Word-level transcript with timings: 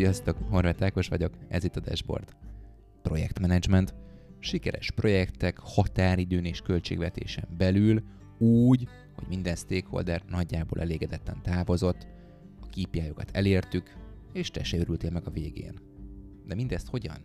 Sziasztok, 0.00 0.36
Horváth 0.48 0.82
Ákos 0.82 1.08
vagyok, 1.08 1.32
ez 1.48 1.64
itt 1.64 1.76
a 1.76 1.80
Dashboard. 1.80 2.28
Projektmenedzsment. 3.02 3.94
Sikeres 4.38 4.90
projektek 4.90 5.58
határidőn 5.58 6.44
és 6.44 6.60
költségvetésen 6.60 7.48
belül 7.56 8.02
úgy, 8.38 8.88
hogy 9.14 9.24
minden 9.28 9.56
stakeholder 9.56 10.22
nagyjából 10.28 10.80
elégedetten 10.80 11.42
távozott, 11.42 12.06
a 12.60 12.66
kpi 12.66 13.12
elértük, 13.32 13.96
és 14.32 14.50
te 14.50 14.64
se 14.64 14.78
örültél 14.78 15.10
meg 15.10 15.26
a 15.26 15.30
végén. 15.30 15.80
De 16.46 16.54
mindezt 16.54 16.88
hogyan? 16.88 17.18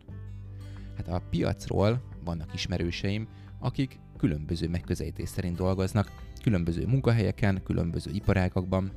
Hát 0.95 1.07
a 1.07 1.23
piacról 1.29 2.03
vannak 2.23 2.53
ismerőseim, 2.53 3.27
akik 3.59 3.99
különböző 4.17 4.69
megközelítés 4.69 5.29
szerint 5.29 5.55
dolgoznak, 5.55 6.11
különböző 6.43 6.85
munkahelyeken, 6.85 7.63
különböző 7.63 8.11
iparágakban, 8.11 8.91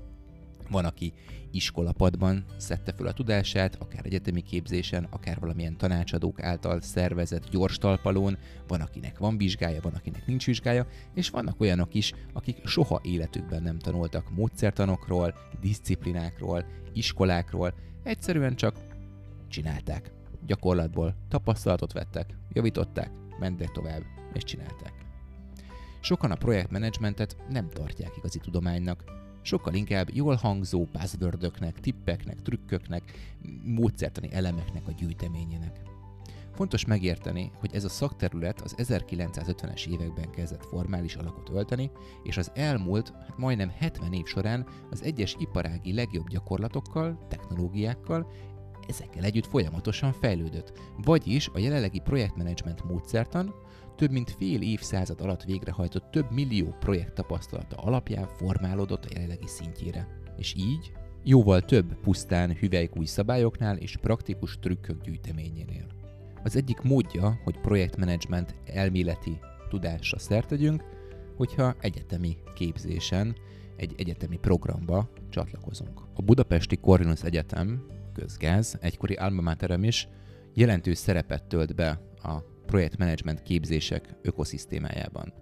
van, 0.71 0.85
aki 0.85 1.13
iskolapadban 1.51 2.45
szedte 2.57 2.93
föl 2.93 3.07
a 3.07 3.13
tudását, 3.13 3.75
akár 3.75 4.07
egyetemi 4.07 4.41
képzésen, 4.41 5.07
akár 5.11 5.39
valamilyen 5.41 5.77
tanácsadók 5.77 6.43
által 6.43 6.81
szervezett 6.81 7.51
gyors 7.51 7.79
talpalón, 7.79 8.39
van, 8.67 8.81
akinek 8.81 9.19
van 9.19 9.39
vizsgája, 9.39 9.81
van, 9.81 9.95
akinek 9.95 10.27
nincs 10.27 10.47
vizsgája, 10.47 10.87
és 11.15 11.31
vannak 11.31 11.61
olyanok 11.61 11.95
is, 11.95 12.13
akik 12.33 12.67
soha 12.67 13.01
életükben 13.03 13.63
nem 13.63 13.79
tanultak 13.79 14.31
módszertanokról, 14.31 15.35
disziplinákról, 15.61 16.65
iskolákról, 16.93 17.75
egyszerűen 18.03 18.57
csak 18.57 18.77
csinálták. 19.49 20.13
Gyakorlatból 20.47 21.17
tapasztalatot 21.29 21.93
vettek, 21.93 22.35
javították, 22.53 23.11
mentek 23.39 23.71
tovább, 23.71 24.03
és 24.33 24.45
csinálták. 24.45 24.93
Sokan 26.01 26.31
a 26.31 26.35
projektmenedzsmentet 26.35 27.37
nem 27.49 27.69
tartják 27.69 28.17
igazi 28.17 28.39
tudománynak, 28.39 29.05
sokkal 29.49 29.75
inkább 29.75 30.09
jól 30.13 30.35
hangzó 30.35 30.87
buzzwordöknek, 30.93 31.81
tippeknek, 31.81 32.43
trükköknek, 32.43 33.03
módszertani 33.65 34.29
elemeknek 34.33 34.89
a 34.89 34.93
gyűjteményének. 34.93 35.81
Fontos 36.55 36.85
megérteni, 36.85 37.51
hogy 37.59 37.75
ez 37.75 37.85
a 37.85 37.89
szakterület 37.89 38.61
az 38.61 38.75
1950-es 38.79 39.87
években 39.87 40.31
kezdett 40.31 40.65
formális 40.65 41.15
alakot 41.15 41.49
ölteni, 41.49 41.91
és 42.23 42.37
az 42.37 42.51
elmúlt 42.55 43.13
hát 43.27 43.39
majdnem 43.39 43.73
70 43.79 44.13
év 44.13 44.25
során 44.27 44.67
az 44.91 45.03
egyes 45.03 45.37
iparági 45.39 45.95
legjobb 45.95 46.29
gyakorlatokkal, 46.29 47.27
technológiákkal, 47.29 48.31
ezekkel 48.89 49.25
együtt 49.25 49.47
folyamatosan 49.47 50.13
fejlődött. 50.13 50.73
Vagyis 50.97 51.49
a 51.53 51.59
jelenlegi 51.59 51.99
projektmenedzsment 51.99 52.85
módszertan 52.85 53.55
több 53.97 54.11
mint 54.11 54.31
fél 54.31 54.63
évszázad 54.63 55.21
alatt 55.21 55.43
végrehajtott 55.43 56.11
több 56.11 56.31
millió 56.31 56.77
projekt 56.81 57.15
tapasztalata 57.15 57.77
alapján 57.77 58.27
formálódott 58.27 59.05
a 59.05 59.09
jelenlegi 59.13 59.47
szintjére. 59.47 60.09
És 60.37 60.55
így 60.57 60.93
jóval 61.25 61.61
több 61.61 62.01
pusztán 62.01 62.53
hüvelykúj 62.53 63.05
szabályoknál 63.05 63.77
és 63.77 63.97
praktikus 63.97 64.59
trükkök 64.59 65.03
gyűjteményénél. 65.03 65.87
Az 66.45 66.57
egyik 66.57 66.81
módja, 66.81 67.41
hogy 67.45 67.61
projektmenedzsment 67.61 68.55
elméleti 68.65 69.39
tudásra 69.69 70.19
szertegyünk, 70.19 70.85
hogyha 71.37 71.75
egyetemi 71.81 72.37
képzésen, 72.55 73.37
egy 73.77 73.95
egyetemi 73.97 74.37
programba 74.37 75.11
csatlakozunk. 75.31 76.01
A 76.15 76.23
Budapesti 76.23 76.77
Corvinus 76.77 77.23
Egyetem, 77.23 77.87
közgáz, 78.19 78.79
egykori 78.81 79.15
alma 79.15 79.43
materem 79.43 79.85
is 79.85 80.09
jelentős 80.55 80.99
szerepet 80.99 81.45
tölt 81.45 81.75
be 81.75 82.01
a 82.23 82.41
projektmenedzsment 82.67 83.43
képzések 83.43 84.15
ökoszisztémájában. 84.23 85.33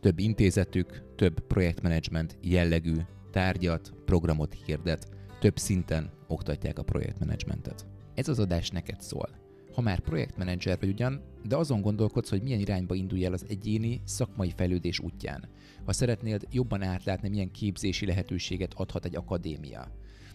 Több 0.00 0.18
intézetük, 0.18 1.02
több 1.16 1.40
projektmenedzsment 1.40 2.36
jellegű 2.40 2.96
tárgyat, 3.30 3.92
programot 4.04 4.56
hirdet, 4.66 5.08
több 5.40 5.58
szinten 5.58 6.10
oktatják 6.26 6.78
a 6.78 6.82
projektmenedzsmentet. 6.82 7.86
Ez 8.14 8.28
az 8.28 8.38
adás 8.38 8.70
neked 8.70 9.00
szól. 9.00 9.28
Ha 9.74 9.80
már 9.80 10.00
projektmenedzser 10.00 10.78
vagy 10.80 10.88
ugyan, 10.88 11.22
de 11.44 11.56
azon 11.56 11.80
gondolkodsz, 11.80 12.30
hogy 12.30 12.42
milyen 12.42 12.60
irányba 12.60 12.94
indulj 12.94 13.24
el 13.24 13.32
az 13.32 13.44
egyéni, 13.48 14.00
szakmai 14.04 14.52
fejlődés 14.56 14.98
útján. 14.98 15.48
Ha 15.84 15.92
szeretnéd 15.92 16.46
jobban 16.50 16.82
átlátni, 16.82 17.28
milyen 17.28 17.50
képzési 17.50 18.06
lehetőséget 18.06 18.74
adhat 18.74 19.04
egy 19.04 19.16
akadémia, 19.16 19.92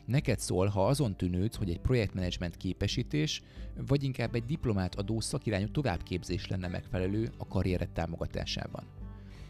Neked 0.10 0.40
szól, 0.40 0.68
ha 0.68 0.88
azon 0.88 1.16
tűnődsz, 1.16 1.56
hogy 1.56 1.70
egy 1.70 1.80
projektmenedzsment 1.80 2.58
képesítés, 2.58 3.42
vagy 3.88 4.04
inkább 4.04 4.36
egy 4.36 4.46
diplomát 4.46 4.96
adó 4.96 5.20
szakirányú 5.20 5.72
továbbképzés 5.72 6.48
lenne 6.48 6.68
megfelelő 6.68 7.32
a 7.38 7.48
karriered 7.48 7.90
támogatásában. 7.90 8.84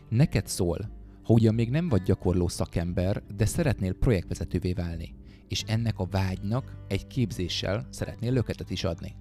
Neked 0.10 0.48
szól, 0.48 0.90
ha 1.24 1.34
ugyan 1.34 1.54
még 1.54 1.70
nem 1.70 1.90
vagy 1.90 2.02
gyakorló 2.02 2.48
szakember, 2.48 3.24
de 3.36 3.46
szeretnél 3.46 3.94
projektvezetővé 3.94 4.74
válni, 4.74 5.16
és 5.48 5.64
ennek 5.68 6.00
a 6.00 6.08
vágynak 6.12 6.86
egy 6.88 7.08
képzéssel 7.08 7.88
szeretnél 7.90 8.34
löketet 8.34 8.70
is 8.70 8.84
adni. 8.84 9.16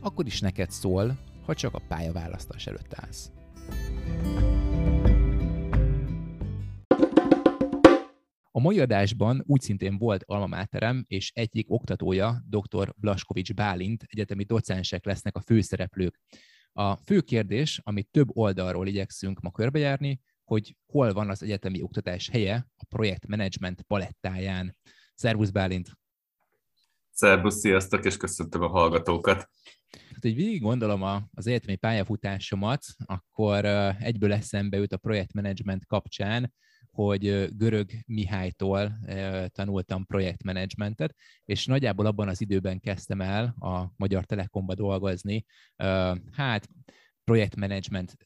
Akkor 0.00 0.26
is 0.26 0.40
neked 0.40 0.70
szól, 0.70 1.18
ha 1.44 1.54
csak 1.54 1.74
a 1.74 1.82
pályaválasztás 1.88 2.66
előtt 2.66 2.94
állsz. 2.94 3.30
A 8.56 8.60
mai 8.60 8.80
adásban 8.80 9.42
úgy 9.46 9.60
szintén 9.60 9.98
volt 9.98 10.22
Alma 10.26 10.46
Máterem, 10.46 11.04
és 11.06 11.32
egyik 11.34 11.70
oktatója, 11.70 12.42
dr. 12.48 12.94
Blaskovics 12.96 13.54
Bálint, 13.54 14.02
egyetemi 14.06 14.44
docensek 14.44 15.04
lesznek 15.04 15.36
a 15.36 15.40
főszereplők. 15.40 16.20
A 16.72 16.96
fő 16.96 17.20
kérdés, 17.20 17.80
amit 17.82 18.10
több 18.10 18.36
oldalról 18.36 18.86
igyekszünk 18.86 19.40
ma 19.40 19.50
körbejárni, 19.50 20.20
hogy 20.44 20.76
hol 20.86 21.12
van 21.12 21.30
az 21.30 21.42
egyetemi 21.42 21.82
oktatás 21.82 22.28
helye 22.28 22.66
a 22.76 22.84
projektmenedzsment 22.88 23.82
palettáján. 23.82 24.76
Szervusz 25.14 25.50
Bálint! 25.50 25.90
Szervusz, 27.10 27.58
sziasztok, 27.58 28.04
és 28.04 28.16
köszöntöm 28.16 28.62
a 28.62 28.68
hallgatókat! 28.68 29.36
Hát, 29.90 30.20
hogy 30.20 30.34
végig 30.34 30.60
gondolom 30.60 31.02
az 31.34 31.46
egyetemi 31.46 31.76
pályafutásomat, 31.76 32.84
akkor 33.04 33.64
egyből 33.98 34.32
eszembe 34.32 34.76
jut 34.76 34.92
a 34.92 34.96
projektmenedzsment 34.96 35.86
kapcsán, 35.86 36.52
hogy 36.96 37.56
Görög 37.56 37.90
Mihálytól 38.06 38.98
tanultam 39.48 40.06
projektmenedzsmentet, 40.06 41.14
és 41.44 41.66
nagyjából 41.66 42.06
abban 42.06 42.28
az 42.28 42.40
időben 42.40 42.80
kezdtem 42.80 43.20
el 43.20 43.54
a 43.58 43.92
Magyar 43.96 44.24
Telekomba 44.24 44.74
dolgozni, 44.74 45.44
hát 46.32 46.68
projektmenedzsment 47.24 48.16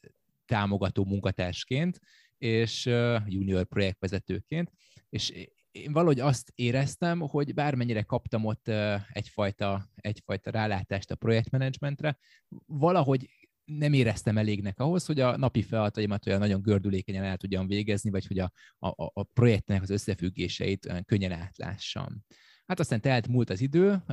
támogató 0.45 1.05
munkatársként, 1.05 1.99
és 2.37 2.85
junior 3.25 3.65
projektvezetőként, 3.65 4.71
és 5.09 5.47
én 5.71 5.91
valahogy 5.91 6.19
azt 6.19 6.51
éreztem, 6.55 7.19
hogy 7.19 7.53
bármennyire 7.53 8.01
kaptam 8.01 8.45
ott 8.45 8.71
egyfajta, 9.13 9.89
egyfajta 9.95 10.51
rálátást 10.51 11.11
a 11.11 11.15
projektmenedzsmentre, 11.15 12.17
valahogy 12.65 13.29
nem 13.65 13.93
éreztem 13.93 14.37
elégnek 14.37 14.79
ahhoz, 14.79 15.05
hogy 15.05 15.19
a 15.19 15.37
napi 15.37 15.61
feladataimat 15.61 16.27
olyan 16.27 16.39
nagyon 16.39 16.61
gördülékenyen 16.61 17.23
el 17.23 17.37
tudjam 17.37 17.67
végezni, 17.67 18.09
vagy 18.09 18.27
hogy 18.27 18.39
a, 18.39 18.51
a, 18.79 19.11
a 19.13 19.23
projektnek 19.23 19.81
az 19.81 19.89
összefüggéseit 19.89 21.03
könnyen 21.05 21.31
átlássam. 21.31 22.23
Hát 22.65 22.79
aztán 22.79 23.01
telt 23.01 23.27
múlt 23.27 23.49
az 23.49 23.61
idő, 23.61 24.03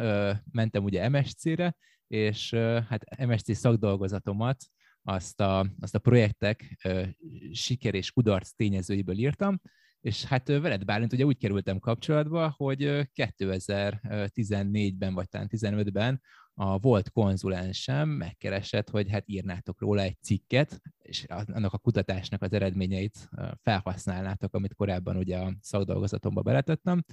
mentem 0.53 0.85
ugye 0.85 1.09
MSC-re, 1.09 1.77
és 2.07 2.55
hát 2.89 3.27
MSC 3.27 3.57
szakdolgozatomat 3.57 4.65
azt 5.03 5.41
a, 5.41 5.67
azt 5.81 5.95
a 5.95 5.99
projektek 5.99 6.89
siker 7.53 7.95
és 7.95 8.11
kudarc 8.11 8.51
tényezőiből 8.51 9.19
írtam, 9.19 9.61
és 10.01 10.25
hát 10.25 10.49
veled 10.49 10.85
Bálint 10.85 11.13
ugye 11.13 11.25
úgy 11.25 11.39
kerültem 11.39 11.79
kapcsolatba, 11.79 12.55
hogy 12.57 13.09
2014-ben 13.15 15.15
vagy 15.15 15.29
talán 15.29 15.49
15-ben 15.51 16.23
a 16.61 16.79
volt 16.79 17.11
konzulensem 17.11 18.09
megkeresett, 18.09 18.91
hogy 18.91 19.11
hát 19.11 19.23
írnátok 19.27 19.81
róla 19.81 20.03
egy 20.03 20.17
cikket, 20.23 20.81
és 20.99 21.25
annak 21.29 21.73
a 21.73 21.79
kutatásnak 21.79 22.43
az 22.43 22.53
eredményeit 22.53 23.29
felhasználnátok, 23.63 24.55
amit 24.55 24.75
korábban 24.75 25.17
ugye 25.17 25.39
a 25.39 25.57
szakdolgozatomba 25.61 26.43
beletettem, 26.43 27.05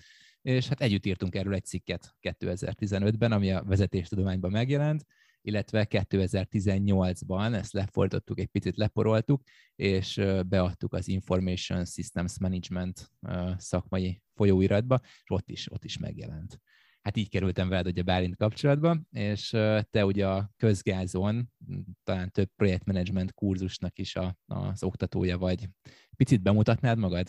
és 0.41 0.67
hát 0.67 0.81
együtt 0.81 1.05
írtunk 1.05 1.35
erről 1.35 1.53
egy 1.53 1.65
cikket 1.65 2.15
2015-ben, 2.21 3.31
ami 3.31 3.51
a 3.51 3.63
vezetéstudományban 3.63 4.51
megjelent, 4.51 5.05
illetve 5.41 5.87
2018-ban 5.89 7.53
ezt 7.53 7.73
lefordítottuk, 7.73 8.39
egy 8.39 8.47
picit 8.47 8.77
leporoltuk, 8.77 9.41
és 9.75 10.21
beadtuk 10.47 10.93
az 10.93 11.07
Information 11.07 11.85
Systems 11.85 12.39
Management 12.39 13.11
szakmai 13.57 14.21
folyóiratba, 14.33 14.99
és 15.03 15.29
ott 15.29 15.49
is, 15.49 15.71
ott 15.71 15.83
is 15.83 15.97
megjelent 15.97 16.59
hát 17.05 17.17
így 17.17 17.29
kerültem 17.29 17.69
veled 17.69 17.87
ugye 17.87 18.01
Bálint 18.01 18.35
kapcsolatba, 18.35 18.97
és 19.11 19.49
te 19.89 20.05
ugye 20.05 20.27
a 20.27 20.49
közgázon, 20.57 21.51
talán 22.03 22.31
több 22.31 22.49
projektmenedzsment 22.55 23.33
kurzusnak 23.33 23.99
is 23.99 24.15
a, 24.15 24.37
az 24.45 24.83
oktatója 24.83 25.37
vagy. 25.37 25.69
Picit 26.17 26.41
bemutatnád 26.41 26.97
magad? 26.97 27.27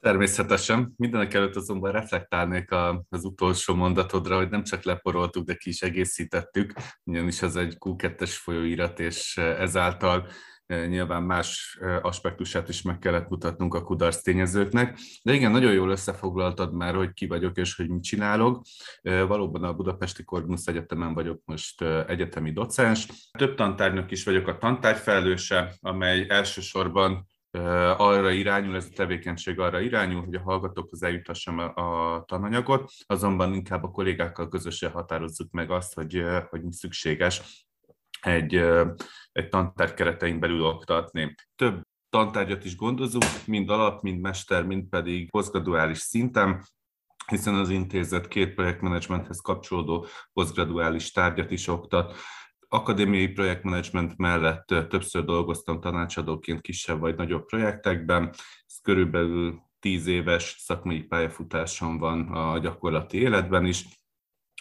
Természetesen. 0.00 0.94
Mindenek 0.96 1.34
előtt 1.34 1.56
azonban 1.56 1.92
reflektálnék 1.92 2.70
az 3.08 3.24
utolsó 3.24 3.74
mondatodra, 3.74 4.36
hogy 4.36 4.48
nem 4.48 4.62
csak 4.62 4.82
leporoltuk, 4.82 5.46
de 5.46 5.54
ki 5.54 5.68
is 5.68 5.82
egészítettük, 5.82 6.72
ugyanis 7.04 7.42
ez 7.42 7.56
egy 7.56 7.76
Q2-es 7.80 8.30
folyóirat, 8.30 9.00
és 9.00 9.36
ezáltal 9.36 10.28
nyilván 10.66 11.22
más 11.22 11.78
aspektusát 12.02 12.68
is 12.68 12.82
meg 12.82 12.98
kellett 12.98 13.28
mutatnunk 13.28 13.74
a 13.74 13.82
kudarc 13.82 14.22
tényezőknek. 14.22 14.98
De 15.22 15.32
igen, 15.32 15.50
nagyon 15.50 15.72
jól 15.72 15.90
összefoglaltad 15.90 16.74
már, 16.74 16.94
hogy 16.94 17.12
ki 17.12 17.26
vagyok 17.26 17.56
és 17.56 17.76
hogy 17.76 17.88
mit 17.88 18.02
csinálok. 18.02 18.64
Valóban 19.02 19.64
a 19.64 19.74
Budapesti 19.74 20.24
Corvinus 20.24 20.66
Egyetemen 20.66 21.14
vagyok 21.14 21.42
most 21.44 21.82
egyetemi 21.82 22.52
docens. 22.52 23.08
Több 23.38 23.54
tantárnak 23.54 24.10
is 24.10 24.24
vagyok 24.24 24.48
a 24.48 24.58
tantárfelelőse, 24.58 25.74
amely 25.80 26.26
elsősorban 26.28 27.26
arra 27.96 28.30
irányul, 28.30 28.76
ez 28.76 28.86
a 28.90 28.94
tevékenység 28.94 29.58
arra 29.58 29.80
irányul, 29.80 30.24
hogy 30.24 30.34
a 30.34 30.40
hallgatókhoz 30.42 31.02
eljutassam 31.02 31.58
a 31.58 32.22
tananyagot, 32.26 32.90
azonban 33.06 33.54
inkább 33.54 33.82
a 33.82 33.90
kollégákkal 33.90 34.48
közösen 34.48 34.90
határozzuk 34.90 35.50
meg 35.50 35.70
azt, 35.70 35.94
hogy, 35.94 36.24
hogy 36.48 36.62
mi 36.62 36.72
szükséges 36.72 37.65
egy, 38.26 38.54
egy 39.32 39.48
tantárgy 39.48 39.94
keretein 39.94 40.40
belül 40.40 40.64
oktatni. 40.64 41.34
Több 41.56 41.82
tantárgyat 42.10 42.64
is 42.64 42.76
gondozunk, 42.76 43.46
mind 43.46 43.70
alap, 43.70 44.02
mind 44.02 44.20
mester, 44.20 44.64
mind 44.64 44.88
pedig 44.88 45.30
posztgraduális 45.30 45.98
szinten, 45.98 46.64
hiszen 47.26 47.54
az 47.54 47.70
intézet 47.70 48.28
két 48.28 48.54
projektmenedzsmenthez 48.54 49.40
kapcsolódó 49.40 50.06
posztgraduális 50.32 51.10
tárgyat 51.10 51.50
is 51.50 51.68
oktat, 51.68 52.16
akadémiai 52.68 53.28
projektmenedzsment 53.28 54.16
mellett 54.16 54.66
többször 54.66 55.24
dolgoztam 55.24 55.80
tanácsadóként 55.80 56.60
kisebb 56.60 57.00
vagy 57.00 57.16
nagyobb 57.16 57.44
projektekben. 57.44 58.28
Ez 58.66 58.80
körülbelül 58.82 59.60
tíz 59.80 60.06
éves 60.06 60.56
szakmai 60.58 61.02
pályafutásom 61.02 61.98
van 61.98 62.28
a 62.28 62.58
gyakorlati 62.58 63.18
életben 63.18 63.66
is, 63.66 63.84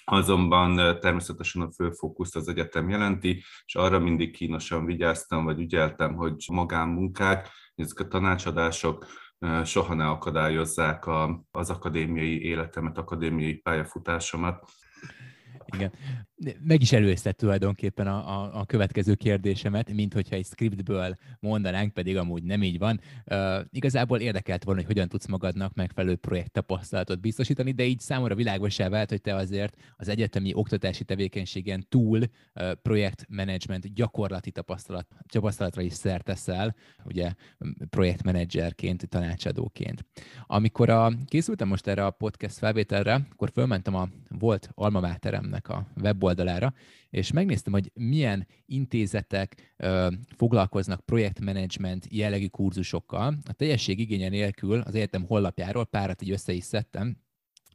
azonban 0.06 1.00
természetesen 1.00 1.62
a 1.62 1.72
fő 1.72 1.90
fókusz 1.90 2.36
az 2.36 2.48
egyetem 2.48 2.90
jelenti, 2.90 3.44
és 3.66 3.76
arra 3.76 4.00
mindig 4.00 4.36
kínosan 4.36 4.86
vigyáztam, 4.86 5.44
vagy 5.44 5.60
ügyeltem, 5.60 6.16
hogy 6.16 6.46
magánmunkák, 6.52 7.50
ezek 7.76 8.00
a 8.00 8.08
tanácsadások 8.08 9.06
soha 9.64 9.94
ne 9.94 10.10
akadályozzák 10.10 11.06
az 11.52 11.70
akadémiai 11.70 12.42
életemet, 12.42 12.98
akadémiai 12.98 13.54
pályafutásomat. 13.54 14.70
Igen. 15.66 15.94
Meg 16.64 16.82
is 16.82 16.92
előzte 16.92 17.32
tulajdonképpen 17.32 18.08
a, 18.08 18.42
a, 18.42 18.60
a 18.60 18.66
következő 18.66 19.16
kérdésemet, 19.16 19.94
mint 19.94 20.14
hogyha 20.14 20.36
egy 20.36 20.46
scriptből 20.46 21.16
mondanánk, 21.40 21.94
pedig 21.94 22.18
amúgy 22.18 22.44
nem 22.44 22.64
így 22.64 22.78
van. 22.78 23.00
Uh, 23.26 23.60
igazából 23.72 24.20
érdekelt 24.20 24.64
volna, 24.64 24.80
hogy 24.80 24.90
hogyan 24.90 25.10
tudsz 25.10 25.28
magadnak 25.28 25.74
megfelelő 25.74 26.20
tapasztalatot 26.52 27.22
biztosítani, 27.22 27.72
de 27.72 27.84
így 27.84 28.00
számomra 28.00 28.36
világosá 28.36 28.90
vált, 28.90 29.10
hogy 29.10 29.22
te 29.22 29.36
azért 29.36 29.78
az 29.98 30.08
egyetemi 30.08 30.54
oktatási 30.54 31.04
tevékenységen 31.04 31.86
túl 31.90 32.20
uh, 32.20 32.72
projektmenedzsment 32.72 33.94
gyakorlati 33.94 34.52
tapasztalat, 34.52 35.08
tapasztalatra 35.28 35.82
is 35.82 35.94
szerteszel, 35.94 36.76
ugye 37.04 37.34
projektmenedzserként, 37.90 39.10
tanácsadóként. 39.10 40.06
Amikor 40.46 40.90
a, 40.90 41.12
készültem 41.26 41.68
most 41.68 41.88
erre 41.88 42.06
a 42.06 42.12
podcast 42.12 42.58
felvételre, 42.58 43.28
akkor 43.32 43.50
fölmentem 43.54 43.96
a 43.96 44.10
volt 44.30 44.70
Alma 44.74 45.00
a 45.64 45.86
weboldalára, 46.26 46.74
és 47.10 47.32
megnéztem, 47.32 47.74
hogy 47.74 47.92
milyen 47.94 48.48
intézetek 48.66 49.74
ö, 49.78 50.08
foglalkoznak 50.38 51.06
projektmenedzsment 51.06 52.08
jellegű 52.10 52.48
kurzusokkal. 52.48 53.38
A 53.44 53.54
teljesség 53.54 54.00
igénye 54.00 54.30
nélkül 54.30 54.80
az 54.80 54.96
egyetem 54.96 55.26
hollapjáról 55.26 55.86
párat 55.86 56.22
így 56.22 56.32
össze 56.32 56.54
is 56.54 56.64
szedtem, 56.64 57.24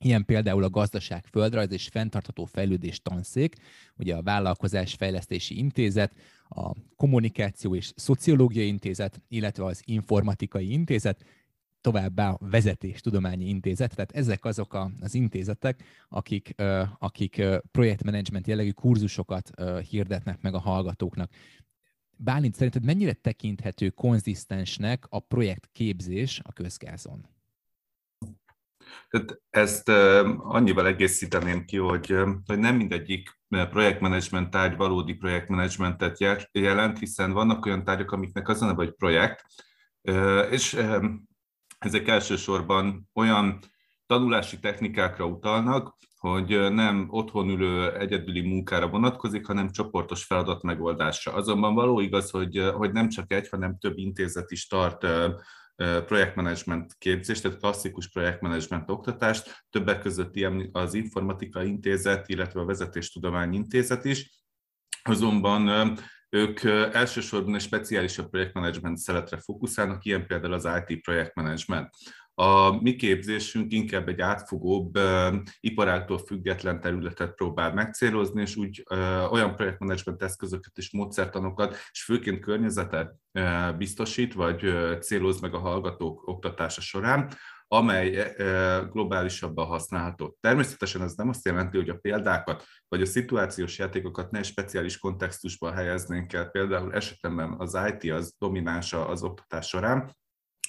Ilyen 0.02 0.24
például 0.24 0.64
a 0.64 0.70
gazdaság 0.70 1.24
földrajz 1.26 1.72
és 1.72 1.88
fenntartható 1.88 2.44
fejlődés 2.44 3.02
tanszék, 3.02 3.56
ugye 3.96 4.14
a 4.14 4.22
vállalkozás 4.22 4.94
fejlesztési 4.94 5.58
intézet, 5.58 6.12
a 6.48 6.72
kommunikáció 6.96 7.74
és 7.74 7.92
szociológiai 7.96 8.66
intézet, 8.66 9.20
illetve 9.28 9.64
az 9.64 9.82
informatikai 9.84 10.72
intézet, 10.72 11.24
továbbá 11.80 12.30
a 12.30 12.38
Vezetés 12.40 13.00
Tudományi 13.00 13.48
Intézet, 13.48 13.94
tehát 13.94 14.12
ezek 14.12 14.44
azok 14.44 14.74
a, 14.74 14.90
az 15.00 15.14
intézetek, 15.14 15.84
akik, 16.08 16.54
akik 16.98 17.42
projektmenedzsment 17.70 18.46
jellegű 18.46 18.70
kurzusokat 18.70 19.50
hirdetnek 19.88 20.42
meg 20.42 20.54
a 20.54 20.58
hallgatóknak. 20.58 21.30
Bálint, 22.16 22.54
szerinted 22.54 22.84
mennyire 22.84 23.12
tekinthető 23.12 23.90
konzisztensnek 23.90 25.06
a 25.08 25.20
projektképzés 25.20 26.40
a 26.44 26.52
közgázon? 26.52 27.28
Tehát 29.08 29.40
ezt 29.50 29.88
annyival 30.38 30.86
egészíteném 30.86 31.64
ki, 31.64 31.76
hogy, 31.76 32.14
hogy 32.46 32.58
nem 32.58 32.76
mindegyik 32.76 33.40
projektmenedzsment 33.48 34.50
tárgy 34.50 34.76
valódi 34.76 35.14
projektmenedzsmentet 35.14 36.20
jelent, 36.52 36.98
hiszen 36.98 37.32
vannak 37.32 37.66
olyan 37.66 37.84
tárgyak, 37.84 38.10
amiknek 38.10 38.48
az 38.48 38.62
a 38.62 38.66
neve, 38.66 38.76
hogy 38.76 38.94
projekt, 38.94 39.44
és 40.50 40.76
ezek 41.80 42.08
elsősorban 42.08 43.08
olyan 43.14 43.58
tanulási 44.06 44.58
technikákra 44.58 45.24
utalnak, 45.24 45.96
hogy 46.16 46.72
nem 46.72 47.06
otthon 47.10 47.48
ülő 47.48 47.96
egyedüli 47.96 48.40
munkára 48.40 48.88
vonatkozik, 48.88 49.46
hanem 49.46 49.70
csoportos 49.70 50.24
feladat 50.24 50.62
megoldásra. 50.62 51.32
Azonban 51.32 51.74
való 51.74 52.00
igaz, 52.00 52.30
hogy, 52.30 52.70
hogy 52.74 52.92
nem 52.92 53.08
csak 53.08 53.32
egy, 53.32 53.48
hanem 53.48 53.78
több 53.78 53.98
intézet 53.98 54.50
is 54.50 54.66
tart 54.66 55.06
projektmenedzsment 56.06 56.94
képzést, 56.98 57.42
tehát 57.42 57.58
klasszikus 57.58 58.08
projektmenedzsment 58.08 58.90
oktatást, 58.90 59.64
többek 59.70 60.00
között 60.00 60.36
ilyen 60.36 60.68
az 60.72 60.94
Informatika 60.94 61.62
Intézet, 61.62 62.28
illetve 62.28 62.60
a 62.60 62.64
Vezetéstudományi 62.64 63.56
Intézet 63.56 64.04
is. 64.04 64.44
Azonban 65.02 65.92
ők 66.30 66.62
elsősorban 66.92 67.54
egy 67.54 67.60
speciálisabb 67.60 68.30
projektmenedzsment 68.30 68.98
szeletre 68.98 69.36
fókuszálnak, 69.36 70.04
ilyen 70.04 70.26
például 70.26 70.52
az 70.52 70.68
IT 70.86 71.00
projektmenedzsment. 71.00 71.88
A 72.34 72.82
mi 72.82 72.96
képzésünk 72.96 73.72
inkább 73.72 74.08
egy 74.08 74.20
átfogóbb, 74.20 74.98
iparáktól 75.60 76.18
független 76.18 76.80
területet 76.80 77.34
próbál 77.34 77.72
megcélozni, 77.72 78.40
és 78.40 78.56
úgy 78.56 78.84
olyan 79.30 79.54
projektmenedzsment 79.54 80.22
eszközöket 80.22 80.72
és 80.76 80.92
módszertanokat, 80.92 81.76
és 81.90 82.04
főként 82.04 82.40
környezetet 82.40 83.14
biztosít, 83.78 84.34
vagy 84.34 84.74
céloz 85.00 85.40
meg 85.40 85.54
a 85.54 85.58
hallgatók 85.58 86.28
oktatása 86.28 86.80
során, 86.80 87.30
amely 87.72 88.16
e, 88.16 88.34
e, 88.36 88.80
globálisabban 88.92 89.66
használható. 89.66 90.36
Természetesen 90.40 91.02
ez 91.02 91.14
nem 91.14 91.28
azt 91.28 91.44
jelenti, 91.44 91.76
hogy 91.76 91.88
a 91.88 91.98
példákat 92.00 92.64
vagy 92.88 93.02
a 93.02 93.06
szituációs 93.06 93.78
játékokat 93.78 94.30
ne 94.30 94.42
speciális 94.42 94.98
kontextusban 94.98 95.72
helyeznénk 95.72 96.32
el. 96.32 96.48
Például 96.48 96.94
esetemben 96.94 97.54
az 97.58 97.78
IT 97.88 98.12
az 98.12 98.34
dominánsa 98.38 99.08
az 99.08 99.22
oktatás 99.22 99.66
során, 99.66 100.18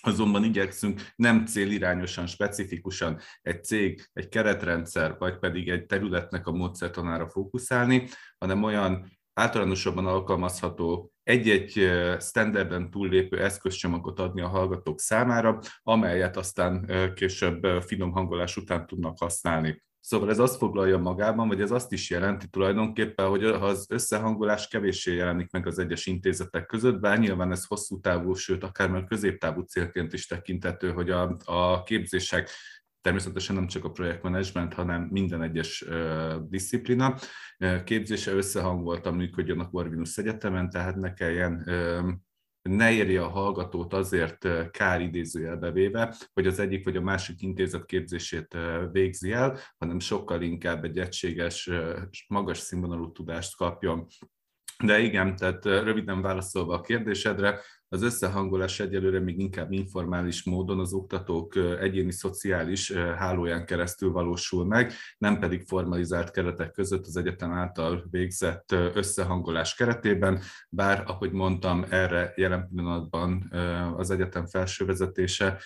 Azonban 0.03 0.43
igyekszünk 0.43 1.01
nem 1.15 1.45
célirányosan, 1.45 2.27
specifikusan 2.27 3.19
egy 3.41 3.63
cég, 3.63 4.09
egy 4.13 4.29
keretrendszer, 4.29 5.15
vagy 5.17 5.39
pedig 5.39 5.69
egy 5.69 5.85
területnek 5.85 6.47
a 6.47 6.51
módszertanára 6.51 7.29
fókuszálni, 7.29 8.07
hanem 8.37 8.63
olyan 8.63 9.19
általánosabban 9.33 10.05
alkalmazható 10.05 11.10
egy-egy 11.23 11.91
standarden 12.19 12.89
túllépő 12.89 13.39
eszközcsomagot 13.39 14.19
adni 14.19 14.41
a 14.41 14.47
hallgatók 14.47 14.99
számára, 14.99 15.59
amelyet 15.83 16.37
aztán 16.37 16.91
később 17.15 17.65
finom 17.81 18.11
hangolás 18.11 18.57
után 18.57 18.87
tudnak 18.87 19.17
használni. 19.19 19.83
Szóval 19.99 20.29
ez 20.29 20.39
azt 20.39 20.57
foglalja 20.57 20.97
magában, 20.97 21.47
vagy 21.47 21.61
ez 21.61 21.71
azt 21.71 21.91
is 21.91 22.09
jelenti 22.09 22.47
tulajdonképpen, 22.47 23.27
hogy 23.27 23.43
az 23.43 23.85
összehangolás 23.89 24.67
kevéssé 24.67 25.15
jelenik 25.15 25.51
meg 25.51 25.67
az 25.67 25.79
egyes 25.79 26.05
intézetek 26.05 26.65
között, 26.65 26.99
bár 26.99 27.19
nyilván 27.19 27.51
ez 27.51 27.65
hosszú 27.65 27.99
távú, 27.99 28.33
sőt 28.33 28.63
akár 28.63 28.89
már 28.89 29.03
középtávú 29.03 29.61
célként 29.61 30.13
is 30.13 30.27
tekintető, 30.27 30.91
hogy 30.91 31.09
a, 31.09 31.37
a 31.45 31.83
képzések 31.83 32.49
természetesen 33.01 33.55
nem 33.55 33.67
csak 33.67 33.85
a 33.85 33.91
projektmenedzsment, 33.91 34.73
hanem 34.73 35.07
minden 35.11 35.41
egyes 35.41 35.85
disziplina. 36.49 37.17
Képzése 37.83 38.31
összehangoltan 38.31 39.15
működjön 39.15 39.59
a 39.59 39.69
Corvinus 39.69 40.17
Egyetemen, 40.17 40.69
tehát 40.69 40.95
ne 40.95 41.13
kelljen 41.13 41.63
ne 42.69 42.91
érje 42.91 43.23
a 43.23 43.29
hallgatót 43.29 43.93
azért 43.93 44.71
kár 44.71 45.01
idézőjelbe 45.01 45.71
véve, 45.71 46.15
hogy 46.33 46.47
az 46.47 46.59
egyik 46.59 46.83
vagy 46.85 46.95
a 46.95 47.01
másik 47.01 47.41
intézet 47.41 47.85
képzését 47.85 48.57
végzi 48.91 49.31
el, 49.31 49.57
hanem 49.77 49.99
sokkal 49.99 50.41
inkább 50.41 50.83
egy 50.83 50.97
egységes, 50.97 51.69
magas 52.27 52.57
színvonalú 52.57 53.11
tudást 53.11 53.55
kapjon. 53.55 54.07
De 54.83 54.99
igen, 54.99 55.35
tehát 55.35 55.65
röviden 55.65 56.21
válaszolva 56.21 56.73
a 56.73 56.81
kérdésedre, 56.81 57.59
az 57.87 58.01
összehangolás 58.01 58.79
egyelőre 58.79 59.19
még 59.19 59.39
inkább 59.39 59.71
informális 59.71 60.43
módon 60.43 60.79
az 60.79 60.93
oktatók 60.93 61.55
egyéni 61.55 62.11
szociális 62.11 62.91
hálóján 62.91 63.65
keresztül 63.65 64.11
valósul 64.11 64.65
meg, 64.65 64.93
nem 65.17 65.39
pedig 65.39 65.67
formalizált 65.67 66.31
keretek 66.31 66.71
között 66.71 67.05
az 67.05 67.17
egyetem 67.17 67.51
által 67.51 68.05
végzett 68.09 68.71
összehangolás 68.71 69.75
keretében, 69.75 70.41
bár, 70.69 71.03
ahogy 71.07 71.31
mondtam, 71.31 71.85
erre 71.89 72.33
jelen 72.35 72.67
pillanatban 72.67 73.53
az 73.97 74.11
egyetem 74.11 74.45
felső 74.45 74.85
vezetése 74.85 75.61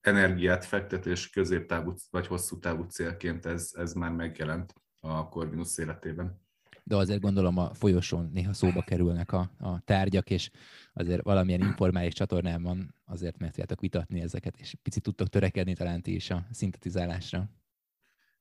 energiát 0.00 0.64
fektetés 0.64 1.30
középtávú 1.30 1.94
vagy 2.10 2.26
hosszú 2.26 2.58
távú 2.58 2.82
célként 2.82 3.46
ez, 3.46 3.70
ez 3.74 3.92
már 3.92 4.10
megjelent 4.12 4.74
a 5.00 5.28
Corvinus 5.28 5.78
életében. 5.78 6.47
De 6.88 6.96
azért 6.96 7.20
gondolom 7.20 7.58
a 7.58 7.74
folyosón 7.74 8.30
néha 8.32 8.52
szóba 8.52 8.82
kerülnek 8.82 9.32
a, 9.32 9.50
a 9.58 9.80
tárgyak, 9.80 10.30
és 10.30 10.50
azért 10.92 11.22
valamilyen 11.22 11.60
informális 11.60 12.12
csatornában 12.12 12.94
azért 13.04 13.38
meg 13.38 13.48
tudjátok 13.48 13.80
vitatni 13.80 14.20
ezeket, 14.20 14.56
és 14.56 14.74
picit 14.82 15.02
tudtok 15.02 15.28
törekedni 15.28 15.74
talán 15.74 16.02
ti 16.02 16.14
is 16.14 16.30
a 16.30 16.46
szintetizálásra. 16.50 17.50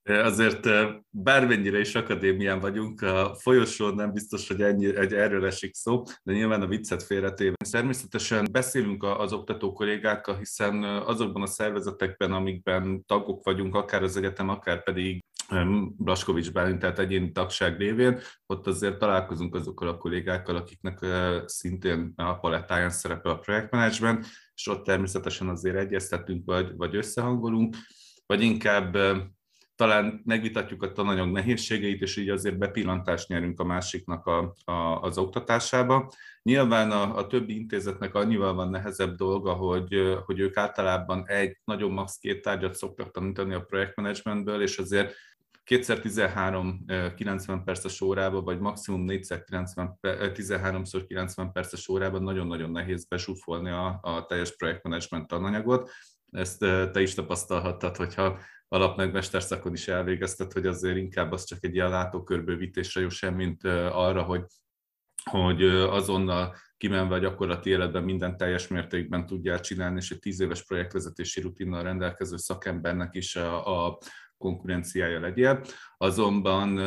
Azért 0.08 0.68
bármennyire 1.10 1.80
is 1.80 1.96
akadémián 1.96 2.60
vagyunk, 2.60 3.02
a 3.02 3.36
folyosón 3.36 3.96
nem 3.96 4.14
biztos, 4.14 4.48
hogy, 4.48 4.62
ennyi, 4.62 4.96
egy 4.96 5.14
erről 5.14 5.46
esik 5.46 5.74
szó, 5.74 6.04
de 6.24 6.34
nyilván 6.34 6.62
a 6.62 6.68
viccet 6.68 7.04
félretéve. 7.04 7.56
Természetesen 7.72 8.48
beszélünk 8.52 9.04
az 9.04 9.34
oktató 9.34 9.74
kollégákkal, 9.74 10.38
hiszen 10.38 10.84
azokban 10.84 11.42
a 11.42 11.46
szervezetekben, 11.46 12.32
amikben 12.32 13.06
tagok 13.06 13.44
vagyunk, 13.44 13.76
akár 13.76 14.04
az 14.04 14.18
egyetem, 14.18 14.50
akár 14.50 14.84
pedig 14.84 15.24
Blaskovics 15.98 16.52
Bálint, 16.52 16.80
tehát 16.80 17.00
egyéni 17.00 17.32
tagság 17.32 17.78
révén, 17.78 18.20
ott 18.46 18.68
azért 18.68 18.98
találkozunk 18.98 19.56
azokkal 19.56 19.88
a 19.88 19.98
kollégákkal, 19.98 20.56
akiknek 20.56 21.06
szintén 21.46 22.14
a 22.16 22.40
palettáján 22.40 22.90
szerepel 22.90 23.32
a 23.32 23.38
projektmenedzsment, 23.38 24.26
és 24.56 24.68
ott 24.68 24.84
természetesen 24.84 25.50
azért 25.50 25.78
egyeztetünk, 25.78 26.46
vagy, 26.46 26.76
vagy 26.76 26.96
összehangolunk, 26.96 27.76
vagy 28.26 28.42
inkább 28.42 28.98
talán 29.78 30.22
megvitatjuk 30.26 30.84
a 30.84 30.92
tananyag 30.92 31.32
nehézségeit, 31.32 32.02
és 32.02 32.18
így 32.18 32.30
azért 32.30 32.58
bepillantást 32.58 33.28
nyerünk 33.28 33.60
a 33.60 33.64
másiknak 33.64 34.26
a, 34.26 34.56
a, 34.66 35.02
az 35.02 35.18
oktatásába. 35.18 36.12
Nyilván 36.44 36.92
a, 36.92 37.18
a 37.18 37.28
többi 37.28 37.56
intézetnek 37.56 38.16
annyival 38.16 38.54
van 38.54 38.70
nehezebb 38.70 39.16
dolga, 39.16 39.54
hogy, 39.54 40.20
hogy 40.26 40.40
ők 40.40 40.58
általában 40.58 41.28
egy, 41.28 41.58
nagyon 41.64 41.92
max. 41.92 42.18
két 42.18 42.42
tárgyat 42.42 42.76
szoktak 42.76 43.12
tanítani 43.12 43.54
a 43.54 43.62
projektmenedzsmentből, 43.62 44.62
és 44.62 44.78
azért 44.78 45.16
kétszer 45.68 46.00
13 46.00 46.86
90 47.16 47.64
perces 47.64 48.02
órába, 48.02 48.42
vagy 48.42 48.60
maximum 48.60 49.02
4 49.02 49.28
90, 49.46 50.00
13-szor 50.02 51.04
90 51.08 51.52
perces 51.52 51.88
órában 51.88 52.24
nagyon-nagyon 52.24 52.72
nehéz 52.72 53.08
besúfolni 53.08 53.70
a, 53.70 54.00
a 54.02 54.26
teljes 54.26 54.56
projektmenedzsment 54.56 55.28
tananyagot. 55.28 55.90
Ezt 56.32 56.60
te 56.60 57.02
is 57.02 57.14
tapasztalhattad, 57.14 57.96
hogyha 57.96 58.40
alapmegmesterszakon 58.68 59.74
is 59.74 59.88
elvégeztet, 59.88 60.54
hogy 60.54 60.66
azért 60.66 60.98
inkább 60.98 61.32
az 61.32 61.44
csak 61.44 61.64
egy 61.64 61.76
ilyen 61.76 61.90
látókörbővítésre 61.90 63.10
sem, 63.10 63.36
mint 63.36 63.64
arra, 63.92 64.24
hogy, 64.24 64.46
hogy 65.24 65.64
azonnal 65.66 66.56
kimenve 66.78 67.16
a 67.16 67.20
gyakorlati 67.20 67.70
életben 67.70 68.04
minden 68.04 68.38
teljes 68.38 68.68
mértékben 68.68 69.26
tudják 69.26 69.60
csinálni, 69.60 69.98
és 69.98 70.12
egy 70.12 70.20
tíz 70.20 70.40
éves 70.40 70.66
projektvezetési 70.66 71.42
rutinnal 71.42 71.84
rendelkező 71.84 72.38
szakembernek 72.38 73.16
is 73.16 73.36
a, 73.36 73.88
a 73.88 73.98
konkurenciája 74.38 75.20
legyél. 75.20 75.62
Azonban 75.98 76.78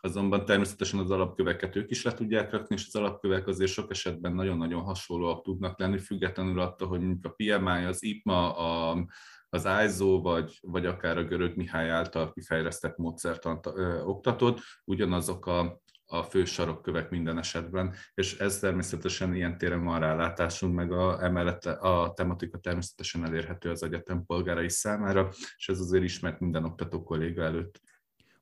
Azonban 0.00 0.44
természetesen 0.44 0.98
az 0.98 1.10
alapköveket 1.10 1.76
ők 1.76 1.90
is 1.90 2.04
le 2.04 2.12
tudják 2.12 2.50
rakni, 2.50 2.74
és 2.74 2.86
az 2.86 2.94
alapkövek 2.94 3.46
azért 3.46 3.70
sok 3.70 3.90
esetben 3.90 4.34
nagyon-nagyon 4.34 4.82
hasonlóak 4.82 5.42
tudnak 5.42 5.78
lenni, 5.78 5.98
függetlenül 5.98 6.60
attól, 6.60 6.88
hogy 6.88 7.00
mondjuk 7.00 7.24
a 7.24 7.34
PMI, 7.36 7.84
az 7.84 8.02
IPMA, 8.02 8.56
a, 8.56 9.04
az 9.48 9.68
ISO, 9.86 10.20
vagy, 10.20 10.58
vagy 10.62 10.86
akár 10.86 11.18
a 11.18 11.24
Görög 11.24 11.56
Mihály 11.56 11.90
által 11.90 12.32
kifejlesztett 12.32 12.96
módszertant 12.96 13.66
ö, 13.66 14.02
oktatod, 14.02 14.58
ugyanazok 14.84 15.46
a, 15.46 15.80
a 16.10 16.22
fő 16.22 16.44
sarokkövek 16.44 17.10
minden 17.10 17.38
esetben, 17.38 17.94
és 18.14 18.38
ez 18.38 18.58
természetesen 18.58 19.34
ilyen 19.34 19.58
téren 19.58 19.84
van 19.84 20.00
rálátásunk, 20.00 20.74
meg 20.74 20.92
a, 20.92 21.24
emellett 21.24 21.64
a 21.64 22.12
tematika 22.16 22.58
természetesen 22.58 23.24
elérhető 23.24 23.70
az 23.70 23.82
egyetem 23.82 24.24
polgárai 24.26 24.68
számára, 24.68 25.28
és 25.56 25.68
ez 25.68 25.80
azért 25.80 26.04
ismert 26.04 26.40
minden 26.40 26.64
oktató 26.64 27.02
kolléga 27.02 27.42
előtt 27.42 27.80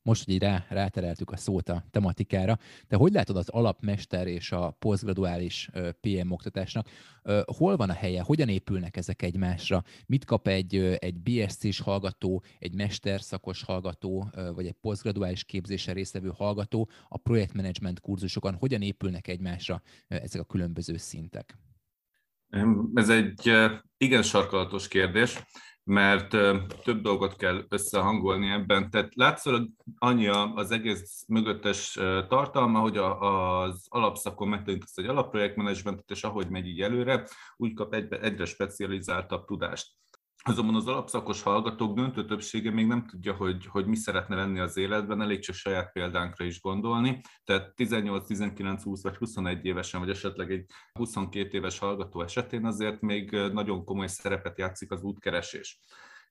most, 0.07 0.25
hogy 0.25 0.39
rá, 0.39 0.65
rátereltük 0.69 1.31
a 1.31 1.37
szót 1.37 1.69
a 1.69 1.85
tematikára, 1.91 2.59
de 2.89 2.97
hogy 2.97 3.13
látod 3.13 3.37
az 3.37 3.49
alapmester 3.49 4.27
és 4.27 4.53
a 4.53 4.71
posztgraduális 4.71 5.71
PM 6.01 6.31
oktatásnak, 6.31 6.89
hol 7.45 7.77
van 7.77 7.91
a 7.91 7.93
helye, 7.93 8.23
hogyan 8.23 8.49
épülnek 8.49 8.97
ezek 8.97 9.23
egymásra, 9.23 9.85
mit 10.07 10.25
kap 10.25 10.49
egy, 10.49 10.77
egy 10.99 11.21
BSC-s 11.21 11.81
hallgató, 11.81 12.43
egy 12.59 12.75
mesterszakos 12.75 13.63
hallgató, 13.63 14.31
vagy 14.55 14.67
egy 14.67 14.77
posztgraduális 14.81 15.45
képzésen 15.45 15.95
résztvevő 15.95 16.33
hallgató 16.35 16.89
a 17.09 17.19
projektmenedzsment 17.19 18.01
kurzusokon, 18.01 18.55
hogyan 18.55 18.83
épülnek 18.83 19.29
egymásra 19.29 19.83
ezek 20.09 20.41
a 20.41 20.45
különböző 20.45 20.97
szintek? 20.97 21.59
Ez 22.95 23.09
egy 23.09 23.53
igen 23.97 24.23
sarkalatos 24.23 24.89
kérdés 24.89 25.45
mert 25.89 26.29
több 26.83 27.01
dolgot 27.03 27.37
kell 27.37 27.65
összehangolni 27.69 28.51
ebben. 28.51 28.91
Tehát 28.91 29.15
látszólag 29.15 29.69
annyi 29.99 30.27
az 30.55 30.71
egész 30.71 31.25
mögöttes 31.29 31.93
tartalma, 32.29 32.79
hogy 32.79 32.97
az 32.97 33.87
alapszakon 33.89 34.49
megtanítasz 34.49 34.97
egy 34.97 35.07
alapprojektmenedzsmentet, 35.07 36.11
és 36.11 36.25
ahogy 36.25 36.49
megy 36.49 36.67
így 36.67 36.81
előre, 36.81 37.27
úgy 37.57 37.75
kap 37.75 37.95
egyre 37.95 38.45
specializáltabb 38.45 39.45
tudást. 39.45 39.93
Azonban 40.49 40.75
az 40.75 40.87
alapszakos 40.87 41.43
hallgatók 41.43 41.95
döntő 41.95 42.25
többsége 42.25 42.71
még 42.71 42.87
nem 42.87 43.07
tudja, 43.07 43.35
hogy, 43.35 43.67
hogy 43.67 43.87
mi 43.87 43.97
szeretne 43.97 44.37
lenni 44.37 44.59
az 44.59 44.77
életben, 44.77 45.21
elég 45.21 45.41
csak 45.41 45.55
saját 45.55 45.93
példánkra 45.93 46.45
is 46.45 46.61
gondolni. 46.61 47.21
Tehát 47.45 47.75
18, 47.75 48.27
19, 48.27 48.83
20 48.83 49.03
vagy 49.03 49.17
21 49.17 49.65
évesen, 49.65 50.01
vagy 50.01 50.11
esetleg 50.11 50.51
egy 50.51 50.65
22 50.93 51.57
éves 51.57 51.79
hallgató 51.79 52.23
esetén 52.23 52.65
azért 52.65 53.01
még 53.01 53.31
nagyon 53.31 53.85
komoly 53.85 54.07
szerepet 54.07 54.59
játszik 54.59 54.91
az 54.93 55.03
útkeresés 55.03 55.81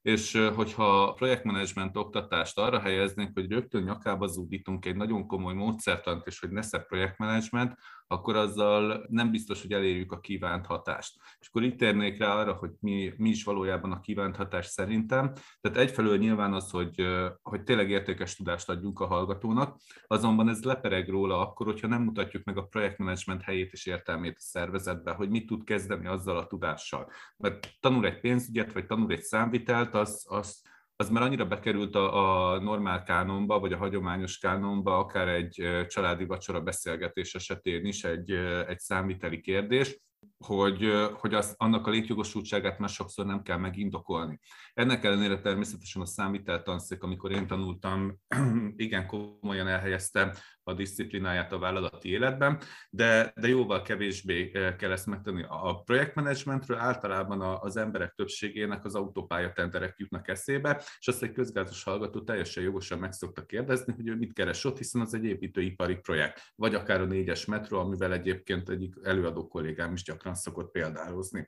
és 0.05 0.49
hogyha 0.55 1.13
projektmenedzsment 1.13 1.97
oktatást 1.97 2.57
arra 2.57 2.79
helyeznénk, 2.79 3.31
hogy 3.33 3.51
rögtön 3.51 3.83
nyakába 3.83 4.27
zúdítunk 4.27 4.85
egy 4.85 4.95
nagyon 4.95 5.27
komoly 5.27 5.53
módszertant, 5.53 6.27
és 6.27 6.39
hogy 6.39 6.49
nesze 6.49 6.79
projektmenedzsment, 6.79 7.77
akkor 8.07 8.35
azzal 8.35 9.05
nem 9.09 9.31
biztos, 9.31 9.61
hogy 9.61 9.71
elérjük 9.71 10.11
a 10.11 10.19
kívánt 10.19 10.65
hatást. 10.65 11.15
És 11.39 11.47
akkor 11.47 11.63
itt 11.63 11.77
térnék 11.77 12.17
rá 12.17 12.35
arra, 12.35 12.53
hogy 12.53 12.71
mi, 12.79 13.13
mi 13.17 13.29
is 13.29 13.43
valójában 13.43 13.91
a 13.91 13.99
kívánt 13.99 14.35
hatás 14.35 14.65
szerintem. 14.65 15.31
Tehát 15.61 15.77
egyfelől 15.77 16.17
nyilván 16.17 16.53
az, 16.53 16.69
hogy, 16.69 17.05
hogy 17.41 17.63
tényleg 17.63 17.89
értékes 17.89 18.35
tudást 18.35 18.69
adjunk 18.69 18.99
a 18.99 19.05
hallgatónak, 19.05 19.77
azonban 20.07 20.49
ez 20.49 20.63
lepereg 20.63 21.09
róla 21.09 21.39
akkor, 21.39 21.65
hogyha 21.65 21.87
nem 21.87 22.01
mutatjuk 22.01 22.43
meg 22.43 22.57
a 22.57 22.65
projektmenedzsment 22.65 23.41
helyét 23.41 23.71
és 23.71 23.85
értelmét 23.85 24.35
a 24.37 24.41
szervezetbe, 24.41 25.11
hogy 25.11 25.29
mit 25.29 25.45
tud 25.45 25.63
kezdeni 25.63 26.07
azzal 26.07 26.37
a 26.37 26.47
tudással. 26.47 27.11
Mert 27.37 27.67
tanul 27.79 28.05
egy 28.05 28.19
pénzügyet, 28.19 28.73
vagy 28.73 28.85
tanul 28.85 29.11
egy 29.11 29.23
számvitelt, 29.23 29.93
az, 29.93 30.25
az 30.29 30.63
az 30.95 31.09
már 31.09 31.23
annyira 31.23 31.45
bekerült 31.45 31.95
a, 31.95 32.53
a 32.53 32.59
normál 32.59 33.03
kánonba, 33.03 33.59
vagy 33.59 33.73
a 33.73 33.77
hagyományos 33.77 34.37
kánonba, 34.37 34.97
akár 34.97 35.27
egy 35.27 35.85
családi 35.87 36.25
vacsora 36.25 36.61
beszélgetés 36.61 37.35
esetén 37.35 37.85
is 37.85 38.03
egy, 38.03 38.31
egy 38.67 38.79
számviteli 38.79 39.41
kérdés, 39.41 39.99
hogy, 40.37 40.91
hogy 41.13 41.33
az, 41.33 41.53
annak 41.57 41.87
a 41.87 41.89
létjogosultságát 41.89 42.79
már 42.79 42.89
sokszor 42.89 43.25
nem 43.25 43.41
kell 43.41 43.57
megindokolni. 43.57 44.39
Ennek 44.73 45.03
ellenére 45.03 45.39
természetesen 45.39 46.01
a 46.01 46.05
számvitel 46.05 46.61
tanszék, 46.61 47.03
amikor 47.03 47.31
én 47.31 47.47
tanultam, 47.47 48.19
igen 48.75 49.07
komolyan 49.07 49.67
elhelyezte 49.67 50.35
a 50.67 50.73
disziplináját 50.73 51.51
a 51.51 51.59
vállalati 51.59 52.09
életben, 52.09 52.59
de, 52.89 53.33
de 53.35 53.47
jóval 53.47 53.81
kevésbé 53.81 54.49
kell 54.49 54.91
ezt 54.91 55.05
megtenni. 55.05 55.43
A 55.47 55.81
projektmenedzsmentről 55.85 56.77
általában 56.77 57.41
az 57.41 57.77
emberek 57.77 58.13
többségének 58.13 58.85
az 58.85 58.95
autópályatenderek 58.95 59.93
jutnak 59.97 60.27
eszébe, 60.27 60.83
és 60.99 61.07
azt 61.07 61.23
egy 61.23 61.31
közgázos 61.31 61.83
hallgató 61.83 62.21
teljesen 62.21 62.63
jogosan 62.63 62.99
meg 62.99 63.11
szokta 63.11 63.45
kérdezni, 63.45 63.93
hogy 63.93 64.07
ő 64.07 64.15
mit 64.15 64.33
keres 64.33 64.65
ott, 64.65 64.77
hiszen 64.77 65.01
az 65.01 65.13
egy 65.13 65.25
építőipari 65.25 65.95
projekt, 65.95 66.41
vagy 66.55 66.75
akár 66.75 67.01
a 67.01 67.05
négyes 67.05 67.45
metró, 67.45 67.79
amivel 67.79 68.13
egyébként 68.13 68.69
egyik 68.69 68.95
előadó 69.03 69.47
kollégám 69.47 69.93
is 69.93 70.03
gyakran 70.03 70.35
szokott 70.35 70.71
példálozni 70.71 71.47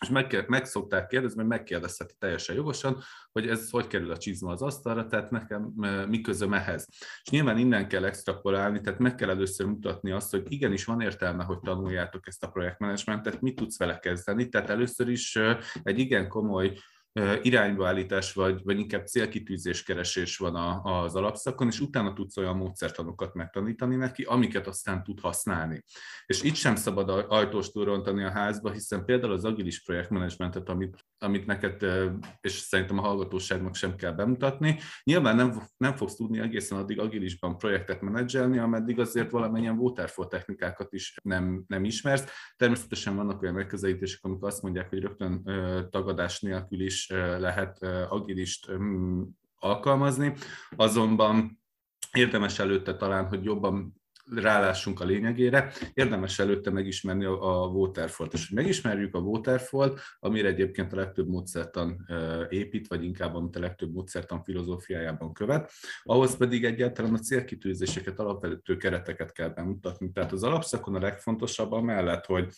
és 0.00 0.08
meg, 0.08 0.44
meg 0.48 0.64
szokták 0.64 1.06
kérdezni, 1.06 1.36
mert 1.36 1.48
megkérdezheti 1.48 2.14
teljesen 2.18 2.56
jogosan, 2.56 3.02
hogy 3.32 3.48
ez 3.48 3.70
hogy 3.70 3.86
kerül 3.86 4.10
a 4.10 4.16
csizma 4.16 4.52
az 4.52 4.62
asztalra, 4.62 5.06
tehát 5.06 5.30
nekem 5.30 5.62
mi 6.08 6.20
közöm 6.20 6.52
ehhez. 6.52 6.88
És 7.22 7.30
nyilván 7.30 7.58
innen 7.58 7.88
kell 7.88 8.04
extrapolálni, 8.04 8.80
tehát 8.80 8.98
meg 8.98 9.14
kell 9.14 9.30
először 9.30 9.66
mutatni 9.66 10.10
azt, 10.10 10.30
hogy 10.30 10.42
igenis 10.48 10.84
van 10.84 11.00
értelme, 11.00 11.44
hogy 11.44 11.58
tanuljátok 11.60 12.26
ezt 12.26 12.44
a 12.44 12.48
projektmenedzsmentet, 12.48 13.40
mit 13.40 13.56
tudsz 13.56 13.78
vele 13.78 13.98
kezdeni, 13.98 14.48
tehát 14.48 14.70
először 14.70 15.08
is 15.08 15.38
egy 15.82 15.98
igen 15.98 16.28
komoly 16.28 16.78
iránybaállítás, 17.42 18.32
vagy, 18.32 18.60
vagy 18.64 18.78
inkább 18.78 19.06
célkitűzés 19.06 19.82
keresés 19.82 20.36
van 20.36 20.54
a, 20.54 21.02
az 21.02 21.14
alapszakon, 21.14 21.66
és 21.66 21.80
utána 21.80 22.12
tudsz 22.12 22.36
olyan 22.36 22.56
módszertanokat 22.56 23.34
megtanítani 23.34 23.96
neki, 23.96 24.22
amiket 24.22 24.66
aztán 24.66 25.02
tud 25.02 25.20
használni. 25.20 25.84
És 26.26 26.42
itt 26.42 26.54
sem 26.54 26.76
szabad 26.76 27.26
ajtóst 27.28 27.74
rontani 27.74 28.24
a 28.24 28.30
házba, 28.30 28.70
hiszen 28.70 29.04
például 29.04 29.32
az 29.32 29.44
agilis 29.44 29.82
projektmenedzsmentet, 29.82 30.68
amit, 30.68 30.96
amit 31.18 31.46
neked, 31.46 31.82
és 32.40 32.52
szerintem 32.52 32.98
a 32.98 33.02
hallgatóságnak 33.02 33.74
sem 33.74 33.96
kell 33.96 34.12
bemutatni, 34.12 34.78
nyilván 35.04 35.36
nem, 35.36 35.62
nem 35.76 35.94
fogsz 35.94 36.14
tudni 36.14 36.40
egészen 36.40 36.78
addig 36.78 37.00
agilisban 37.00 37.58
projektet 37.58 38.00
menedzselni, 38.00 38.58
ameddig 38.58 39.00
azért 39.00 39.30
valamennyien 39.30 39.78
waterfall 39.78 40.26
technikákat 40.26 40.92
is 40.92 41.14
nem, 41.22 41.64
nem 41.66 41.84
ismersz. 41.84 42.24
Természetesen 42.56 43.16
vannak 43.16 43.42
olyan 43.42 43.54
megközelítések, 43.54 44.24
amik 44.24 44.42
azt 44.42 44.62
mondják, 44.62 44.88
hogy 44.88 45.00
rögtön 45.00 45.42
tagadás 45.90 46.40
nélkül 46.40 46.80
is 46.80 47.05
lehet 47.38 47.82
agilist 48.08 48.70
alkalmazni, 49.58 50.34
azonban 50.76 51.60
érdemes 52.12 52.58
előtte 52.58 52.96
talán, 52.96 53.28
hogy 53.28 53.44
jobban 53.44 53.94
rálássunk 54.34 55.00
a 55.00 55.04
lényegére, 55.04 55.72
érdemes 55.94 56.38
előtte 56.38 56.70
megismerni 56.70 57.24
a, 57.24 57.62
a 57.62 57.66
waterfall 57.66 58.28
És 58.32 58.48
hogy 58.48 58.56
megismerjük 58.56 59.14
a 59.14 59.18
waterfall 59.18 59.96
amire 60.18 60.48
egyébként 60.48 60.92
a 60.92 60.96
legtöbb 60.96 61.28
módszertan 61.28 62.06
épít, 62.48 62.88
vagy 62.88 63.04
inkább 63.04 63.34
amit 63.34 63.56
a 63.56 63.60
legtöbb 63.60 63.92
módszertan 63.92 64.42
filozófiájában 64.42 65.32
követ, 65.32 65.72
ahhoz 66.02 66.36
pedig 66.36 66.64
egyáltalán 66.64 67.14
a 67.14 67.18
célkitűzéseket, 67.18 68.18
alapvető 68.18 68.76
kereteket 68.76 69.32
kell 69.32 69.48
bemutatni. 69.48 70.12
Tehát 70.12 70.32
az 70.32 70.42
alapszakon 70.42 70.94
a 70.94 71.00
legfontosabb 71.00 71.72
amellett, 71.72 72.24
hogy 72.24 72.52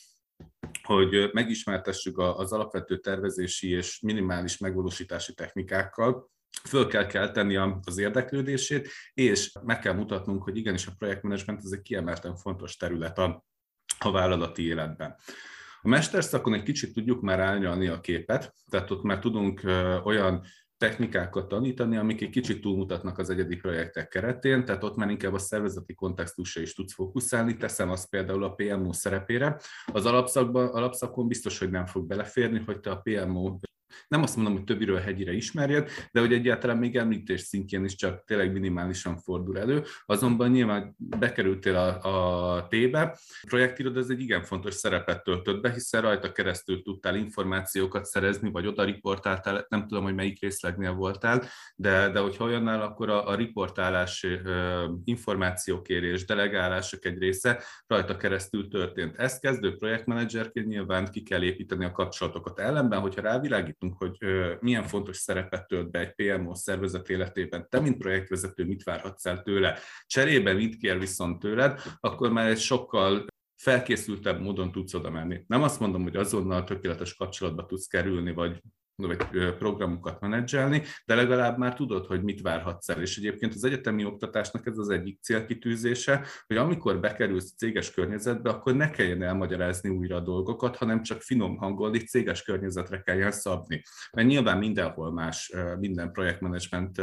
hogy 0.82 1.30
megismertessük 1.32 2.18
az 2.18 2.52
alapvető 2.52 2.98
tervezési 2.98 3.70
és 3.70 4.00
minimális 4.00 4.58
megvalósítási 4.58 5.34
technikákkal, 5.34 6.30
föl 6.64 6.86
kell 6.86 7.06
kelteni 7.06 7.56
az 7.56 7.98
érdeklődését, 7.98 8.88
és 9.14 9.52
meg 9.62 9.78
kell 9.78 9.92
mutatnunk, 9.94 10.42
hogy 10.42 10.56
igenis 10.56 10.86
a 10.86 10.92
projektmenedzsment 10.98 11.64
ez 11.64 11.70
egy 11.70 11.82
kiemelten 11.82 12.36
fontos 12.36 12.76
terület 12.76 13.18
a, 13.18 13.44
a 13.98 14.10
vállalati 14.10 14.66
életben. 14.66 15.16
A 15.82 15.88
mesterszakon 15.88 16.54
egy 16.54 16.62
kicsit 16.62 16.92
tudjuk 16.92 17.20
már 17.20 17.40
árnyalni 17.40 17.86
a 17.86 18.00
képet, 18.00 18.54
tehát 18.70 18.90
ott 18.90 19.02
már 19.02 19.18
tudunk 19.18 19.60
olyan 20.04 20.44
technikákat 20.78 21.48
tanítani, 21.48 21.96
amik 21.96 22.20
egy 22.20 22.30
kicsit 22.30 22.60
túlmutatnak 22.60 23.18
az 23.18 23.30
egyedi 23.30 23.56
projektek 23.56 24.08
keretén, 24.08 24.64
tehát 24.64 24.84
ott 24.84 24.96
már 24.96 25.10
inkább 25.10 25.32
a 25.32 25.38
szervezeti 25.38 25.94
kontextusra 25.94 26.60
is 26.60 26.74
tudsz 26.74 26.94
fókuszálni, 26.94 27.56
teszem 27.56 27.90
azt 27.90 28.08
például 28.08 28.44
a 28.44 28.52
PMO 28.52 28.92
szerepére. 28.92 29.60
Az 29.92 30.06
alapszakban, 30.06 30.68
alapszakon 30.68 31.28
biztos, 31.28 31.58
hogy 31.58 31.70
nem 31.70 31.86
fog 31.86 32.06
beleférni, 32.06 32.62
hogy 32.66 32.80
te 32.80 32.90
a 32.90 33.00
PMO 33.00 33.58
nem 34.08 34.22
azt 34.22 34.36
mondom, 34.36 34.54
hogy 34.54 34.64
többiről 34.64 34.98
hegyire 34.98 35.32
ismerjed, 35.32 35.90
de 36.12 36.20
hogy 36.20 36.32
egyáltalán 36.32 36.76
még 36.76 36.96
említés 36.96 37.40
szintjén 37.40 37.84
is 37.84 37.94
csak 37.94 38.24
tényleg 38.24 38.52
minimálisan 38.52 39.16
fordul 39.16 39.58
elő. 39.58 39.82
Azonban 40.06 40.50
nyilván 40.50 40.94
bekerültél 40.98 41.76
a, 41.76 42.56
a 42.56 42.66
T-be. 42.66 43.00
A 43.40 43.46
projektírod 43.48 43.96
ez 43.96 44.08
egy 44.08 44.20
igen 44.20 44.42
fontos 44.42 44.74
szerepet 44.74 45.22
töltött 45.22 45.60
be, 45.60 45.72
hiszen 45.72 46.02
rajta 46.02 46.32
keresztül 46.32 46.82
tudtál 46.82 47.16
információkat 47.16 48.04
szerezni, 48.04 48.50
vagy 48.50 48.66
oda 48.66 48.84
riportáltál, 48.84 49.66
nem 49.68 49.86
tudom, 49.86 50.04
hogy 50.04 50.14
melyik 50.14 50.40
részlegnél 50.40 50.92
voltál, 50.92 51.42
de, 51.76 52.08
de 52.10 52.18
hogyha 52.18 52.44
olyannál, 52.44 52.82
akkor 52.82 53.08
a, 53.08 53.28
a 53.28 53.34
riportálás, 53.34 54.26
információkérés, 55.04 56.24
delegálások 56.24 57.04
egy 57.04 57.18
része 57.18 57.62
rajta 57.86 58.16
keresztül 58.16 58.68
történt. 58.68 59.16
Ezt 59.16 59.40
kezdő 59.40 59.76
projektmenedzserként 59.76 60.66
nyilván 60.66 61.10
ki 61.10 61.22
kell 61.22 61.42
építeni 61.42 61.84
a 61.84 61.92
kapcsolatokat. 61.92 62.58
Ellenben, 62.58 63.00
hogyha 63.00 63.20
rávilágít 63.20 63.77
látunk, 63.78 63.98
hogy 63.98 64.18
milyen 64.60 64.82
fontos 64.82 65.16
szerepet 65.16 65.66
tölt 65.66 65.90
be 65.90 65.98
egy 65.98 66.14
PMO 66.14 66.54
szervezet 66.54 67.08
életében, 67.08 67.66
te, 67.68 67.80
mint 67.80 67.98
projektvezető, 67.98 68.64
mit 68.64 68.82
várhatsz 68.82 69.26
el 69.26 69.42
tőle, 69.42 69.78
cserébe 70.06 70.52
mit 70.52 70.76
kér 70.76 70.98
viszont 70.98 71.38
tőled, 71.38 71.80
akkor 72.00 72.32
már 72.32 72.48
egy 72.48 72.58
sokkal 72.58 73.26
felkészültebb 73.62 74.40
módon 74.40 74.72
tudsz 74.72 74.94
oda 74.94 75.10
menni. 75.10 75.44
Nem 75.46 75.62
azt 75.62 75.80
mondom, 75.80 76.02
hogy 76.02 76.16
azonnal 76.16 76.64
tökéletes 76.64 77.14
kapcsolatba 77.14 77.66
tudsz 77.66 77.86
kerülni, 77.86 78.32
vagy 78.32 78.62
vagy 79.06 79.54
programokat 79.58 80.20
menedzselni, 80.20 80.82
de 81.04 81.14
legalább 81.14 81.58
már 81.58 81.74
tudod, 81.74 82.06
hogy 82.06 82.22
mit 82.22 82.40
várhatsz 82.40 82.88
el. 82.88 83.00
És 83.00 83.16
egyébként 83.16 83.54
az 83.54 83.64
egyetemi 83.64 84.04
oktatásnak 84.04 84.66
ez 84.66 84.78
az 84.78 84.88
egyik 84.88 85.20
célkitűzése, 85.22 86.24
hogy 86.46 86.56
amikor 86.56 87.00
bekerülsz 87.00 87.54
céges 87.56 87.90
környezetbe, 87.90 88.50
akkor 88.50 88.74
ne 88.74 88.90
kelljen 88.90 89.22
elmagyarázni 89.22 89.90
újra 89.90 90.16
a 90.16 90.20
dolgokat, 90.20 90.76
hanem 90.76 91.02
csak 91.02 91.22
finom 91.22 91.56
hangolni, 91.56 91.98
céges 91.98 92.42
környezetre 92.42 93.00
kelljen 93.00 93.30
szabni. 93.30 93.82
Mert 94.12 94.28
nyilván 94.28 94.58
mindenhol 94.58 95.12
más, 95.12 95.52
minden 95.78 96.12
projektmenedzsment, 96.12 97.02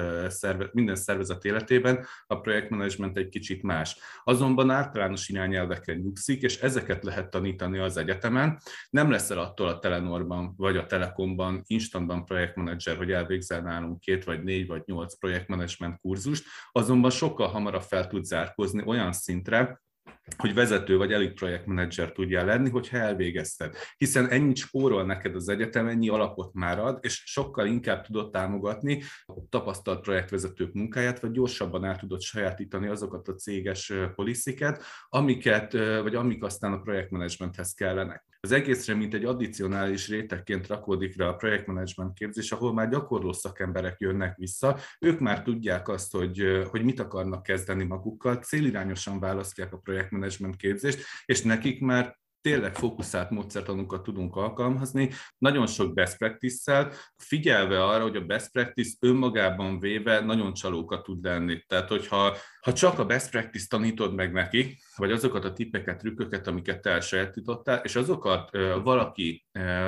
minden 0.72 0.96
szervezet 0.96 1.46
életében 1.46 2.06
a 2.28 2.40
projektmenedzsment 2.40 3.18
egy 3.18 3.30
kicsit 3.30 3.64
más. 3.64 3.98
Azonban 4.24 4.70
általános 4.70 5.30
irányelveken 5.30 5.98
nyugszik, 5.98 6.42
és 6.42 6.60
ezeket 6.62 7.04
lehet 7.04 7.30
tanítani 7.30 7.78
az 7.78 7.98
egyetemen. 7.98 8.60
Nem 8.90 9.10
leszel 9.10 9.40
attól 9.40 9.68
a 9.68 9.80
Telenorban 9.80 10.54
vagy 10.58 10.78
a 10.78 10.86
Telekomban 10.86 11.64
instantban 11.86 12.26
projektmenedzser, 12.26 12.98
hogy 12.98 13.12
elvégzel 13.12 13.62
nálunk 13.62 14.00
két 14.00 14.24
vagy 14.24 14.44
négy 14.44 14.68
vagy 14.68 14.84
nyolc 14.86 15.18
projektmenedzsment 15.20 16.00
kurzust, 16.00 16.46
azonban 16.72 17.12
sokkal 17.12 17.48
hamarabb 17.48 17.82
fel 17.82 18.08
tud 18.08 18.24
zárkozni 18.24 18.84
olyan 18.86 19.12
szintre, 19.12 19.82
hogy 20.38 20.54
vezető 20.54 20.98
vagy 20.98 21.12
elit 21.12 21.34
projektmenedzser 21.34 22.12
tudjál 22.12 22.46
lenni, 22.46 22.70
hogyha 22.70 22.98
elvégezted. 22.98 23.76
Hiszen 23.98 24.30
ennyit 24.30 24.58
spórol 24.58 25.06
neked 25.06 25.36
az 25.36 25.50
egyetem, 25.50 25.88
ennyi 25.88 26.10
alapot 26.10 26.54
már 26.54 26.80
ad, 26.80 26.98
és 27.02 27.22
sokkal 27.26 27.66
inkább 27.66 28.06
tudod 28.06 28.32
támogatni 28.32 29.02
a 29.26 29.34
tapasztalt 29.50 30.02
projektvezetők 30.02 30.74
munkáját, 30.74 31.20
vagy 31.20 31.32
gyorsabban 31.32 31.86
el 31.86 31.98
tudod 31.98 32.22
sajátítani 32.22 32.88
azokat 32.88 33.28
a 33.28 33.34
céges 33.34 33.94
polisziket, 34.16 34.84
amiket, 35.10 35.74
vagy 36.02 36.16
amik 36.16 36.44
aztán 36.44 36.74
a 36.74 36.80
projektmenedzsmenthez 36.80 37.74
kellenek. 37.74 38.24
Az 38.46 38.52
egészre, 38.52 38.94
mint 38.94 39.14
egy 39.14 39.26
addicionális 39.26 40.10
rétegként 40.10 40.68
rakódik 40.68 41.18
rá 41.18 41.28
a 41.28 41.36
projektmenedzsment 41.36 42.14
képzés, 42.14 42.52
ahol 42.52 42.74
már 42.74 42.90
gyakorló 42.90 43.32
szakemberek 43.32 44.00
jönnek 44.00 44.38
vissza, 44.38 44.78
ők 45.00 45.20
már 45.20 45.42
tudják 45.42 45.88
azt, 45.88 46.12
hogy, 46.12 46.66
hogy 46.70 46.84
mit 46.84 47.00
akarnak 47.00 47.44
kezdeni 47.44 47.84
magukkal, 47.84 48.36
célirányosan 48.36 49.20
választják 49.20 49.74
a 49.74 49.78
projektmenedzsment 50.16 50.56
képzést, 50.56 51.06
és 51.26 51.42
nekik 51.42 51.82
már 51.82 52.18
tényleg 52.42 52.76
fókuszált 52.76 53.30
módszertanunkat 53.30 54.04
tudunk 54.04 54.36
alkalmazni, 54.36 55.10
nagyon 55.38 55.68
sok 55.68 55.94
best 55.94 56.18
practice-szel, 56.18 56.92
figyelve 57.18 57.84
arra, 57.84 58.04
hogy 58.04 58.16
a 58.16 58.26
best 58.26 58.52
practice 58.52 58.96
önmagában 59.00 59.80
véve 59.80 60.20
nagyon 60.20 60.54
csalóka 60.54 61.02
tud 61.02 61.24
lenni. 61.24 61.64
Tehát, 61.68 61.88
hogyha 61.88 62.36
ha 62.62 62.74
csak 62.74 63.00
a 63.00 63.06
best 63.06 63.30
practice 63.30 63.66
tanítod 63.70 64.14
meg 64.14 64.32
neki, 64.32 64.78
vagy 64.96 65.12
azokat 65.12 65.46
a 65.46 65.54
tippeket, 65.54 65.98
trükköket, 65.98 66.48
amiket 66.48 66.82
te 66.82 66.90
elsajátítottál, 66.90 67.82
és 67.84 67.96
azokat 67.96 68.50
valaki 68.84 69.46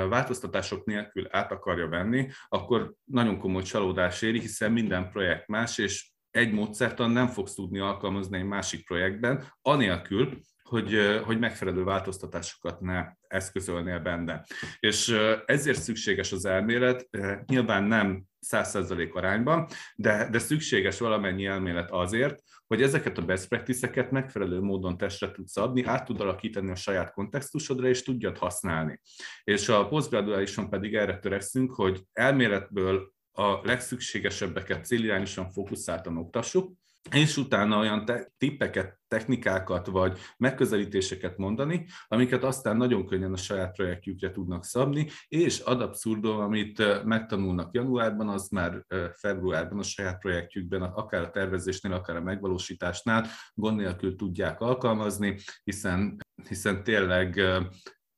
változtatások 0.08 0.84
nélkül 0.84 1.26
át 1.30 1.52
akarja 1.52 1.88
venni, 1.88 2.28
akkor 2.48 2.94
nagyon 3.04 3.38
komoly 3.38 3.62
csalódás 3.62 4.22
éri, 4.22 4.40
hiszen 4.40 4.72
minden 4.72 5.10
projekt 5.10 5.46
más, 5.48 5.78
és 5.78 6.10
egy 6.38 6.52
módszertan 6.52 7.10
nem 7.10 7.26
fogsz 7.26 7.54
tudni 7.54 7.78
alkalmazni 7.78 8.38
egy 8.38 8.44
másik 8.44 8.86
projektben, 8.86 9.44
anélkül, 9.62 10.40
hogy, 10.62 11.20
hogy 11.24 11.38
megfelelő 11.38 11.84
változtatásokat 11.84 12.80
ne 12.80 13.06
eszközölnél 13.28 14.00
benne. 14.00 14.44
És 14.80 15.16
ezért 15.46 15.82
szükséges 15.82 16.32
az 16.32 16.44
elmélet, 16.44 17.08
nyilván 17.46 17.84
nem 17.84 18.24
100% 18.46 19.12
arányban, 19.12 19.66
de, 19.94 20.28
de 20.30 20.38
szükséges 20.38 20.98
valamennyi 20.98 21.46
elmélet 21.46 21.90
azért, 21.90 22.42
hogy 22.66 22.82
ezeket 22.82 23.18
a 23.18 23.24
best 23.24 23.48
practice-eket 23.48 24.10
megfelelő 24.10 24.60
módon 24.60 24.96
testre 24.96 25.30
tudsz 25.30 25.56
adni, 25.56 25.84
át 25.84 26.04
tud 26.04 26.20
alakítani 26.20 26.70
a 26.70 26.74
saját 26.74 27.12
kontextusodra, 27.12 27.88
és 27.88 28.02
tudjad 28.02 28.38
használni. 28.38 29.00
És 29.44 29.68
a 29.68 29.88
postgraduálison 29.88 30.70
pedig 30.70 30.94
erre 30.94 31.18
törekszünk, 31.18 31.74
hogy 31.74 32.02
elméletből 32.12 33.12
a 33.38 33.60
legszükségesebbeket 33.62 34.84
célirányosan 34.84 35.50
fókuszáltan 35.50 36.16
oktassuk, 36.16 36.72
és 37.10 37.36
utána 37.36 37.78
olyan 37.78 38.04
te- 38.04 38.32
tippeket, 38.38 38.98
technikákat 39.08 39.86
vagy 39.86 40.18
megközelítéseket 40.36 41.36
mondani, 41.36 41.86
amiket 42.08 42.44
aztán 42.44 42.76
nagyon 42.76 43.06
könnyen 43.06 43.32
a 43.32 43.36
saját 43.36 43.72
projektjükre 43.72 44.30
tudnak 44.30 44.64
szabni, 44.64 45.08
és 45.28 45.60
ad 45.60 45.80
abszurdum, 45.80 46.38
amit 46.38 47.04
megtanulnak 47.04 47.74
januárban, 47.74 48.28
az 48.28 48.48
már 48.48 48.84
februárban 49.14 49.78
a 49.78 49.82
saját 49.82 50.18
projektjükben, 50.18 50.82
akár 50.82 51.22
a 51.22 51.30
tervezésnél, 51.30 51.92
akár 51.92 52.16
a 52.16 52.22
megvalósításnál 52.22 53.26
gond 53.54 53.76
nélkül 53.76 54.16
tudják 54.16 54.60
alkalmazni, 54.60 55.36
hiszen, 55.64 56.16
hiszen 56.48 56.82
tényleg 56.82 57.40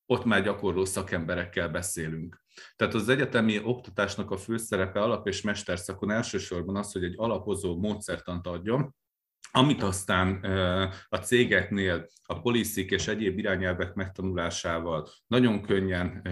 ott 0.07 0.25
már 0.25 0.43
gyakorló 0.43 0.85
szakemberekkel 0.85 1.69
beszélünk. 1.69 2.41
Tehát 2.77 2.95
az 2.95 3.09
egyetemi 3.09 3.61
oktatásnak 3.65 4.31
a 4.31 4.37
főszerepe 4.37 5.01
alap- 5.01 5.27
és 5.27 5.43
mesterszakon 5.43 6.11
elsősorban 6.11 6.77
az, 6.77 6.93
hogy 6.93 7.05
egy 7.05 7.15
alapozó 7.17 7.79
módszertant 7.79 8.47
adjon, 8.47 8.95
amit 9.53 9.83
aztán 9.83 10.45
a 11.09 11.17
cégeknél 11.17 12.07
a 12.23 12.41
poliszik 12.41 12.91
és 12.91 13.09
egyéb 13.09 13.39
irányelvek 13.39 13.95
megtanulásával 13.95 15.09
nagyon 15.27 15.63
könnyen 15.63 16.29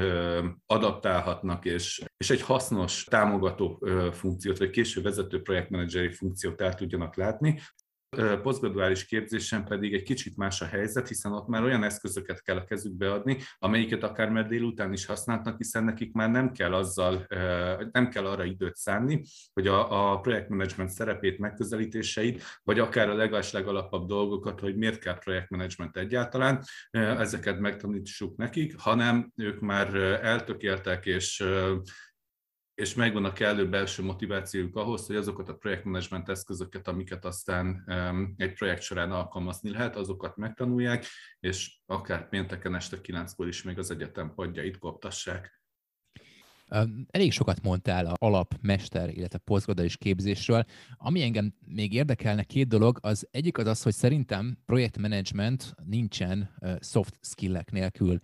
adaptálhatnak, 0.66 1.64
és, 1.64 2.02
és 2.16 2.30
egy 2.30 2.42
hasznos 2.42 3.04
támogató 3.04 3.86
funkciót, 4.12 4.58
vagy 4.58 4.70
késő 4.70 5.02
vezető 5.02 5.42
projektmenedzseri 5.42 6.12
funkciót 6.12 6.60
el 6.60 6.74
tudjanak 6.74 7.16
látni, 7.16 7.60
posztgraduális 8.42 9.04
képzésen 9.04 9.64
pedig 9.64 9.94
egy 9.94 10.02
kicsit 10.02 10.36
más 10.36 10.60
a 10.60 10.64
helyzet, 10.64 11.08
hiszen 11.08 11.32
ott 11.32 11.48
már 11.48 11.62
olyan 11.62 11.84
eszközöket 11.84 12.42
kell 12.42 12.56
a 12.56 12.64
kezükbe 12.64 13.12
adni, 13.12 13.38
amelyiket 13.58 14.02
akár 14.02 14.30
már 14.30 14.46
délután 14.46 14.92
is 14.92 15.06
használnak, 15.06 15.56
hiszen 15.56 15.84
nekik 15.84 16.12
már 16.12 16.30
nem 16.30 16.52
kell 16.52 16.74
azzal, 16.74 17.26
nem 17.92 18.08
kell 18.08 18.26
arra 18.26 18.44
időt 18.44 18.76
szánni, 18.76 19.24
hogy 19.52 19.66
a, 19.66 20.12
a 20.12 20.20
projektmenedzsment 20.20 20.90
szerepét, 20.90 21.38
megközelítéseit, 21.38 22.42
vagy 22.62 22.78
akár 22.78 23.08
a 23.08 23.14
legalább 23.14 23.46
legalapabb 23.52 24.08
dolgokat, 24.08 24.60
hogy 24.60 24.76
miért 24.76 24.98
kell 24.98 25.18
projektmenedzsment 25.18 25.96
egyáltalán, 25.96 26.62
ezeket 26.90 27.58
megtanítsuk 27.58 28.36
nekik, 28.36 28.74
hanem 28.78 29.32
ők 29.36 29.60
már 29.60 29.94
eltökéltek 30.22 31.06
és 31.06 31.44
és 32.78 32.94
megvan 32.94 33.24
a 33.24 33.32
kellő 33.32 33.68
belső 33.68 34.02
motivációjuk 34.02 34.76
ahhoz, 34.76 35.06
hogy 35.06 35.16
azokat 35.16 35.48
a 35.48 35.54
projektmenedzsment 35.54 36.28
eszközöket, 36.28 36.88
amiket 36.88 37.24
aztán 37.24 37.84
egy 38.36 38.52
projekt 38.52 38.82
során 38.82 39.10
alkalmazni 39.10 39.70
lehet, 39.70 39.96
azokat 39.96 40.36
megtanulják, 40.36 41.06
és 41.40 41.78
akár 41.86 42.28
pénteken 42.28 42.74
este 42.74 42.98
9-kor 43.02 43.48
is 43.48 43.62
még 43.62 43.78
az 43.78 43.90
egyetem 43.90 44.34
padjait 44.34 44.78
koptassák. 44.78 45.62
Elég 47.10 47.32
sokat 47.32 47.62
mondtál 47.62 48.06
a 48.06 48.14
alap, 48.18 48.54
mester, 48.60 49.08
illetve 49.08 49.38
posztgraduális 49.38 49.96
képzésről. 49.96 50.64
Ami 50.96 51.22
engem 51.22 51.54
még 51.66 51.92
érdekelne 51.92 52.42
két 52.42 52.68
dolog, 52.68 52.98
az 53.00 53.28
egyik 53.30 53.58
az 53.58 53.66
az, 53.66 53.82
hogy 53.82 53.94
szerintem 53.94 54.58
projektmenedzsment 54.66 55.74
nincsen 55.84 56.54
soft 56.80 57.18
skillek 57.20 57.70
nélkül, 57.70 58.20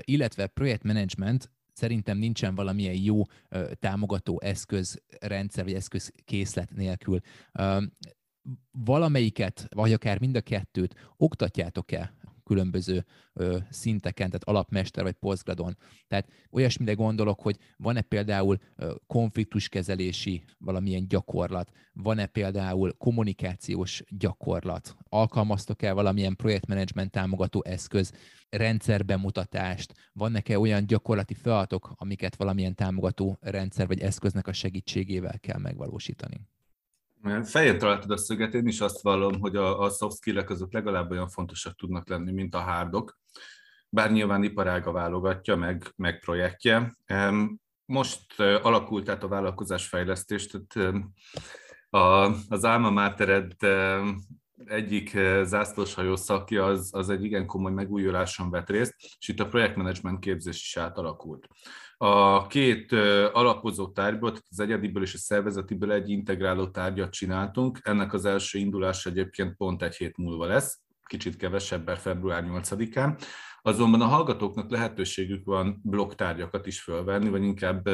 illetve 0.00 0.46
projektmenedzsment 0.46 1.50
szerintem 1.72 2.18
nincsen 2.18 2.54
valamilyen 2.54 2.94
jó 2.94 3.22
támogató 3.74 4.40
eszközrendszer 4.40 5.64
vagy 5.64 5.74
eszközkészlet 5.74 6.74
nélkül. 6.74 7.20
Valamelyiket, 8.70 9.66
vagy 9.68 9.92
akár 9.92 10.20
mind 10.20 10.36
a 10.36 10.40
kettőt 10.40 10.94
oktatjátok-e 11.16 12.14
különböző 12.44 13.04
ö, 13.32 13.58
szinteken, 13.70 14.26
tehát 14.26 14.44
alapmester 14.44 15.02
vagy 15.02 15.12
posztgradon. 15.12 15.76
Tehát 16.08 16.28
olyasmire 16.50 16.92
gondolok, 16.92 17.40
hogy 17.40 17.56
van-e 17.76 18.00
például 18.00 18.58
ö, 18.76 18.94
konfliktuskezelési 19.06 20.44
valamilyen 20.58 21.08
gyakorlat, 21.08 21.70
van-e 21.92 22.26
például 22.26 22.92
kommunikációs 22.98 24.02
gyakorlat, 24.08 24.96
alkalmaztok-e 25.08 25.92
valamilyen 25.92 26.36
projektmenedzsment 26.36 27.10
támogató 27.10 27.62
eszköz, 27.64 28.12
rendszerbemutatást, 28.50 29.94
vannak-e 30.12 30.58
olyan 30.58 30.86
gyakorlati 30.86 31.34
feladatok, 31.34 31.92
amiket 31.96 32.36
valamilyen 32.36 32.74
támogató 32.74 33.38
rendszer 33.40 33.86
vagy 33.86 34.00
eszköznek 34.00 34.46
a 34.46 34.52
segítségével 34.52 35.38
kell 35.38 35.58
megvalósítani? 35.58 36.46
Fején 37.44 37.78
találtad 37.78 38.10
a 38.10 38.16
szöget, 38.16 38.54
én 38.54 38.66
is 38.66 38.80
azt 38.80 39.02
vallom, 39.02 39.40
hogy 39.40 39.56
a, 39.56 39.80
a 39.80 39.90
soft 39.90 40.16
skill 40.16 40.38
azok 40.38 40.72
legalább 40.72 41.10
olyan 41.10 41.28
fontosak 41.28 41.74
tudnak 41.74 42.08
lenni, 42.08 42.32
mint 42.32 42.54
a 42.54 42.60
hardok. 42.60 43.18
Bár 43.88 44.12
nyilván 44.12 44.42
iparága 44.42 44.92
válogatja, 44.92 45.56
meg, 45.56 45.92
meg 45.96 46.20
projektje. 46.20 46.96
Most 47.84 48.40
alakult 48.40 49.08
át 49.08 49.22
a 49.22 49.28
vállalkozásfejlesztés, 49.28 50.46
tehát 50.46 50.96
a, 51.90 52.34
az 52.48 52.64
Alma 52.64 52.90
Mátered 52.90 53.52
egyik 54.64 55.18
zászlóshajó 55.42 56.16
szakja 56.16 56.64
az, 56.64 56.90
az 56.92 57.08
egy 57.08 57.24
igen 57.24 57.46
komoly 57.46 57.72
megújuláson 57.72 58.50
vett 58.50 58.68
részt, 58.68 58.94
és 59.18 59.28
itt 59.28 59.40
a 59.40 59.48
projektmenedzsment 59.48 60.18
képzés 60.18 60.60
is 60.60 60.76
átalakult. 60.76 61.48
A 62.04 62.46
két 62.46 62.92
alapozó 63.32 63.88
tárgyból, 63.88 64.30
tehát 64.30 64.46
az 64.50 64.60
egyediből 64.60 65.02
és 65.02 65.14
a 65.14 65.18
szervezetiből 65.18 65.92
egy 65.92 66.10
integráló 66.10 66.66
tárgyat 66.66 67.12
csináltunk. 67.12 67.78
Ennek 67.82 68.12
az 68.12 68.24
első 68.24 68.58
indulása 68.58 69.10
egyébként 69.10 69.56
pont 69.56 69.82
egy 69.82 69.96
hét 69.96 70.16
múlva 70.16 70.46
lesz, 70.46 70.78
kicsit 71.04 71.36
kevesebb, 71.36 71.88
február 71.88 72.44
8-án. 72.46 73.22
Azonban 73.64 74.00
a 74.00 74.06
hallgatóknak 74.06 74.70
lehetőségük 74.70 75.44
van 75.44 75.80
blokktárgyakat 75.82 76.66
is 76.66 76.80
fölvenni, 76.80 77.28
vagy 77.28 77.42
inkább 77.42 77.88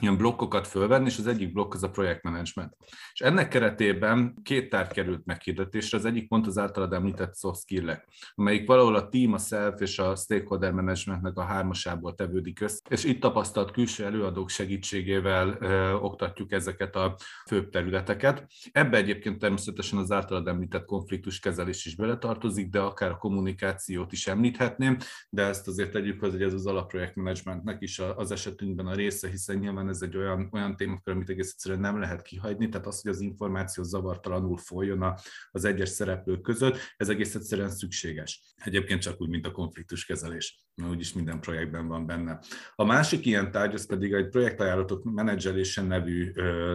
ilyen 0.00 0.16
blokkokat 0.16 0.66
fölvenni, 0.66 1.06
és 1.06 1.18
az 1.18 1.26
egyik 1.26 1.52
blokk 1.52 1.74
az 1.74 1.82
a 1.82 1.90
projektmenedzsment. 1.90 2.76
És 3.12 3.20
ennek 3.20 3.48
keretében 3.48 4.34
két 4.42 4.68
tárgy 4.68 4.92
került 4.92 5.24
meghirdetésre, 5.24 5.98
az 5.98 6.04
egyik 6.04 6.28
pont 6.28 6.46
az 6.46 6.58
általad 6.58 6.92
említett 6.92 7.36
soft 7.36 7.60
skill 7.60 8.02
amelyik 8.34 8.66
valahol 8.66 8.94
a 8.94 9.08
team, 9.08 9.32
a 9.32 9.38
self 9.38 9.80
és 9.80 9.98
a 9.98 10.16
stakeholder 10.16 10.72
managementnek 10.72 11.36
a 11.36 11.42
hármasából 11.42 12.14
tevődik 12.14 12.60
össze, 12.60 12.80
és 12.88 13.04
itt 13.04 13.20
tapasztalt 13.20 13.70
külső 13.70 14.04
előadók 14.04 14.48
segítségével 14.48 15.56
ö, 15.60 15.92
oktatjuk 15.92 16.52
ezeket 16.52 16.96
a 16.96 17.16
főbb 17.46 17.68
területeket. 17.70 18.46
Ebbe 18.72 18.96
egyébként 18.96 19.38
természetesen 19.38 19.98
az 19.98 20.10
általad 20.10 20.48
említett 20.48 20.84
konfliktuskezelés 20.84 21.86
is 21.86 21.96
beletartozik, 21.96 22.68
de 22.68 22.80
akár 22.80 23.10
a 23.10 23.16
kommunikációt 23.16 24.12
is 24.12 24.26
említhetném, 24.26 24.96
de 25.28 25.42
ezt 25.42 25.68
azért 25.68 25.90
tegyük 25.90 26.20
hozzá, 26.20 26.32
hogy 26.32 26.42
ez 26.42 26.52
az 26.52 26.66
alapprojektmenedzsmentnek 26.66 27.82
is 27.82 27.98
az 27.98 28.30
esetünkben 28.30 28.86
a 28.86 28.94
része, 28.94 29.28
hiszen 29.28 29.56
nyilván 29.56 29.88
ez 29.88 30.02
egy 30.02 30.16
olyan, 30.16 30.48
olyan 30.52 30.76
témakör, 30.76 31.14
amit 31.14 31.28
egész 31.28 31.50
egyszerűen 31.50 31.80
nem 31.80 31.98
lehet 31.98 32.22
kihagyni, 32.22 32.68
tehát 32.68 32.86
az, 32.86 33.00
hogy 33.00 33.10
az 33.10 33.20
információ 33.20 33.84
zavartalanul 33.84 34.56
folyjon 34.56 35.14
az 35.50 35.64
egyes 35.64 35.88
szereplők 35.88 36.40
között, 36.40 36.78
ez 36.96 37.08
egész 37.08 37.34
egyszerűen 37.34 37.70
szükséges. 37.70 38.54
Egyébként 38.56 39.00
csak 39.00 39.20
úgy, 39.20 39.28
mint 39.28 39.46
a 39.46 39.50
konfliktuskezelés, 39.50 40.64
mert 40.74 40.90
úgyis 40.90 41.12
minden 41.12 41.40
projektben 41.40 41.88
van 41.88 42.06
benne. 42.06 42.38
A 42.74 42.84
másik 42.84 43.26
ilyen 43.26 43.50
tárgy, 43.50 43.74
az 43.74 43.86
pedig 43.86 44.12
egy 44.12 44.28
projektajánlatok 44.28 45.04
menedzselése 45.04 45.82
nevű 45.82 46.32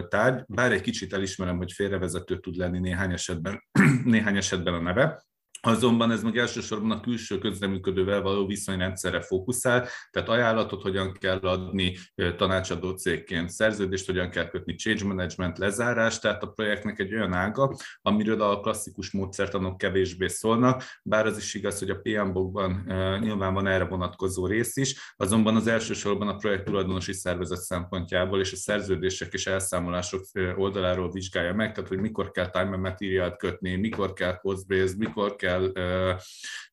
tárgy, 0.08 0.44
bár 0.48 0.72
egy 0.72 0.80
kicsit 0.80 1.12
elismerem, 1.12 1.56
hogy 1.56 1.72
félrevezető 1.72 2.40
tud 2.40 2.56
lenni 2.56 2.78
néhány 2.78 3.12
esetben, 3.12 3.62
néhány 4.04 4.36
esetben 4.36 4.74
a 4.74 4.80
neve, 4.80 5.24
Azonban 5.62 6.10
ez 6.10 6.22
meg 6.22 6.36
elsősorban 6.36 6.90
a 6.90 7.00
külső 7.00 7.38
közreműködővel 7.38 8.22
való 8.22 8.46
viszonyrendszerre 8.46 9.20
fókuszál, 9.20 9.88
tehát 10.10 10.28
ajánlatot 10.28 10.82
hogyan 10.82 11.12
kell 11.12 11.38
adni 11.38 11.96
tanácsadó 12.36 12.90
cégként, 12.90 13.50
szerződést 13.50 14.06
hogyan 14.06 14.30
kell 14.30 14.48
kötni, 14.48 14.74
change 14.74 15.04
management, 15.04 15.58
lezárás, 15.58 16.18
tehát 16.18 16.42
a 16.42 16.46
projektnek 16.46 16.98
egy 16.98 17.14
olyan 17.14 17.32
ága, 17.32 17.76
amiről 18.02 18.42
a 18.42 18.60
klasszikus 18.60 19.10
módszertanok 19.10 19.78
kevésbé 19.78 20.26
szólnak, 20.26 20.82
bár 21.02 21.26
az 21.26 21.36
is 21.36 21.54
igaz, 21.54 21.78
hogy 21.78 21.90
a 21.90 22.00
PMBOK-ban 22.02 22.84
nyilván 23.20 23.54
van 23.54 23.66
erre 23.66 23.84
vonatkozó 23.84 24.46
rész 24.46 24.76
is, 24.76 25.14
azonban 25.16 25.56
az 25.56 25.66
elsősorban 25.66 26.28
a 26.28 26.36
projekt 26.36 26.64
tulajdonosi 26.64 27.12
szervezet 27.12 27.60
szempontjából 27.60 28.40
és 28.40 28.52
a 28.52 28.56
szerződések 28.56 29.32
és 29.32 29.46
elszámolások 29.46 30.24
oldaláról 30.56 31.10
vizsgálja 31.10 31.54
meg, 31.54 31.72
tehát 31.72 31.88
hogy 31.88 32.00
mikor 32.00 32.30
kell 32.30 32.50
time 32.50 32.70
and 32.70 32.80
material 32.82 33.36
kötni, 33.36 33.76
mikor 33.76 34.12
kell 34.12 34.36
cost 34.36 34.68
mikor 34.96 35.36
kell 35.36 35.49
kell 35.50 35.72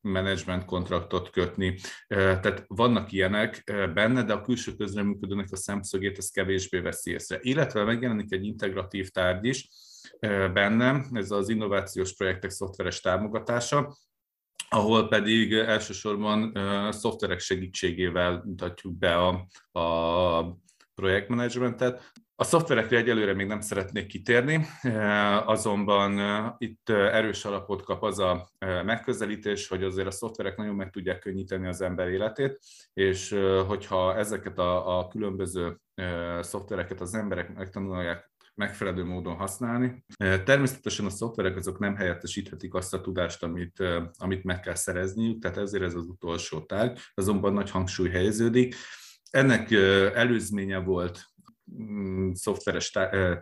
management 0.00 0.64
kontraktot 0.64 1.30
kötni. 1.30 1.78
Tehát 2.08 2.64
vannak 2.66 3.12
ilyenek 3.12 3.62
benne, 3.94 4.22
de 4.22 4.32
a 4.32 4.40
külső 4.40 4.74
közreműködőnek 4.74 5.48
a 5.50 5.56
szemszögét 5.56 6.18
ez 6.18 6.30
kevésbé 6.30 6.78
veszi 6.78 7.10
észre. 7.10 7.38
Illetve 7.40 7.84
megjelenik 7.84 8.32
egy 8.32 8.44
integratív 8.44 9.08
tárgy 9.08 9.46
is 9.46 9.68
bennem, 10.52 11.08
ez 11.12 11.30
az 11.30 11.48
innovációs 11.48 12.14
projektek 12.14 12.50
szoftveres 12.50 13.00
támogatása, 13.00 13.96
ahol 14.68 15.08
pedig 15.08 15.52
elsősorban 15.52 16.52
szoftverek 16.92 17.38
segítségével 17.38 18.42
mutatjuk 18.44 18.98
be 18.98 19.16
a, 19.16 19.46
a 19.80 20.58
projektmenedzsmentet. 20.94 22.12
A 22.40 22.44
szoftverekre 22.44 22.96
egyelőre 22.96 23.34
még 23.34 23.46
nem 23.46 23.60
szeretnék 23.60 24.06
kitérni, 24.06 24.66
eh, 24.80 25.48
azonban 25.48 26.18
eh, 26.18 26.52
itt 26.58 26.88
eh, 26.88 27.14
erős 27.14 27.44
alapot 27.44 27.82
kap 27.82 28.02
az 28.02 28.18
a 28.18 28.48
megközelítés, 28.84 29.68
hogy 29.68 29.82
azért 29.82 30.06
a 30.06 30.10
szoftverek 30.10 30.56
nagyon 30.56 30.74
meg 30.74 30.90
tudják 30.90 31.18
könnyíteni 31.18 31.66
az 31.66 31.80
ember 31.80 32.08
életét, 32.08 32.58
és 32.92 33.36
hogyha 33.66 34.16
ezeket 34.16 34.58
a, 34.58 34.98
a 34.98 35.08
különböző 35.08 35.76
szoftvereket 36.40 37.00
az 37.00 37.14
emberek 37.14 37.54
megtanulják 37.54 38.32
megfelelő 38.54 39.04
módon 39.04 39.34
használni. 39.34 40.04
Természetesen 40.44 41.06
a 41.06 41.10
szoftverek 41.10 41.56
azok 41.56 41.78
nem 41.78 41.96
helyettesíthetik 41.96 42.74
azt 42.74 42.94
a 42.94 43.00
tudást, 43.00 43.42
amit, 43.42 43.82
amit 44.16 44.44
meg 44.44 44.60
kell 44.60 44.74
szerezniük, 44.74 45.42
tehát 45.42 45.56
ezért 45.56 45.82
ez 45.82 45.94
az 45.94 46.06
utolsó 46.06 46.60
tárgy, 46.60 46.98
azonban 47.14 47.52
nagy 47.52 47.70
hangsúly 47.70 48.08
helyeződik. 48.10 48.74
Ennek 49.30 49.70
előzménye 50.14 50.78
volt 50.78 51.26
Mm, 51.76 52.32
szoftveres, 52.32 52.96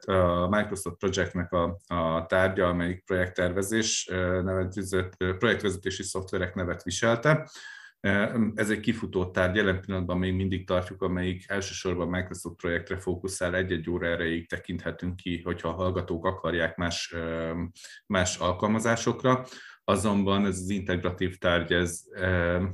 a 0.07 0.49
Microsoft 0.49 0.97
Projectnek 0.97 1.53
a, 1.53 1.79
a 1.87 2.27
tárgya, 2.27 2.69
amelyik 2.69 3.05
projekttervezés 3.05 4.07
nevet, 4.43 4.75
projektvezetési 5.17 6.03
szoftverek 6.03 6.55
nevet 6.55 6.83
viselte. 6.83 7.51
Ez 8.55 8.71
egy 8.71 8.81
kifutó 8.81 9.31
tárgy, 9.31 9.57
jelen 9.57 9.81
pillanatban 9.81 10.19
még 10.19 10.35
mindig 10.35 10.67
tartjuk, 10.67 11.03
amelyik 11.03 11.45
elsősorban 11.47 12.09
Microsoft 12.09 12.57
projektre 12.57 12.97
fókuszál, 12.97 13.55
egy-egy 13.55 13.91
óra 13.91 14.07
erejéig 14.07 14.49
tekinthetünk 14.49 15.17
ki, 15.17 15.43
hogyha 15.43 15.69
a 15.69 15.73
hallgatók 15.73 16.27
akarják 16.27 16.77
más, 16.77 17.15
más 18.07 18.39
alkalmazásokra. 18.39 19.47
Azonban 19.85 20.47
ez 20.47 20.59
az 20.59 20.69
integratív 20.69 21.39
tárgy, 21.39 21.73
ez, 21.73 22.01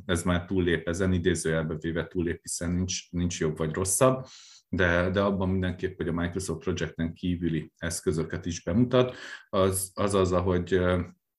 ez 0.07 0.23
már 0.23 0.45
túllép 0.45 0.89
ezen, 0.89 1.13
idézőjelbe 1.13 1.75
véve 1.81 2.07
túllép, 2.07 2.43
hiszen 2.43 2.71
nincs, 2.71 3.11
nincs 3.11 3.41
jobb 3.41 3.57
vagy 3.57 3.75
rosszabb 3.75 4.27
de, 4.75 5.11
de 5.11 5.21
abban 5.21 5.49
mindenképp, 5.49 5.97
hogy 5.97 6.09
a 6.09 6.13
Microsoft 6.13 6.61
Projecten 6.61 7.15
kívüli 7.15 7.73
eszközöket 7.77 8.47
is 8.47 8.63
bemutat, 8.63 9.15
az 9.49 9.91
az, 9.95 10.15
az 10.15 10.33
ahogy 10.33 10.65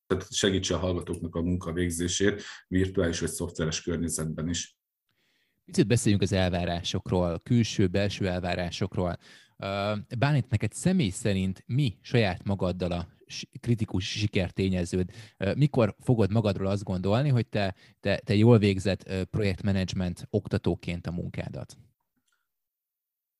tehát 0.06 0.34
segítse 0.34 0.76
a 0.76 0.78
hallgatóknak 0.78 1.36
a 1.36 1.42
munkavégzését 1.42 2.44
virtuális 2.68 3.20
vagy 3.20 3.30
szoftveres 3.30 3.82
környezetben 3.82 4.50
is. 4.50 4.78
Picit 5.66 5.88
beszéljünk 5.88 6.24
az 6.24 6.32
elvárásokról, 6.32 7.40
külső-belső 7.40 8.28
elvárásokról. 8.28 9.18
Bánit, 10.18 10.50
neked 10.50 10.74
személy 10.74 11.10
szerint 11.10 11.64
mi 11.66 11.98
saját 12.02 12.44
magaddal 12.44 12.92
a 12.92 13.08
kritikus 13.60 14.10
sikertényeződ? 14.10 15.12
Mikor 15.56 15.96
fogod 16.00 16.32
magadról 16.32 16.68
azt 16.68 16.84
gondolni, 16.84 17.30
hogy 17.30 17.48
te, 17.48 17.76
te, 18.00 18.18
te 18.18 18.36
jól 18.36 18.58
végzett 18.58 19.28
projektmenedzsment 19.30 20.28
oktatóként 20.30 21.08
a 21.08 21.12
munkádat? 21.12 21.78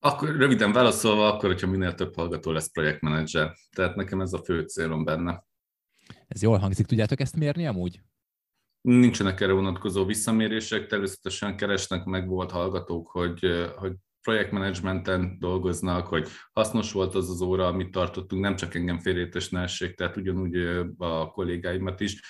Akkor 0.06 0.36
röviden 0.36 0.72
válaszolva, 0.72 1.32
akkor, 1.32 1.48
hogyha 1.48 1.66
minél 1.66 1.94
több 1.94 2.14
hallgató 2.14 2.50
lesz 2.50 2.70
projektmenedzser. 2.70 3.54
Tehát 3.76 3.96
nekem 3.96 4.20
ez 4.20 4.32
a 4.32 4.42
fő 4.44 4.62
célom 4.62 5.04
benne. 5.04 5.44
Ez 6.28 6.42
jól 6.42 6.58
hangzik, 6.58 6.86
tudjátok 6.86 7.20
ezt 7.20 7.36
mérni 7.36 7.66
amúgy? 7.66 8.00
Nincsenek 8.80 9.40
erre 9.40 9.52
vonatkozó 9.52 10.04
visszamérések, 10.04 10.86
természetesen 10.86 11.56
keresnek 11.56 12.04
meg 12.04 12.28
volt 12.28 12.50
hallgatók, 12.50 13.10
hogy, 13.10 13.70
hogy 13.76 13.92
projektmenedzsmenten 14.22 15.36
dolgoznak, 15.38 16.06
hogy 16.06 16.28
hasznos 16.52 16.92
volt 16.92 17.14
az 17.14 17.30
az 17.30 17.40
óra, 17.40 17.66
amit 17.66 17.90
tartottunk, 17.90 18.42
nem 18.42 18.56
csak 18.56 18.74
engem 18.74 18.98
félrétes 18.98 19.48
ne 19.48 19.60
essék, 19.60 19.94
tehát 19.94 20.16
ugyanúgy 20.16 20.56
a 20.96 21.30
kollégáimat 21.30 22.00
is 22.00 22.20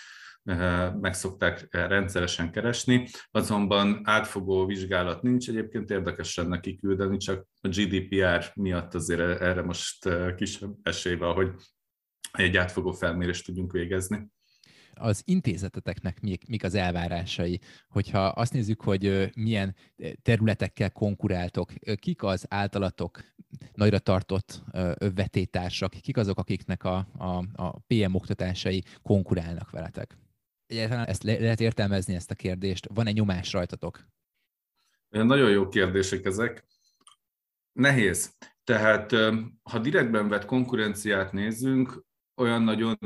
meg 1.00 1.14
szokták 1.14 1.66
rendszeresen 1.70 2.50
keresni, 2.50 3.09
azonban 3.30 4.00
átfogó 4.04 4.66
vizsgálat 4.66 5.22
nincs, 5.22 5.48
egyébként 5.48 5.90
érdekes 5.90 6.37
lenne 6.37 6.61
kiküldeni, 6.61 7.16
csak 7.16 7.46
a 7.61 7.68
GDPR 7.68 8.52
miatt 8.54 8.94
azért 8.94 9.40
erre 9.40 9.62
most 9.62 10.09
kisebb 10.37 10.74
esély 10.83 11.14
van, 11.14 11.35
hogy 11.35 11.50
egy 12.33 12.57
átfogó 12.57 12.92
felmérést 12.92 13.46
tudjunk 13.46 13.72
végezni. 13.72 14.33
Az 14.94 15.22
intézeteteknek 15.24 16.20
mik, 16.20 16.48
mik 16.48 16.64
az 16.64 16.74
elvárásai, 16.74 17.61
hogyha 17.88 18.26
azt 18.26 18.52
nézzük, 18.52 18.83
hogy 18.83 19.30
milyen 19.37 19.76
területekkel 20.22 20.90
konkuráltok, 20.90 21.72
kik 21.94 22.22
az 22.22 22.46
általatok 22.48 23.20
nagyra 23.72 23.98
tartott 23.98 24.62
vetétársak, 25.14 25.90
kik 25.90 26.16
azok, 26.16 26.38
akiknek 26.38 26.85
a, 26.85 26.96
a, 27.18 27.44
a 27.52 27.78
PM 27.87 28.14
oktatásai 28.14 28.83
konkurálnak 29.02 29.70
veletek? 29.70 30.16
Egyáltalán 30.74 31.06
ezt 31.06 31.22
le- 31.22 31.38
lehet 31.38 31.60
értelmezni 31.60 32.14
ezt 32.14 32.30
a 32.30 32.34
kérdést? 32.34 32.88
Van-e 32.94 33.10
nyomás 33.10 33.52
rajtatok? 33.52 34.04
Nagyon 35.08 35.50
jó 35.50 35.68
kérdések 35.68 36.24
ezek. 36.24 36.66
Nehéz. 37.72 38.37
Tehát 38.64 39.12
ha 39.62 39.78
direktben 39.78 40.28
vett 40.28 40.44
konkurenciát 40.44 41.32
nézzünk, 41.32 42.04
olyan 42.37 42.62
nagyon 42.62 42.98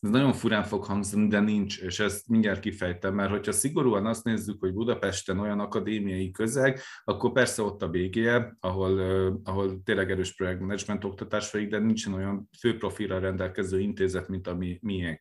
ez 0.00 0.10
nagyon 0.10 0.32
furán 0.32 0.62
fog 0.62 0.84
hangzni, 0.84 1.28
de 1.28 1.40
nincs, 1.40 1.80
és 1.80 2.00
ezt 2.00 2.28
mindjárt 2.28 2.60
kifejtem, 2.60 3.14
mert 3.14 3.30
hogyha 3.30 3.52
szigorúan 3.52 4.06
azt 4.06 4.24
nézzük, 4.24 4.60
hogy 4.60 4.72
Budapesten 4.72 5.38
olyan 5.38 5.60
akadémiai 5.60 6.30
közeg, 6.30 6.80
akkor 7.04 7.32
persze 7.32 7.62
ott 7.62 7.82
a 7.82 7.88
BGE, 7.88 8.56
ahol, 8.60 9.00
ahol 9.44 9.82
tényleg 9.82 10.10
erős 10.10 10.34
projektmenedzsment 10.34 11.04
oktatás 11.04 11.48
folyik, 11.48 11.68
de 11.68 11.78
nincsen 11.78 12.12
olyan 12.12 12.48
főprofilra 12.58 13.18
rendelkező 13.18 13.80
intézet, 13.80 14.28
mint 14.28 14.46
a 14.46 14.54
mi, 14.54 14.78
miénk. 14.82 15.20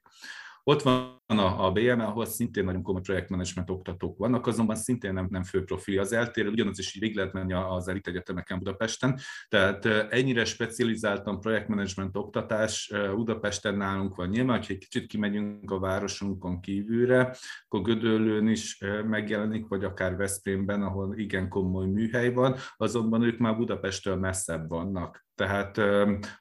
Ott 0.70 0.82
van 0.82 1.22
a, 1.26 1.66
a 1.66 1.72
BM, 1.72 2.00
ahol 2.00 2.26
szintén 2.26 2.64
nagyon 2.64 2.82
komoly 2.82 3.02
projektmenedzsment 3.02 3.70
oktatók 3.70 4.18
vannak, 4.18 4.48
azonban 4.48 4.76
szintén 4.76 5.14
nem, 5.14 5.28
nem 5.30 5.44
fő 5.44 5.64
profil 5.64 6.00
az 6.00 6.12
eltérő, 6.12 6.50
ugyanaz 6.50 6.80
is 6.80 6.94
végig 7.00 7.16
lehet 7.16 7.34
menni 7.34 7.54
az 7.54 7.88
elit 7.88 8.08
egyetemeken 8.08 8.58
Budapesten. 8.58 9.20
Tehát 9.48 9.86
ennyire 9.86 10.46
specializáltan 10.46 11.40
projektmenedzsment 11.40 12.18
oktatás 12.18 12.92
Budapesten 13.16 13.76
nálunk 13.76 14.16
van. 14.16 14.30
Nyilván, 14.30 14.56
hogyha 14.58 14.74
egy 14.74 14.80
kicsit 14.80 15.08
kimegyünk 15.08 15.72
a 15.72 15.80
városunkon 15.80 16.60
kívülre, 16.60 17.36
akkor 17.68 17.82
Gödöllőn 17.82 18.48
is 18.48 18.84
megjelenik, 19.06 19.68
vagy 19.68 19.84
akár 19.84 20.16
Veszprémben, 20.16 20.82
ahol 20.82 21.18
igen 21.18 21.50
komoly 21.50 21.88
műhely 21.88 22.34
van, 22.34 22.56
azonban 22.78 23.24
ők 23.24 23.38
már 23.38 23.58
Budapesttől 23.58 24.16
messzebb 24.16 24.70
vannak. 24.70 25.27
Tehát 25.38 25.82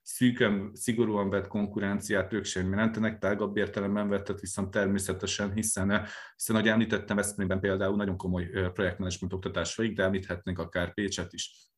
szűken, 0.03 0.71
szigorúan 0.75 1.31
vett 1.31 1.47
konkurenciát 1.47 2.33
ők 2.33 2.45
sem 2.45 2.71
jelentenek, 2.71 3.19
tágabb 3.19 3.57
értelemben 3.57 4.09
vettet 4.09 4.41
viszont 4.41 4.71
természetesen, 4.71 5.53
hiszen, 5.53 6.07
hiszen 6.37 6.57
ahogy 6.57 6.69
említettem, 6.69 7.19
Eszmében 7.19 7.61
például 7.61 7.97
nagyon 7.97 8.17
komoly 8.17 8.51
projektmenedzsment 8.73 9.33
oktatás 9.33 9.75
folyik, 9.75 9.97
de 9.97 10.03
említhetnénk 10.03 10.59
akár 10.59 10.95
Pécset 10.95 11.33
is. 11.33 11.71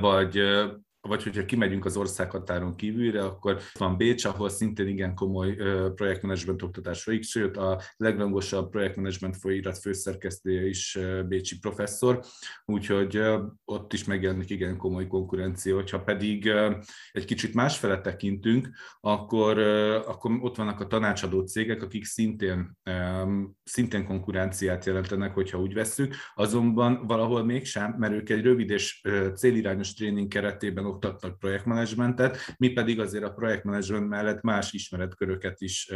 Vagy 0.00 0.42
vagy 1.08 1.22
hogyha 1.22 1.44
kimegyünk 1.44 1.84
az 1.84 1.96
országhatáron 1.96 2.76
kívülre, 2.76 3.24
akkor 3.24 3.60
van 3.78 3.96
Bécs, 3.96 4.24
ahol 4.24 4.48
szintén 4.48 4.88
igen 4.88 5.14
komoly 5.14 5.54
projektmenedzsment 5.94 6.62
oktatás 6.62 7.02
folyik, 7.02 7.22
sőt 7.22 7.56
a 7.56 7.80
legrangosabb 7.96 8.70
projektmenedzsment 8.70 9.36
folyóirat 9.36 9.78
főszerkesztője 9.78 10.66
is 10.66 10.98
bécsi 11.28 11.58
professzor, 11.58 12.20
úgyhogy 12.64 13.20
ott 13.64 13.92
is 13.92 14.04
megjelenik 14.04 14.50
igen 14.50 14.76
komoly 14.76 15.06
konkurencia. 15.06 15.74
Hogyha 15.74 16.02
pedig 16.02 16.50
egy 17.12 17.24
kicsit 17.24 17.54
másfele 17.54 18.00
tekintünk, 18.00 18.68
akkor, 19.00 19.58
akkor 20.06 20.38
ott 20.40 20.56
vannak 20.56 20.80
a 20.80 20.86
tanácsadó 20.86 21.40
cégek, 21.40 21.82
akik 21.82 22.04
szintén, 22.04 22.78
szintén 23.64 24.04
konkurenciát 24.04 24.84
jelentenek, 24.84 25.34
hogyha 25.34 25.60
úgy 25.60 25.74
vesszük, 25.74 26.14
azonban 26.34 27.06
valahol 27.06 27.44
mégsem, 27.44 27.94
mert 27.98 28.12
ők 28.12 28.28
egy 28.28 28.42
rövid 28.42 28.70
és 28.70 29.02
célirányos 29.34 29.94
tréning 29.94 30.28
keretében 30.28 30.92
oktatnak 30.94 31.38
projektmenedzsmentet, 31.38 32.38
mi 32.56 32.68
pedig 32.68 33.00
azért 33.00 33.24
a 33.24 33.32
projektmenedzsment 33.32 34.08
mellett 34.08 34.42
más 34.42 34.72
ismeretköröket 34.72 35.60
is 35.60 35.92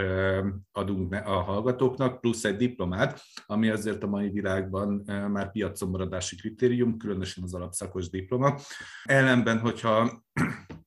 adunk 0.72 1.12
a 1.12 1.42
hallgatóknak, 1.42 2.20
plusz 2.20 2.44
egy 2.44 2.56
diplomát, 2.56 3.22
ami 3.46 3.68
azért 3.68 4.02
a 4.02 4.06
mai 4.06 4.30
világban 4.30 5.02
már 5.30 5.50
piacon 5.50 6.10
kritérium, 6.40 6.96
különösen 6.96 7.44
az 7.44 7.54
alapszakos 7.54 8.08
diploma. 8.08 8.58
Ellenben, 9.04 9.58
hogyha 9.58 10.10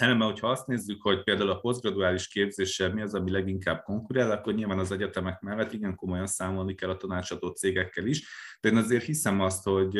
Ellenben, 0.00 0.28
hogyha 0.28 0.50
azt 0.50 0.66
nézzük, 0.66 1.02
hogy 1.02 1.22
például 1.22 1.50
a 1.50 1.60
posztgraduális 1.60 2.28
képzéssel 2.28 2.92
mi 2.92 3.02
az, 3.02 3.14
ami 3.14 3.30
leginkább 3.30 3.82
konkurál, 3.82 4.30
akkor 4.30 4.54
nyilván 4.54 4.78
az 4.78 4.92
egyetemek 4.92 5.40
mellett 5.40 5.72
igen 5.72 5.94
komolyan 5.94 6.26
számolni 6.26 6.74
kell 6.74 6.90
a 6.90 6.96
tanácsadó 6.96 7.48
cégekkel 7.48 8.06
is, 8.06 8.28
de 8.60 8.68
én 8.68 8.76
azért 8.76 9.04
hiszem 9.04 9.40
azt, 9.40 9.64
hogy 9.64 9.98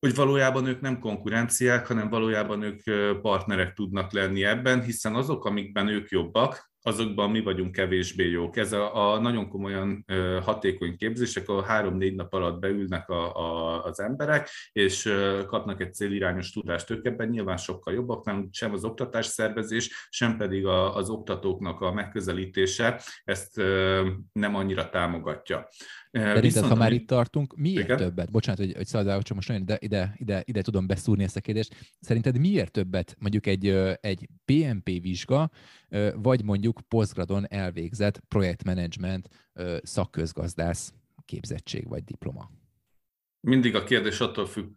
hogy 0.00 0.14
valójában 0.14 0.66
ők 0.66 0.80
nem 0.80 0.98
konkurenciák, 0.98 1.86
hanem 1.86 2.08
valójában 2.08 2.62
ők 2.62 2.80
partnerek 3.20 3.72
tudnak 3.72 4.12
lenni 4.12 4.44
ebben, 4.44 4.82
hiszen 4.82 5.14
azok, 5.14 5.44
amikben 5.44 5.88
ők 5.88 6.08
jobbak, 6.08 6.74
azokban 6.86 7.30
mi 7.30 7.40
vagyunk 7.40 7.72
kevésbé 7.72 8.30
jók. 8.30 8.56
Ez 8.56 8.72
a, 8.72 9.12
a 9.12 9.20
nagyon 9.20 9.48
komolyan 9.48 10.04
hatékony 10.42 10.96
képzések, 10.96 11.48
ahol 11.48 11.62
három-négy 11.62 12.14
nap 12.14 12.32
alatt 12.32 12.60
beülnek 12.60 13.08
a, 13.08 13.36
a, 13.36 13.82
az 13.84 14.00
emberek, 14.00 14.48
és 14.72 15.12
kapnak 15.46 15.80
egy 15.80 15.94
célirányos 15.94 16.50
tudást. 16.50 16.90
Ők 16.90 17.06
ebben 17.06 17.28
nyilván 17.28 17.56
sokkal 17.56 17.94
jobbak, 17.94 18.24
nem 18.24 18.48
sem 18.52 18.72
az 18.72 18.84
oktatás 18.84 19.26
szervezés, 19.26 20.08
sem 20.10 20.36
pedig 20.36 20.66
a, 20.66 20.96
az 20.96 21.10
oktatóknak 21.10 21.80
a 21.80 21.92
megközelítése 21.92 23.00
ezt 23.24 23.56
nem 24.32 24.54
annyira 24.54 24.88
támogatja. 24.88 25.68
Szerinted, 26.16 26.42
Viszont, 26.42 26.66
ha 26.66 26.74
már 26.74 26.92
itt 26.92 27.06
tartunk, 27.06 27.56
miért 27.56 27.84
igen? 27.84 27.96
többet? 27.96 28.30
Bocsánat, 28.30 28.60
hogy, 28.60 28.72
hogy 28.76 28.86
szaladál, 28.86 29.22
csak 29.22 29.36
most 29.36 29.48
nagyon 29.48 29.62
ide, 29.62 29.76
ide, 29.80 30.14
ide, 30.16 30.42
ide 30.44 30.62
tudom 30.62 30.86
beszúrni 30.86 31.22
ezt 31.22 31.36
a 31.36 31.40
kérdést. 31.40 31.94
Szerinted 32.00 32.38
miért 32.38 32.70
többet 32.72 33.16
mondjuk 33.18 33.46
egy, 33.46 33.68
egy 34.00 34.28
PMP 34.44 34.84
vizsga, 34.84 35.50
vagy 36.14 36.44
mondjuk 36.44 36.80
posztgradon 36.88 37.46
elvégzett 37.48 38.18
projektmenedzsment 38.28 39.28
szakközgazdász 39.82 40.94
képzettség 41.24 41.88
vagy 41.88 42.04
diploma? 42.04 42.50
Mindig 43.40 43.74
a 43.74 43.84
kérdés 43.84 44.20
attól 44.20 44.46
függ, 44.46 44.70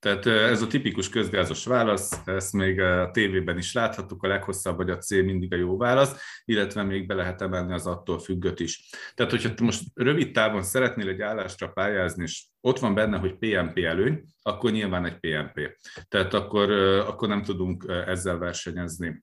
tehát 0.00 0.26
ez 0.26 0.62
a 0.62 0.66
tipikus 0.66 1.08
közgázos 1.08 1.64
válasz, 1.64 2.20
ezt 2.24 2.52
még 2.52 2.80
a 2.80 3.10
tévében 3.10 3.58
is 3.58 3.72
láthattuk, 3.72 4.22
a 4.22 4.28
leghosszabb 4.28 4.76
vagy 4.76 4.90
a 4.90 4.98
C 4.98 5.10
mindig 5.10 5.52
a 5.52 5.56
jó 5.56 5.76
válasz, 5.76 6.40
illetve 6.44 6.82
még 6.82 7.06
be 7.06 7.14
lehet 7.14 7.42
emelni 7.42 7.72
az 7.72 7.86
attól 7.86 8.18
függött 8.18 8.60
is. 8.60 8.90
Tehát, 9.14 9.32
hogyha 9.32 9.52
most 9.62 9.82
rövid 9.94 10.32
távon 10.32 10.62
szeretnél 10.62 11.08
egy 11.08 11.20
állásra 11.20 11.68
pályázni, 11.68 12.22
és 12.22 12.44
ott 12.60 12.78
van 12.78 12.94
benne, 12.94 13.18
hogy 13.18 13.36
PMP 13.38 13.78
előny, 13.78 14.24
akkor 14.42 14.70
nyilván 14.70 15.04
egy 15.04 15.18
PMP. 15.18 15.78
Tehát 16.08 16.34
akkor, 16.34 16.70
akkor 17.06 17.28
nem 17.28 17.42
tudunk 17.42 17.84
ezzel 18.06 18.38
versenyezni. 18.38 19.22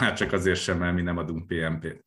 Már 0.00 0.12
csak 0.12 0.32
azért 0.32 0.60
sem, 0.60 0.78
mert 0.78 0.94
mi 0.94 1.02
nem 1.02 1.16
adunk 1.16 1.46
PMP-t. 1.46 2.04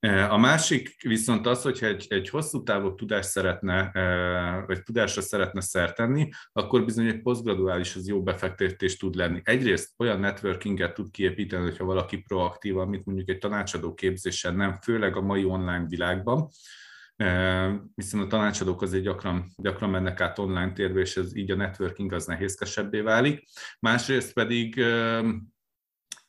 E, 0.00 0.30
a 0.32 0.36
másik 0.36 1.02
viszont 1.02 1.46
az, 1.46 1.62
hogyha 1.62 1.86
egy, 1.86 2.06
egy 2.08 2.28
hosszú 2.28 2.62
távú 2.62 2.94
tudást 2.94 3.28
szeretne, 3.28 3.90
e, 3.92 4.64
vagy 4.66 4.82
tudásra 4.82 5.22
szeretne 5.22 5.60
szertenni, 5.60 6.28
akkor 6.52 6.84
bizony 6.84 7.06
egy 7.06 7.22
posztgraduális 7.22 7.96
az 7.96 8.08
jó 8.08 8.22
befektetés 8.22 8.96
tud 8.96 9.14
lenni. 9.14 9.40
Egyrészt 9.44 9.92
olyan 9.96 10.20
networkinget 10.20 10.94
tud 10.94 11.10
kiépíteni, 11.10 11.62
hogyha 11.62 11.84
valaki 11.84 12.16
proaktív, 12.16 12.78
amit 12.78 13.04
mondjuk 13.04 13.28
egy 13.28 13.38
tanácsadó 13.38 13.94
képzésen 13.94 14.56
nem, 14.56 14.74
főleg 14.82 15.16
a 15.16 15.20
mai 15.22 15.44
online 15.44 15.84
világban, 15.88 16.48
e, 17.16 17.68
hiszen 17.94 18.20
a 18.20 18.26
tanácsadók 18.26 18.82
azért 18.82 19.04
gyakran, 19.04 19.52
gyakran 19.56 19.90
mennek 19.90 20.20
át 20.20 20.38
online 20.38 20.72
térbe, 20.72 21.00
és 21.00 21.16
ez 21.16 21.36
így 21.36 21.50
a 21.50 21.56
networking 21.56 22.12
az 22.12 22.26
nehézkesebbé 22.26 23.00
válik. 23.00 23.42
Másrészt 23.80 24.32
pedig 24.32 24.84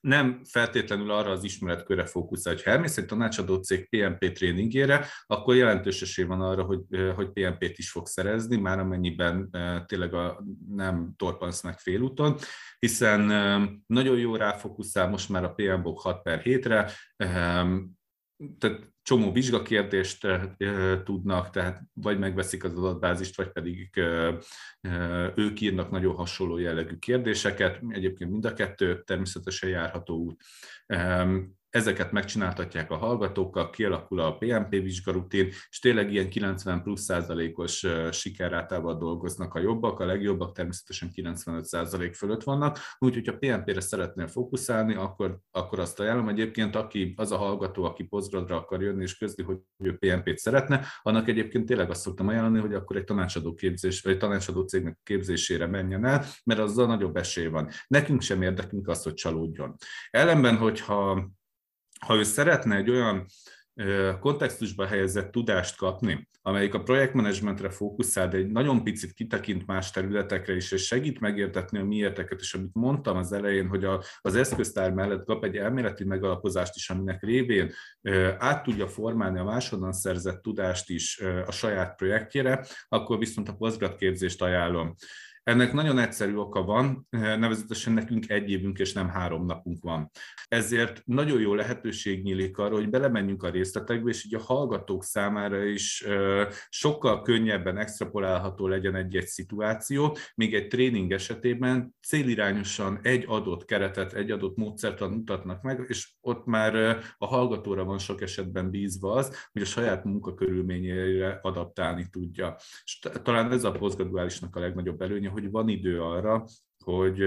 nem 0.06 0.42
feltétlenül 0.44 1.12
arra 1.12 1.32
az 1.32 1.44
ismeretkörre 1.44 2.06
fókuszál. 2.06 2.56
Ha 2.64 2.72
elmész 2.72 2.98
egy 2.98 3.06
tanácsadó 3.06 3.56
cég 3.56 3.90
PMP 3.90 4.32
tréningére, 4.32 5.08
akkor 5.26 5.56
jelentős 5.56 6.02
esély 6.02 6.26
van 6.26 6.42
arra, 6.42 6.64
hogy, 6.64 6.82
hogy 7.16 7.30
PMP-t 7.32 7.78
is 7.78 7.92
fog 7.92 8.08
szerezni, 8.08 8.58
már 8.58 8.80
amennyiben 8.80 9.50
tényleg 9.86 10.14
a, 10.14 10.44
nem 10.70 11.14
torpansz 11.18 11.62
meg 11.62 11.80
félúton, 11.80 12.38
hiszen 12.80 13.22
nagyon 13.86 14.18
jó 14.18 14.36
ráfókuszál 14.36 15.10
most 15.10 15.30
már 15.30 15.44
a 15.44 15.54
PMBOK 15.54 16.02
6 16.02 16.22
per 16.22 16.42
7-re, 16.44 16.92
tehát 18.58 18.94
csomó 19.06 19.32
vizsgakérdést 19.32 20.28
tudnak, 21.04 21.50
tehát 21.50 21.82
vagy 21.94 22.20
megveszik 22.20 22.64
az 22.64 22.78
adatbázist, 22.78 23.36
vagy 23.36 23.48
pedig 23.48 23.90
ők 25.36 25.62
írnak 25.62 25.92
nagyon 25.92 26.16
hasonló 26.16 26.58
jellegű 26.58 26.98
kérdéseket. 26.98 27.80
Egyébként 27.90 28.32
mind 28.32 28.46
a 28.46 28.54
kettő 28.54 29.04
természetesen 29.04 29.70
járható 29.70 30.18
út 30.18 30.42
ezeket 31.76 32.12
megcsináltatják 32.12 32.92
a 32.92 32.98
hallgatókkal, 32.98 33.70
kialakul 33.70 34.20
a 34.20 34.38
PMP 34.38 34.70
vizsgarutin, 34.70 35.48
és 35.70 35.80
tényleg 35.80 36.12
ilyen 36.12 36.30
90 36.30 36.84
plusz 36.84 37.02
százalékos 37.02 37.86
sikerrátával 38.12 38.98
dolgoznak 38.98 39.54
a 39.54 39.60
jobbak, 39.60 40.00
a 40.00 40.06
legjobbak 40.06 40.56
természetesen 40.56 41.12
95 41.12 41.66
százalék 41.66 42.14
fölött 42.14 42.44
vannak, 42.44 42.80
úgyhogy 43.00 43.28
ha 43.28 43.38
PMP-re 43.38 43.80
szeretnél 43.80 44.28
fókuszálni, 44.28 44.94
akkor, 44.94 45.38
akkor 45.52 45.80
azt 45.80 46.00
ajánlom. 46.00 46.30
Egyébként 46.30 46.76
aki, 46.76 47.14
az 47.18 47.32
a 47.32 47.38
hallgató, 47.38 47.84
aki 47.84 48.04
posztgradra 48.04 48.56
akar 48.56 48.82
jönni 48.82 49.02
és 49.02 49.18
közli, 49.18 49.44
hogy 49.44 49.58
ő 49.84 49.98
PMP-t 49.98 50.38
szeretne, 50.38 50.86
annak 51.02 51.28
egyébként 51.28 51.66
tényleg 51.66 51.90
azt 51.90 52.02
szoktam 52.02 52.28
ajánlani, 52.28 52.60
hogy 52.60 52.74
akkor 52.74 52.96
egy 52.96 53.04
tanácsadó 53.04 53.54
képzés, 53.54 54.02
vagy 54.02 54.18
tanácsadó 54.18 54.62
cégnek 54.62 54.98
képzésére 55.04 55.68
menjen 55.68 56.06
el, 56.06 56.26
mert 56.44 56.60
azzal 56.60 56.88
nagyobb 56.88 57.16
esély 57.16 57.48
van. 57.48 57.70
Nekünk 57.88 58.22
sem 58.22 58.42
érdekünk 58.42 58.88
az, 58.88 59.04
hogy 59.04 59.14
csalódjon. 59.14 59.76
Ellenben, 60.10 60.58
hogyha 60.58 61.34
ha 62.06 62.16
ő 62.16 62.24
szeretne 62.24 62.76
egy 62.76 62.90
olyan 62.90 63.26
kontextusba 64.20 64.86
helyezett 64.86 65.32
tudást 65.32 65.78
kapni, 65.78 66.28
amelyik 66.42 66.74
a 66.74 66.84
projektmenedzsmentre 66.84 67.70
fókuszál, 67.70 68.28
de 68.28 68.38
egy 68.38 68.48
nagyon 68.48 68.84
picit 68.84 69.14
kitekint 69.14 69.66
más 69.66 69.92
területekre 69.92 70.56
is, 70.56 70.72
és 70.72 70.86
segít 70.86 71.20
megértetni 71.20 71.80
a 71.80 71.84
miérteket, 71.84 72.40
és 72.40 72.54
amit 72.54 72.74
mondtam 72.74 73.18
az 73.18 73.32
elején, 73.32 73.68
hogy 73.68 73.84
a, 73.84 74.04
az 74.22 74.36
eszköztár 74.36 74.92
mellett 74.92 75.26
kap 75.26 75.44
egy 75.44 75.58
elméleti 75.58 76.04
megalapozást 76.04 76.76
is, 76.76 76.90
aminek 76.90 77.24
révén 77.24 77.72
át 78.38 78.64
tudja 78.64 78.88
formálni 78.88 79.40
a 79.40 79.44
másodon 79.44 79.94
szerzett 79.94 80.42
tudást 80.42 80.90
is 80.90 81.22
a 81.46 81.52
saját 81.52 81.96
projektjére, 81.96 82.66
akkor 82.88 83.18
viszont 83.18 83.50
a 83.50 83.56
Postgrad 83.56 83.96
képzést 83.96 84.42
ajánlom. 84.42 84.96
Ennek 85.46 85.74
nagyon 85.74 85.98
egyszerű 85.98 86.36
oka 86.36 86.64
van, 86.64 87.08
nevezetesen 87.10 87.94
nekünk 87.94 88.30
egy 88.30 88.50
évünk 88.50 88.80
és 88.80 88.94
nem 88.94 89.10
három 89.10 89.46
napunk 89.46 89.84
van. 89.84 90.12
Ezért 90.48 91.02
nagyon 91.06 91.42
jó 91.42 91.54
lehetőség 91.54 92.24
nyílik 92.24 92.58
arra, 92.58 92.76
hogy 92.76 92.90
belemenjünk 92.90 93.44
a 93.44 93.50
részletekbe, 93.50 94.10
és 94.10 94.26
így 94.26 94.36
a 94.36 94.40
hallgatók 94.40 95.04
számára 95.04 95.64
is 95.64 96.06
sokkal 96.70 97.22
könnyebben 97.22 97.78
extrapolálható 97.78 98.68
legyen 98.68 98.96
egy-egy 98.96 99.28
szituáció, 99.28 100.18
még 100.36 100.54
egy 100.54 100.68
tréning 100.68 101.12
esetében 101.12 101.96
célirányosan 102.02 103.00
egy 103.02 103.24
adott 103.28 103.66
keretet, 103.66 104.14
egy 104.14 104.32
adott 104.32 104.58
módszertan 104.58 105.12
mutatnak 105.12 105.62
meg, 105.62 105.86
és 105.88 106.14
ott 106.22 106.46
már 106.46 106.76
a 107.18 107.26
hallgatóra 107.26 107.84
van 107.84 107.98
sok 107.98 108.22
esetben 108.22 108.70
bízva 108.70 109.12
az, 109.12 109.48
hogy 109.52 109.62
a 109.62 109.66
saját 109.66 110.04
munkakörülményeire 110.04 111.40
adaptálni 111.42 112.08
tudja. 112.12 112.56
És 112.84 113.00
talán 113.24 113.52
ez 113.52 113.64
a 113.64 113.72
posztgraduálisnak 113.72 114.56
a 114.56 114.60
legnagyobb 114.60 115.02
előnye, 115.02 115.34
hogy 115.36 115.52
van 115.52 115.70
idő 115.70 116.02
arra, 116.02 116.46
hogy, 116.84 117.24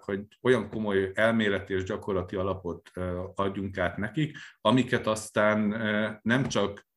hogy 0.00 0.26
olyan 0.42 0.68
komoly 0.68 1.10
elméleti 1.14 1.74
és 1.74 1.84
gyakorlati 1.84 2.36
alapot 2.36 2.90
adjunk 3.34 3.78
át 3.78 3.96
nekik, 3.96 4.36
amiket 4.60 5.06
aztán 5.06 5.58
nem 6.22 6.48
csak 6.48 6.90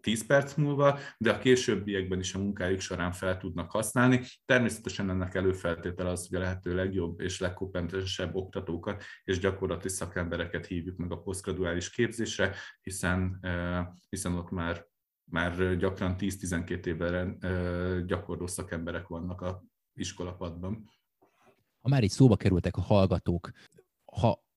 10 0.00 0.26
perc 0.26 0.54
múlva, 0.54 0.98
de 1.18 1.30
a 1.30 1.38
későbbiekben 1.38 2.18
is 2.18 2.34
a 2.34 2.38
munkájuk 2.38 2.80
során 2.80 3.12
fel 3.12 3.36
tudnak 3.36 3.70
használni. 3.70 4.20
Természetesen 4.44 5.10
ennek 5.10 5.34
előfeltétele 5.34 6.10
az, 6.10 6.28
hogy 6.28 6.38
a 6.38 6.40
lehető 6.40 6.74
legjobb 6.74 7.20
és 7.20 7.40
legkompetensebb 7.40 8.34
oktatókat 8.34 9.02
és 9.24 9.38
gyakorlati 9.38 9.88
szakembereket 9.88 10.66
hívjuk 10.66 10.96
meg 10.96 11.12
a 11.12 11.20
posztgraduális 11.20 11.90
képzésre, 11.90 12.54
hiszen, 12.82 13.40
hiszen 14.08 14.34
ott 14.34 14.50
már 14.50 14.88
már 15.30 15.76
gyakran 15.76 16.14
10-12 16.18 16.86
évvel 16.86 17.36
gyakorló 18.06 18.46
szakemberek 18.46 19.06
vannak 19.06 19.40
a 19.40 19.64
iskolapadban. 20.00 20.90
Ha 21.80 21.88
már 21.88 22.02
így 22.02 22.10
szóba 22.10 22.36
kerültek 22.36 22.76
a 22.76 22.80
hallgatók, 22.80 23.50
ha 24.04 24.48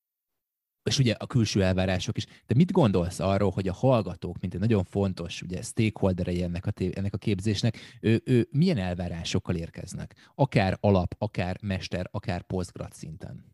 és 0.84 1.00
ugye 1.00 1.14
a 1.14 1.28
külső 1.28 1.64
elvárások 1.64 2.18
is. 2.18 2.26
De 2.26 2.56
mit 2.56 2.72
gondolsz 2.72 3.20
arról, 3.20 3.52
hogy 3.52 3.68
a 3.68 3.74
hallgatók, 3.74 4.40
mint 4.40 4.54
egy 4.54 4.60
nagyon 4.60 4.84
fontos 4.84 5.42
ugye, 5.42 5.62
stakeholderei 5.62 6.44
ennek 6.44 6.66
a, 6.66 6.72
ennek 6.92 7.14
a 7.14 7.18
képzésnek, 7.18 7.98
ő, 8.02 8.22
ő 8.26 8.48
milyen 8.52 8.78
elvárásokkal 8.78 9.56
érkeznek? 9.56 10.32
Akár 10.36 10.78
alap, 10.80 11.16
akár 11.18 11.58
mester, 11.62 12.08
akár 12.12 12.42
postgrad 12.42 12.94
szinten? 12.94 13.52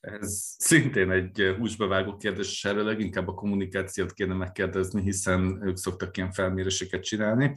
Ez 0.00 0.54
szintén 0.58 1.10
egy 1.10 1.54
húsba 1.58 1.86
vágó 1.86 2.16
kérdés, 2.16 2.50
és 2.50 2.64
erről 2.64 2.84
leginkább 2.84 3.28
a 3.28 3.34
kommunikációt 3.34 4.12
kéne 4.12 4.34
megkérdezni, 4.34 5.02
hiszen 5.02 5.60
ők 5.62 5.76
szoktak 5.76 6.16
ilyen 6.16 6.32
felméréseket 6.32 7.02
csinálni. 7.02 7.54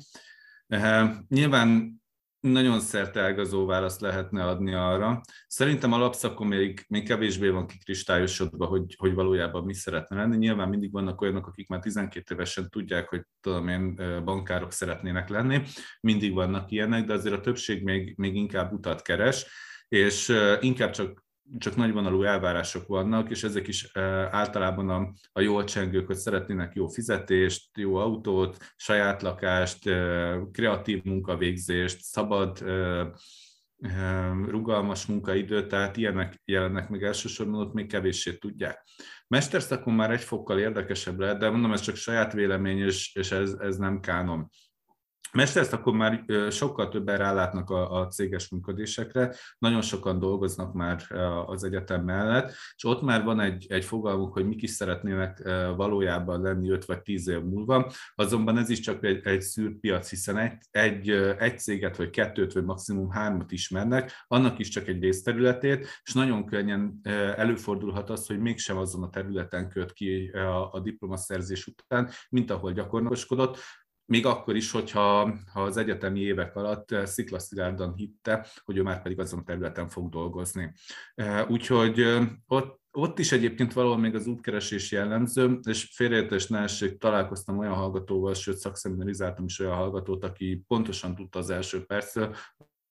Nyilván 1.27 2.00
nagyon 2.41 2.79
szerteágazó 2.79 3.65
választ 3.65 4.01
lehetne 4.01 4.45
adni 4.45 4.73
arra. 4.73 5.21
Szerintem 5.47 5.93
alapszakon 5.93 6.47
még, 6.47 6.85
még 6.87 7.07
kevésbé 7.07 7.49
van 7.49 7.67
kikristályosodva, 7.67 8.65
hogy, 8.65 8.95
hogy 8.97 9.13
valójában 9.13 9.63
mi 9.63 9.73
szeretne 9.73 10.15
lenni. 10.15 10.37
Nyilván 10.37 10.69
mindig 10.69 10.91
vannak 10.91 11.21
olyanok, 11.21 11.47
akik 11.47 11.67
már 11.67 11.79
12 11.79 12.33
évesen 12.33 12.69
tudják, 12.69 13.09
hogy 13.09 13.21
tudom 13.41 13.67
én, 13.67 13.95
bankárok 14.23 14.71
szeretnének 14.71 15.29
lenni. 15.29 15.61
Mindig 15.99 16.33
vannak 16.33 16.71
ilyenek, 16.71 17.05
de 17.05 17.13
azért 17.13 17.35
a 17.35 17.41
többség 17.41 17.83
még, 17.83 18.13
még 18.17 18.35
inkább 18.35 18.71
utat 18.71 19.01
keres, 19.01 19.45
és 19.87 20.33
inkább 20.59 20.91
csak 20.91 21.23
csak 21.57 21.75
nagyvonalú 21.75 22.23
elvárások 22.23 22.87
vannak, 22.87 23.29
és 23.29 23.43
ezek 23.43 23.67
is 23.67 23.91
általában 24.31 24.89
a, 24.89 25.13
a 25.31 25.41
jól 25.41 25.63
csengők, 25.63 26.07
hogy 26.07 26.15
szeretnének 26.15 26.73
jó 26.75 26.87
fizetést, 26.87 27.77
jó 27.77 27.95
autót, 27.95 28.57
saját 28.75 29.21
lakást, 29.21 29.89
kreatív 30.51 31.03
munkavégzést, 31.03 32.01
szabad, 32.01 32.63
rugalmas 34.47 35.05
munkaidőt, 35.05 35.67
tehát 35.67 35.97
ilyenek 35.97 36.41
jelennek 36.45 36.89
meg 36.89 37.03
elsősorban, 37.03 37.59
ott 37.59 37.73
még 37.73 37.87
kevéssé 37.87 38.37
tudják. 38.37 38.83
Mesterszakon 39.27 39.93
már 39.93 40.11
egy 40.11 40.21
fokkal 40.21 40.59
érdekesebb 40.59 41.19
lehet, 41.19 41.37
de 41.37 41.49
mondom, 41.49 41.73
ez 41.73 41.81
csak 41.81 41.95
saját 41.95 42.33
vélemény, 42.33 42.77
és, 42.77 43.15
és 43.15 43.31
ez, 43.31 43.53
ez 43.59 43.77
nem 43.77 43.99
kánon. 43.99 44.49
Mesterszt 45.33 45.73
akkor 45.73 45.93
már 45.93 46.25
sokkal 46.49 46.89
többen 46.89 47.17
rálátnak 47.17 47.69
a, 47.69 47.99
a 47.99 48.07
céges 48.07 48.49
működésekre, 48.49 49.35
nagyon 49.57 49.81
sokan 49.81 50.19
dolgoznak 50.19 50.73
már 50.73 51.03
az 51.45 51.63
egyetem 51.63 52.03
mellett, 52.03 52.53
és 52.75 52.83
ott 52.83 53.01
már 53.01 53.23
van 53.23 53.39
egy, 53.39 53.65
egy 53.69 53.85
fogalmuk, 53.85 54.33
hogy 54.33 54.45
mik 54.45 54.61
is 54.61 54.69
szeretnének 54.69 55.41
valójában 55.75 56.41
lenni 56.41 56.69
5 56.69 56.85
vagy 56.85 57.01
10 57.01 57.27
év 57.27 57.41
múlva, 57.41 57.91
azonban 58.15 58.57
ez 58.57 58.69
is 58.69 58.79
csak 58.79 59.03
egy, 59.03 59.25
egy 59.25 59.41
szűrt 59.41 59.79
piac, 59.79 60.09
hiszen 60.09 60.37
egy, 60.37 60.57
egy, 60.71 61.09
egy 61.39 61.59
céget 61.59 61.97
vagy 61.97 62.09
kettőt 62.09 62.53
vagy 62.53 62.63
maximum 62.63 63.09
hármat 63.09 63.51
ismernek, 63.51 64.11
annak 64.27 64.59
is 64.59 64.69
csak 64.69 64.87
egy 64.87 65.01
részterületét, 65.01 65.87
és 66.03 66.13
nagyon 66.13 66.45
könnyen 66.45 66.99
előfordulhat 67.35 68.09
az, 68.09 68.27
hogy 68.27 68.39
mégsem 68.39 68.77
azon 68.77 69.03
a 69.03 69.09
területen 69.09 69.69
köt 69.69 69.93
ki 69.93 70.27
a, 70.29 70.73
a 70.73 70.79
diplomaszerzés 70.79 71.67
után, 71.67 72.09
mint 72.29 72.51
ahol 72.51 72.71
gyakornokoskodott, 72.71 73.57
még 74.11 74.25
akkor 74.25 74.55
is, 74.55 74.71
hogyha 74.71 75.39
ha 75.53 75.61
az 75.61 75.77
egyetemi 75.77 76.19
évek 76.19 76.55
alatt 76.55 76.91
eh, 76.91 77.05
sziklaszilárdan 77.05 77.93
hitte, 77.95 78.47
hogy 78.63 78.77
ő 78.77 78.81
már 78.81 79.01
pedig 79.01 79.19
azon 79.19 79.39
a 79.39 79.43
területen 79.43 79.87
fog 79.87 80.09
dolgozni. 80.09 80.73
Eh, 81.15 81.49
úgyhogy 81.49 81.99
eh, 81.99 82.27
ott 82.47 82.79
ott 82.93 83.19
is 83.19 83.31
egyébként 83.31 83.73
valahol 83.73 83.97
még 83.97 84.15
az 84.15 84.27
útkeresés 84.27 84.91
jellemző, 84.91 85.59
és 85.67 85.91
félreértés 85.95 86.47
ne 86.47 86.59
essék, 86.59 86.97
találkoztam 86.97 87.57
olyan 87.57 87.73
hallgatóval, 87.73 88.33
sőt 88.33 88.57
szakszeminarizáltam 88.57 89.45
is 89.45 89.59
olyan 89.59 89.75
hallgatót, 89.75 90.23
aki 90.23 90.63
pontosan 90.67 91.15
tudta 91.15 91.39
az 91.39 91.49
első 91.49 91.85
percről, 91.85 92.35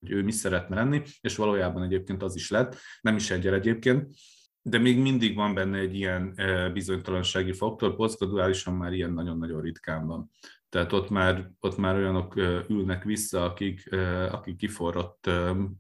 hogy 0.01 0.11
ő 0.11 0.23
mi 0.23 0.31
szeretne 0.31 0.75
lenni, 0.75 1.03
és 1.21 1.37
valójában 1.37 1.83
egyébként 1.83 2.23
az 2.23 2.35
is 2.35 2.51
lett, 2.51 2.77
nem 3.01 3.17
is 3.17 3.31
egyel 3.31 3.55
egyébként, 3.55 4.15
de 4.63 4.79
még 4.79 4.99
mindig 4.99 5.35
van 5.35 5.55
benne 5.55 5.79
egy 5.79 5.95
ilyen 5.95 6.35
bizonytalansági 6.73 7.53
faktor, 7.53 7.97
posztgraduálisan 7.97 8.75
már 8.75 8.93
ilyen 8.93 9.13
nagyon-nagyon 9.13 9.61
ritkán 9.61 10.07
van. 10.07 10.31
Tehát 10.71 10.93
ott 10.93 11.11
már, 11.11 11.51
ott 11.61 11.77
már 11.77 11.97
olyanok 11.97 12.37
ülnek 12.69 13.05
vissza, 13.05 13.45
akik, 13.45 13.95
akik 14.31 14.57
kiforrott 14.57 15.31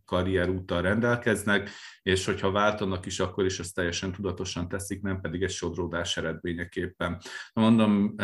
karrierúttal 0.04 0.82
rendelkeznek, 0.82 1.70
és 2.02 2.24
hogyha 2.24 2.50
váltanak 2.50 3.06
is, 3.06 3.20
akkor 3.20 3.44
is 3.44 3.58
ezt 3.58 3.74
teljesen 3.74 4.12
tudatosan 4.12 4.68
teszik, 4.68 5.02
nem 5.02 5.20
pedig 5.20 5.42
egy 5.42 5.50
sodródás 5.50 6.16
eredményeképpen. 6.16 7.20
Mondom, 7.52 8.14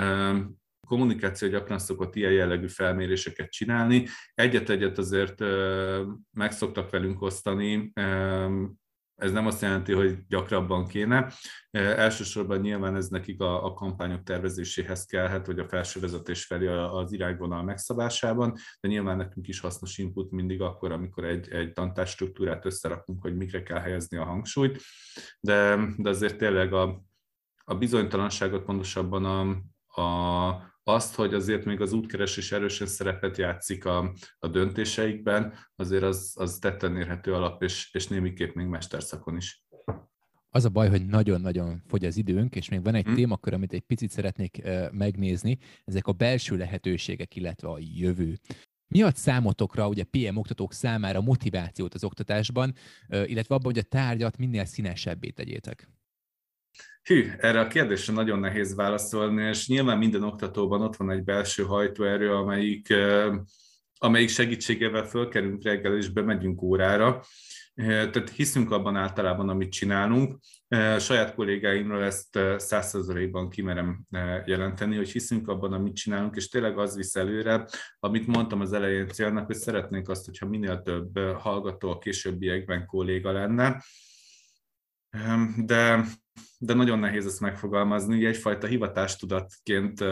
kommunikáció 0.86 1.48
gyakran 1.48 1.78
szokott 1.78 2.16
ilyen 2.16 2.32
jellegű 2.32 2.68
felméréseket 2.68 3.50
csinálni. 3.50 4.06
Egyet-egyet 4.34 4.98
azért 4.98 5.40
meg 6.30 6.52
szoktak 6.52 6.90
velünk 6.90 7.22
osztani, 7.22 7.92
ez 9.16 9.32
nem 9.32 9.46
azt 9.46 9.62
jelenti, 9.62 9.92
hogy 9.92 10.18
gyakrabban 10.28 10.86
kéne. 10.86 11.32
Elsősorban 11.70 12.60
nyilván 12.60 12.96
ez 12.96 13.08
nekik 13.08 13.40
a, 13.40 13.64
a 13.64 13.72
kampányok 13.72 14.22
tervezéséhez 14.22 15.04
kellhet, 15.04 15.46
vagy 15.46 15.58
a 15.58 15.68
felső 15.68 16.00
vezetés 16.00 16.44
felé 16.44 16.66
az 16.66 17.12
irányvonal 17.12 17.62
megszabásában, 17.62 18.54
de 18.80 18.88
nyilván 18.88 19.16
nekünk 19.16 19.48
is 19.48 19.60
hasznos 19.60 19.98
input 19.98 20.30
mindig 20.30 20.60
akkor, 20.60 20.92
amikor 20.92 21.24
egy, 21.24 21.48
egy 21.48 21.72
tantás 21.72 22.10
struktúrát 22.10 22.64
összerakunk, 22.64 23.22
hogy 23.22 23.36
mikre 23.36 23.62
kell 23.62 23.80
helyezni 23.80 24.16
a 24.16 24.24
hangsúlyt, 24.24 24.80
de, 25.40 25.78
de 25.96 26.08
azért 26.08 26.38
tényleg 26.38 26.72
a, 26.72 27.02
a 27.64 27.74
bizonytalanságot 27.74 28.64
pontosabban 28.64 29.24
a, 29.24 29.40
a, 30.02 30.74
azt, 30.88 31.14
hogy 31.14 31.34
azért 31.34 31.64
még 31.64 31.80
az 31.80 31.92
útkeresés 31.92 32.52
erősen 32.52 32.86
szerepet 32.86 33.36
játszik 33.36 33.84
a, 33.84 34.12
a 34.38 34.48
döntéseikben, 34.48 35.54
azért 35.76 36.02
az, 36.02 36.32
az 36.34 36.58
tetten 36.58 36.96
érhető 36.96 37.34
alap, 37.34 37.62
és, 37.62 37.88
és 37.92 38.06
némiképp 38.06 38.54
még 38.54 38.66
mesterszakon 38.66 39.36
is. 39.36 39.64
Az 40.50 40.64
a 40.64 40.68
baj, 40.68 40.88
hogy 40.88 41.06
nagyon-nagyon 41.06 41.82
fogy 41.86 42.04
az 42.04 42.16
időnk, 42.16 42.56
és 42.56 42.68
még 42.68 42.82
van 42.82 42.94
egy 42.94 43.04
hmm. 43.04 43.14
témakör, 43.14 43.52
amit 43.54 43.72
egy 43.72 43.80
picit 43.80 44.10
szeretnék 44.10 44.60
uh, 44.64 44.90
megnézni, 44.92 45.58
ezek 45.84 46.06
a 46.06 46.12
belső 46.12 46.56
lehetőségek, 46.56 47.36
illetve 47.36 47.68
a 47.68 47.78
jövő. 47.80 48.38
Mi 48.88 49.02
ad 49.02 49.16
számotokra, 49.16 49.88
ugye 49.88 50.04
PM 50.04 50.36
oktatók 50.36 50.72
számára 50.72 51.20
motivációt 51.20 51.94
az 51.94 52.04
oktatásban, 52.04 52.74
illetve 53.08 53.54
abban, 53.54 53.72
hogy 53.72 53.78
a 53.78 53.82
tárgyat 53.82 54.36
minél 54.36 54.64
színesebbé 54.64 55.30
tegyétek? 55.30 55.88
Hű, 57.06 57.30
erre 57.38 57.60
a 57.60 57.66
kérdésre 57.66 58.12
nagyon 58.12 58.38
nehéz 58.38 58.74
válaszolni, 58.74 59.42
és 59.42 59.68
nyilván 59.68 59.98
minden 59.98 60.22
oktatóban 60.22 60.82
ott 60.82 60.96
van 60.96 61.10
egy 61.10 61.24
belső 61.24 61.62
hajtóerő, 61.62 62.34
amelyik, 62.34 62.94
amelyik 63.98 64.28
segítségével 64.28 65.04
fölkerünk 65.04 65.62
reggel 65.62 65.96
és 65.96 66.08
bemegyünk 66.08 66.62
órára. 66.62 67.24
Tehát 67.74 68.30
hiszünk 68.30 68.70
abban 68.70 68.96
általában, 68.96 69.48
amit 69.48 69.72
csinálunk. 69.72 70.38
Saját 70.98 71.34
kollégáimról 71.34 72.04
ezt 72.04 72.38
százszerzalékban 72.56 73.50
kimerem 73.50 74.06
jelenteni, 74.44 74.96
hogy 74.96 75.10
hiszünk 75.10 75.48
abban, 75.48 75.72
amit 75.72 75.96
csinálunk, 75.96 76.36
és 76.36 76.48
tényleg 76.48 76.78
az 76.78 76.96
visz 76.96 77.14
előre, 77.14 77.68
amit 77.98 78.26
mondtam 78.26 78.60
az 78.60 78.72
elején 78.72 79.08
célnak, 79.08 79.46
hogy 79.46 79.56
szeretnénk 79.56 80.08
azt, 80.08 80.24
hogyha 80.24 80.48
minél 80.48 80.82
több 80.82 81.18
hallgató 81.18 81.90
a 81.90 81.98
későbbiekben 81.98 82.86
kolléga 82.86 83.32
lenne. 83.32 83.82
De 85.56 86.04
de 86.58 86.74
nagyon 86.74 86.98
nehéz 86.98 87.26
ezt 87.26 87.40
megfogalmazni, 87.40 88.26
egyfajta 88.26 88.66
hivatástudatként 88.66 90.04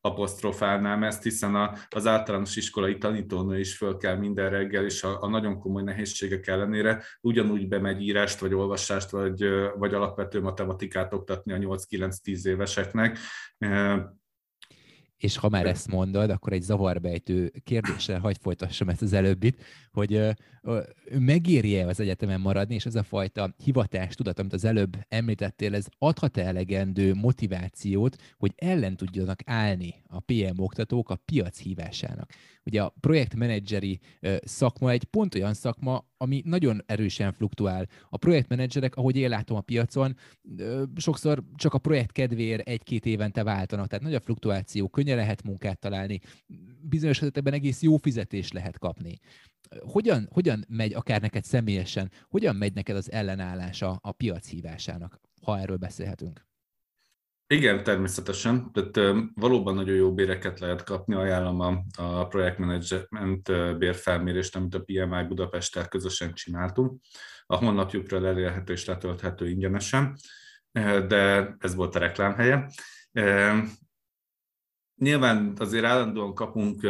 apostrofálnám 0.00 1.02
ezt, 1.02 1.22
hiszen 1.22 1.54
a, 1.54 1.72
az 1.88 2.06
általános 2.06 2.56
iskolai 2.56 2.98
tanítónő 2.98 3.58
is 3.58 3.76
föl 3.76 3.96
kell 3.96 4.16
minden 4.16 4.50
reggel, 4.50 4.84
és 4.84 5.02
a, 5.02 5.22
a 5.22 5.28
nagyon 5.28 5.58
komoly 5.58 5.82
nehézségek 5.82 6.46
ellenére 6.46 7.02
ugyanúgy 7.20 7.68
bemegy 7.68 8.02
írást, 8.02 8.38
vagy 8.38 8.54
olvasást, 8.54 9.10
vagy, 9.10 9.44
vagy 9.78 9.94
alapvető 9.94 10.40
matematikát 10.40 11.12
oktatni 11.12 11.52
a 11.52 11.58
8-9-10 11.58 12.46
éveseknek 12.46 13.18
és 15.24 15.36
ha 15.36 15.48
már 15.48 15.66
ezt 15.66 15.88
mondod, 15.88 16.30
akkor 16.30 16.52
egy 16.52 16.62
zavarbejtő 16.62 17.52
kérdéssel 17.64 18.20
hagy 18.20 18.36
folytassam 18.40 18.88
ezt 18.88 19.02
az 19.02 19.12
előbbit, 19.12 19.62
hogy 19.92 20.20
megérje 21.18 21.86
az 21.86 22.00
egyetemen 22.00 22.40
maradni, 22.40 22.74
és 22.74 22.86
ez 22.86 22.94
a 22.94 23.02
fajta 23.02 23.54
hivatás 23.64 24.14
tudat, 24.14 24.38
amit 24.38 24.52
az 24.52 24.64
előbb 24.64 24.96
említettél, 25.08 25.74
ez 25.74 25.86
adhat 25.98 26.36
elegendő 26.36 27.14
motivációt, 27.14 28.16
hogy 28.38 28.52
ellen 28.56 28.96
tudjanak 28.96 29.40
állni 29.44 29.94
a 30.06 30.20
PM 30.20 30.58
oktatók 30.58 31.10
a 31.10 31.18
piac 31.24 31.58
hívásának. 31.58 32.30
Ugye 32.66 32.82
a 32.82 32.94
projektmenedzseri 33.00 34.00
szakma 34.42 34.90
egy 34.90 35.04
pont 35.04 35.34
olyan 35.34 35.54
szakma, 35.54 36.06
ami 36.16 36.42
nagyon 36.44 36.82
erősen 36.86 37.32
fluktuál. 37.32 37.88
A 38.08 38.16
projektmenedzserek, 38.16 38.96
ahogy 38.96 39.16
én 39.16 39.28
látom 39.28 39.56
a 39.56 39.60
piacon, 39.60 40.16
sokszor 40.96 41.42
csak 41.56 41.74
a 41.74 41.78
projekt 41.78 42.12
kedvéért 42.12 42.68
egy-két 42.68 43.06
évente 43.06 43.42
váltanak, 43.42 43.86
tehát 43.86 44.04
nagy 44.04 44.14
a 44.14 44.20
fluktuáció, 44.20 44.88
könnyen 44.88 45.16
lehet 45.16 45.42
munkát 45.42 45.78
találni, 45.78 46.20
bizonyos 46.80 47.22
esetekben 47.22 47.52
egész 47.52 47.82
jó 47.82 47.96
fizetést 47.96 48.52
lehet 48.52 48.78
kapni. 48.78 49.18
Hogyan, 49.78 50.28
hogyan 50.32 50.64
megy 50.68 50.94
akár 50.94 51.20
neked 51.20 51.44
személyesen, 51.44 52.10
hogyan 52.28 52.56
megy 52.56 52.74
neked 52.74 52.96
az 52.96 53.12
ellenállása 53.12 53.98
a 54.02 54.12
piac 54.12 54.48
hívásának, 54.48 55.20
ha 55.42 55.58
erről 55.58 55.76
beszélhetünk? 55.76 56.46
Igen, 57.46 57.82
természetesen. 57.82 58.72
Tehát 58.72 59.16
valóban 59.34 59.74
nagyon 59.74 59.94
jó 59.94 60.14
béreket 60.14 60.60
lehet 60.60 60.84
kapni. 60.84 61.14
Ajánlom 61.14 61.60
a, 61.60 61.84
a 61.96 62.26
projektmenedzsment 62.26 63.76
bérfelmérést, 63.78 64.56
amit 64.56 64.74
a 64.74 64.82
PMI 64.82 65.24
Budapesttel 65.28 65.88
közösen 65.88 66.34
csináltunk. 66.34 67.00
A 67.46 67.56
honlapjukról 67.56 68.26
elérhető 68.26 68.72
és 68.72 68.84
letölthető 68.84 69.48
ingyenesen, 69.48 70.16
de 71.08 71.54
ez 71.58 71.74
volt 71.74 71.94
a 71.94 71.98
reklámhelye. 71.98 72.70
Nyilván 74.96 75.52
azért 75.58 75.84
állandóan 75.84 76.34
kapunk 76.34 76.86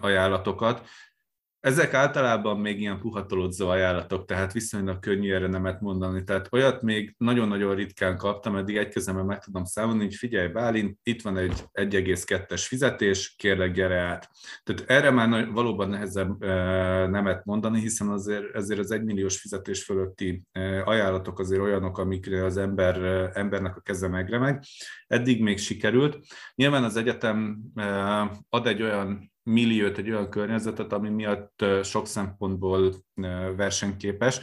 ajánlatokat, 0.00 0.88
ezek 1.60 1.94
általában 1.94 2.60
még 2.60 2.80
ilyen 2.80 2.98
puhatolódzó 2.98 3.68
ajánlatok, 3.68 4.24
tehát 4.24 4.52
viszonylag 4.52 4.98
könnyű 4.98 5.32
erre 5.32 5.46
nemet 5.46 5.80
mondani. 5.80 6.24
Tehát 6.24 6.48
olyat 6.52 6.82
még 6.82 7.14
nagyon-nagyon 7.18 7.74
ritkán 7.74 8.16
kaptam, 8.16 8.56
eddig 8.56 8.76
egy 8.76 8.88
kezemben 8.88 9.24
meg 9.24 9.38
tudom 9.38 9.64
számolni, 9.64 10.04
hogy 10.04 10.14
figyelj 10.14 10.48
Bálint, 10.48 10.98
itt 11.02 11.22
van 11.22 11.36
egy 11.36 11.64
1,2-es 11.72 12.64
fizetés, 12.66 13.34
kérlek 13.36 13.72
gyere 13.72 13.98
át. 13.98 14.30
Tehát 14.62 14.90
erre 14.90 15.10
már 15.10 15.50
valóban 15.50 15.88
nehezebb 15.88 16.44
nemet 17.10 17.44
mondani, 17.44 17.80
hiszen 17.80 18.08
azért, 18.08 18.54
ezért 18.54 18.80
az 18.80 18.90
egymilliós 18.90 19.40
fizetés 19.40 19.84
fölötti 19.84 20.42
ajánlatok 20.84 21.38
azért 21.38 21.60
olyanok, 21.60 21.98
amikre 21.98 22.44
az 22.44 22.56
ember, 22.56 23.30
embernek 23.34 23.76
a 23.76 23.80
keze 23.80 24.08
megremeg. 24.08 24.62
Eddig 25.06 25.42
még 25.42 25.58
sikerült. 25.58 26.18
Nyilván 26.54 26.84
az 26.84 26.96
egyetem 26.96 27.60
ad 28.48 28.66
egy 28.66 28.82
olyan 28.82 29.36
milliót, 29.48 29.98
egy 29.98 30.10
olyan 30.10 30.30
környezetet, 30.30 30.92
ami 30.92 31.08
miatt 31.08 31.64
sok 31.82 32.06
szempontból 32.06 32.94
versenyképes. 33.56 34.40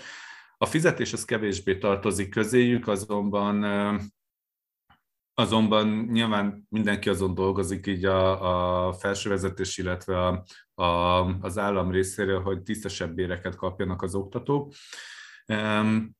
A 0.58 0.66
fizetés 0.66 1.14
az 1.14 1.26
kevésbé 1.26 1.78
tartozik 1.78 2.30
közéjük, 2.30 2.88
azonban 2.88 3.64
Azonban 5.38 5.88
nyilván 6.12 6.68
mindenki 6.70 7.10
azon 7.10 7.34
dolgozik 7.34 7.88
így 7.88 8.06
a, 8.06 8.88
a 8.88 8.94
felsővezetés, 8.94 9.78
illetve 9.78 10.26
a, 10.26 10.44
a, 10.84 11.26
az 11.42 11.58
állam 11.58 11.92
részéről, 11.92 12.42
hogy 12.42 12.64
tisztesebb 12.64 13.14
béreket 13.14 13.56
kapjanak 13.56 14.02
az 14.02 14.16
oktatók 14.16 14.74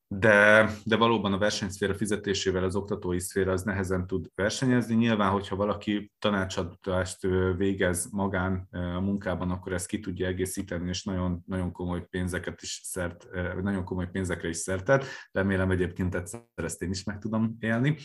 de, 0.08 0.70
de 0.84 0.96
valóban 0.96 1.32
a 1.32 1.38
versenyszféra 1.38 1.94
fizetésével 1.94 2.64
az 2.64 2.76
oktatói 2.76 3.20
szféra 3.20 3.52
az 3.52 3.62
nehezen 3.62 4.06
tud 4.06 4.26
versenyezni. 4.34 4.94
Nyilván, 4.94 5.30
hogyha 5.30 5.56
valaki 5.56 6.12
tanácsadást 6.18 7.26
végez 7.56 8.10
magán 8.10 8.68
a 8.70 9.00
munkában, 9.00 9.50
akkor 9.50 9.72
ezt 9.72 9.86
ki 9.86 10.00
tudja 10.00 10.26
egészíteni, 10.26 10.88
és 10.88 11.04
nagyon, 11.04 11.42
nagyon 11.46 11.72
komoly 11.72 12.06
pénzeket 12.08 12.62
is 12.62 12.80
szert, 12.84 13.26
nagyon 13.62 13.84
komoly 13.84 14.10
pénzekre 14.10 14.48
is 14.48 14.56
szertet. 14.56 15.04
Remélem 15.32 15.70
egyébként 15.70 16.14
egyszer 16.14 16.40
ezt 16.54 16.82
én 16.82 16.90
is 16.90 17.04
meg 17.04 17.18
tudom 17.18 17.56
élni. 17.60 17.96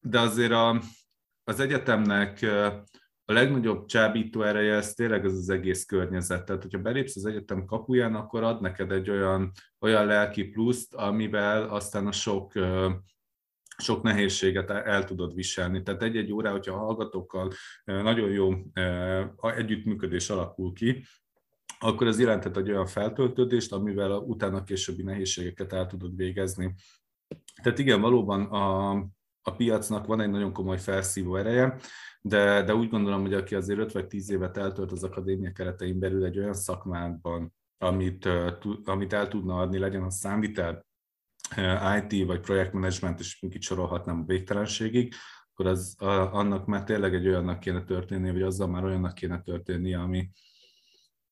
De 0.00 0.20
azért 0.20 0.52
a, 0.52 0.82
az 1.44 1.60
egyetemnek 1.60 2.46
a 3.30 3.32
legnagyobb 3.32 3.86
csábító 3.86 4.42
ereje 4.42 4.74
ez 4.74 4.94
tényleg 4.94 5.24
ez 5.24 5.32
az 5.32 5.50
egész 5.50 5.84
környezet. 5.84 6.44
Tehát, 6.44 6.62
hogyha 6.62 6.78
belépsz 6.78 7.16
az 7.16 7.26
egyetem 7.26 7.64
kapuján, 7.64 8.14
akkor 8.14 8.42
ad 8.42 8.60
neked 8.60 8.92
egy 8.92 9.10
olyan, 9.10 9.52
olyan 9.80 10.06
lelki 10.06 10.44
pluszt, 10.44 10.94
amivel 10.94 11.68
aztán 11.68 12.06
a 12.06 12.12
sok 12.12 12.52
sok 13.76 14.02
nehézséget 14.02 14.70
el 14.70 15.04
tudod 15.04 15.34
viselni. 15.34 15.82
Tehát 15.82 16.02
egy-egy 16.02 16.32
órá, 16.32 16.50
hogyha 16.50 16.74
a 16.74 16.78
hallgatókkal 16.78 17.52
nagyon 17.84 18.30
jó 18.30 18.52
együttműködés 19.40 20.30
alakul 20.30 20.72
ki, 20.72 21.04
akkor 21.78 22.06
az 22.06 22.20
jelenthet 22.20 22.56
egy 22.56 22.70
olyan 22.70 22.86
feltöltődést, 22.86 23.72
amivel 23.72 24.10
utána 24.10 24.62
későbbi 24.62 25.02
nehézségeket 25.02 25.72
el 25.72 25.86
tudod 25.86 26.16
végezni. 26.16 26.74
Tehát 27.62 27.78
igen, 27.78 28.00
valóban 28.00 28.44
a, 28.44 28.90
a 29.42 29.54
piacnak 29.56 30.06
van 30.06 30.20
egy 30.20 30.30
nagyon 30.30 30.52
komoly 30.52 30.78
felszívó 30.78 31.36
ereje, 31.36 31.78
de, 32.20 32.62
de 32.62 32.74
úgy 32.74 32.88
gondolom, 32.88 33.20
hogy 33.20 33.34
aki 33.34 33.54
azért 33.54 33.78
5 33.78 33.92
vagy 33.92 34.06
10 34.06 34.30
évet 34.30 34.56
eltölt 34.56 34.92
az 34.92 35.04
akadémia 35.04 35.52
keretein 35.52 35.98
belül 35.98 36.24
egy 36.24 36.38
olyan 36.38 36.54
szakmában, 36.54 37.54
amit, 37.78 38.28
amit 38.84 39.12
el 39.12 39.28
tudna 39.28 39.60
adni, 39.60 39.78
legyen 39.78 40.02
a 40.02 40.10
számvitel, 40.10 40.86
IT 42.02 42.26
vagy 42.26 42.40
projektmenedzsment, 42.40 43.20
és 43.20 43.42
itt 43.42 43.62
sorolhatnám 43.62 44.20
a 44.20 44.24
végtelenségig, 44.24 45.14
akkor 45.52 45.66
az, 45.66 45.94
annak 46.32 46.66
már 46.66 46.84
tényleg 46.84 47.14
egy 47.14 47.26
olyannak 47.26 47.60
kéne 47.60 47.84
történni, 47.84 48.30
vagy 48.30 48.42
azzal 48.42 48.68
már 48.68 48.84
olyannak 48.84 49.14
kéne 49.14 49.40
történni, 49.42 49.94
ami, 49.94 50.30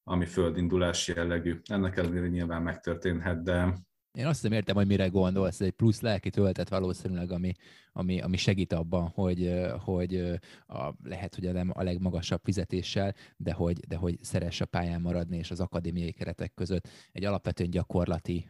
ami 0.03 0.26
földindulási 0.26 1.12
jellegű. 1.16 1.61
Ennek 1.64 1.97
ellenére 1.97 2.26
nyilván 2.26 2.62
megtörténhet, 2.62 3.43
de, 3.43 3.78
én 4.12 4.26
azt 4.26 4.42
nem 4.42 4.52
értem, 4.52 4.74
hogy 4.74 4.86
mire 4.86 5.06
gondolsz, 5.06 5.61
ez 5.61 5.66
egy 5.66 5.72
plusz 5.72 6.00
lelki 6.00 6.30
töltet 6.30 6.68
valószínűleg, 6.68 7.30
ami, 7.32 7.52
ami, 7.92 8.20
ami 8.20 8.36
segít 8.36 8.72
abban, 8.72 9.09
hogy, 9.09 9.61
hogy 9.78 10.38
a, 10.66 10.92
lehet, 11.04 11.34
hogy 11.34 11.52
nem 11.52 11.70
a 11.74 11.82
legmagasabb 11.82 12.40
fizetéssel, 12.44 13.14
de 13.36 13.52
hogy, 13.52 13.78
de 13.78 13.96
hogy 13.96 14.18
szeres 14.20 14.61
a 14.61 14.66
pályán 14.66 15.00
maradni, 15.00 15.36
és 15.36 15.50
az 15.50 15.61
akadémiai 15.61 16.12
keretek 16.12 16.54
között 16.54 16.88
egy 17.12 17.24
alapvetően 17.24 17.70
gyakorlati 17.70 18.48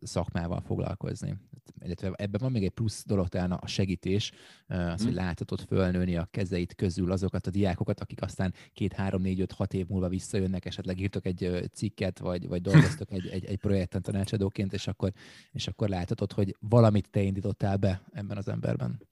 szakmával 0.00 0.60
foglalkozni. 0.60 1.36
Illetve 1.84 2.12
ebben 2.16 2.40
van 2.40 2.52
még 2.52 2.64
egy 2.64 2.70
plusz 2.70 3.04
dolog, 3.06 3.28
talán 3.28 3.52
a 3.52 3.66
segítés, 3.66 4.32
az, 4.66 5.02
hogy 5.02 5.10
hm. 5.10 5.16
láthatod 5.16 5.60
fölnőni 5.60 6.16
a 6.16 6.28
kezeit 6.30 6.74
közül 6.74 7.12
azokat 7.12 7.46
a 7.46 7.50
diákokat, 7.50 8.00
akik 8.00 8.22
aztán 8.22 8.54
két, 8.72 8.92
három, 8.92 9.22
négy, 9.22 9.40
öt, 9.40 9.52
hat 9.52 9.74
év 9.74 9.86
múlva 9.86 10.08
visszajönnek, 10.08 10.64
esetleg 10.64 11.00
írtok 11.00 11.26
egy 11.26 11.68
cikket, 11.72 12.18
vagy, 12.18 12.48
vagy 12.48 12.60
dolgoztok 12.60 13.10
egy, 13.10 13.26
egy, 13.26 13.44
egy 13.44 13.58
projekten 13.58 14.02
tanácsadóként, 14.46 14.72
és 14.72 14.86
akkor, 14.86 15.12
és 15.52 15.66
akkor 15.66 15.88
láthatod, 15.88 16.32
hogy 16.32 16.56
valamit 16.60 17.10
te 17.10 17.20
indítottál 17.20 17.76
be 17.76 18.02
ebben 18.12 18.36
az 18.36 18.48
emberben. 18.48 19.08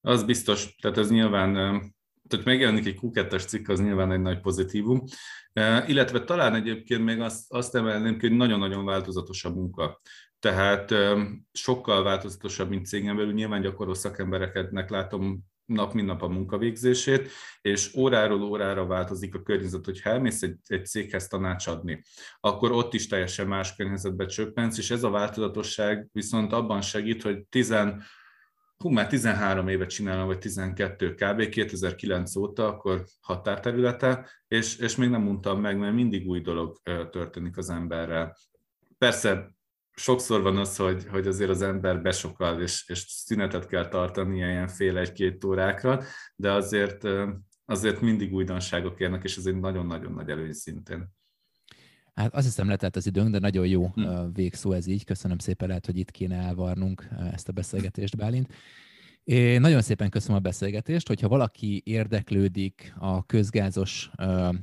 Az 0.00 0.24
biztos, 0.24 0.74
tehát 0.80 0.98
ez 0.98 1.10
nyilván, 1.10 1.52
tehát 2.28 2.44
megjelenik 2.44 2.86
egy 2.86 2.98
Q2-es 3.02 3.46
cikk, 3.46 3.68
az 3.68 3.80
nyilván 3.80 4.12
egy 4.12 4.20
nagy 4.20 4.40
pozitívum, 4.40 5.04
illetve 5.86 6.24
talán 6.24 6.54
egyébként 6.54 7.04
még 7.04 7.20
azt, 7.20 7.52
azt 7.52 7.74
emelném 7.74 8.18
ki, 8.18 8.28
hogy 8.28 8.36
nagyon-nagyon 8.36 8.84
változatos 8.84 9.44
a 9.44 9.50
munka. 9.50 10.00
Tehát 10.38 10.94
sokkal 11.52 12.02
változatosabb, 12.02 12.68
mint 12.68 12.86
cégen 12.86 13.16
belül. 13.16 13.32
Nyilván 13.32 13.60
gyakorló 13.60 13.94
szakembereknek 13.94 14.90
látom 14.90 15.44
nap 15.72 15.92
mint 15.92 16.06
nap 16.06 16.22
a 16.22 16.28
munkavégzését, 16.28 17.30
és 17.60 17.94
óráról 17.94 18.42
órára 18.42 18.86
változik 18.86 19.34
a 19.34 19.42
környezet, 19.42 19.84
hogy 19.84 20.00
elmész 20.02 20.42
egy, 20.42 20.56
egy 20.66 20.86
céghez 20.86 21.26
tanácsadni, 21.26 22.02
akkor 22.40 22.72
ott 22.72 22.94
is 22.94 23.06
teljesen 23.06 23.46
más 23.46 23.76
környezetbe 23.76 24.26
csöppensz, 24.26 24.78
és 24.78 24.90
ez 24.90 25.02
a 25.02 25.10
változatosság 25.10 26.08
viszont 26.12 26.52
abban 26.52 26.80
segít, 26.80 27.22
hogy 27.22 27.44
10 27.44 27.74
hú, 28.82 28.88
már 28.88 29.06
13 29.06 29.68
évet 29.68 29.88
csinálom, 29.88 30.26
vagy 30.26 30.38
12 30.38 31.14
kb. 31.14 31.48
2009 31.48 32.36
óta, 32.36 32.66
akkor 32.66 33.04
határterülete, 33.20 34.28
és, 34.48 34.76
és 34.78 34.96
még 34.96 35.08
nem 35.08 35.22
mondtam 35.22 35.60
meg, 35.60 35.78
mert 35.78 35.94
mindig 35.94 36.28
új 36.28 36.40
dolog 36.40 36.76
történik 37.10 37.56
az 37.56 37.70
emberrel. 37.70 38.36
Persze 38.98 39.54
sokszor 39.94 40.42
van 40.42 40.56
az, 40.56 40.76
hogy, 40.76 41.06
hogy 41.06 41.26
azért 41.26 41.50
az 41.50 41.62
ember 41.62 42.02
besokal, 42.02 42.60
és, 42.60 42.84
és 42.88 43.04
szünetet 43.08 43.66
kell 43.66 43.88
tartani 43.88 44.36
ilyen 44.36 44.68
fél 44.68 44.98
egy-két 44.98 45.44
órákra, 45.44 46.02
de 46.36 46.52
azért, 46.52 47.08
azért 47.64 48.00
mindig 48.00 48.32
újdonságok 48.32 49.00
érnek, 49.00 49.24
és 49.24 49.36
ez 49.36 49.46
egy 49.46 49.60
nagyon-nagyon 49.60 50.12
nagy 50.12 50.30
előny 50.30 50.52
szintén. 50.52 51.10
Hát 52.14 52.34
azt 52.34 52.44
hiszem 52.44 52.68
letelt 52.68 52.96
az 52.96 53.06
időnk, 53.06 53.30
de 53.30 53.38
nagyon 53.38 53.66
jó 53.66 53.86
hm. 53.86 54.32
végszó 54.32 54.72
ez 54.72 54.86
így. 54.86 55.04
Köszönöm 55.04 55.38
szépen, 55.38 55.68
lehet, 55.68 55.86
hogy 55.86 55.96
itt 55.96 56.10
kéne 56.10 56.36
elvarnunk 56.36 57.08
ezt 57.32 57.48
a 57.48 57.52
beszélgetést, 57.52 58.16
Bálint. 58.16 58.54
Én 59.24 59.60
nagyon 59.60 59.80
szépen 59.80 60.10
köszönöm 60.10 60.36
a 60.36 60.40
beszélgetést, 60.40 61.08
hogyha 61.08 61.28
valaki 61.28 61.82
érdeklődik 61.84 62.94
a 62.98 63.26
közgázos, 63.26 64.10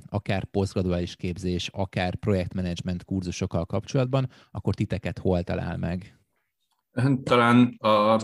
akár 0.05 0.45
posztgraduális 0.45 1.15
képzés, 1.15 1.69
akár 1.73 2.15
projektmenedzsment 2.15 3.03
kurzusokkal 3.03 3.65
kapcsolatban, 3.65 4.29
akkor 4.51 4.75
titeket 4.75 5.17
hol 5.19 5.43
talál 5.43 5.77
meg? 5.77 6.19
Talán 7.23 7.75
a 7.77 8.19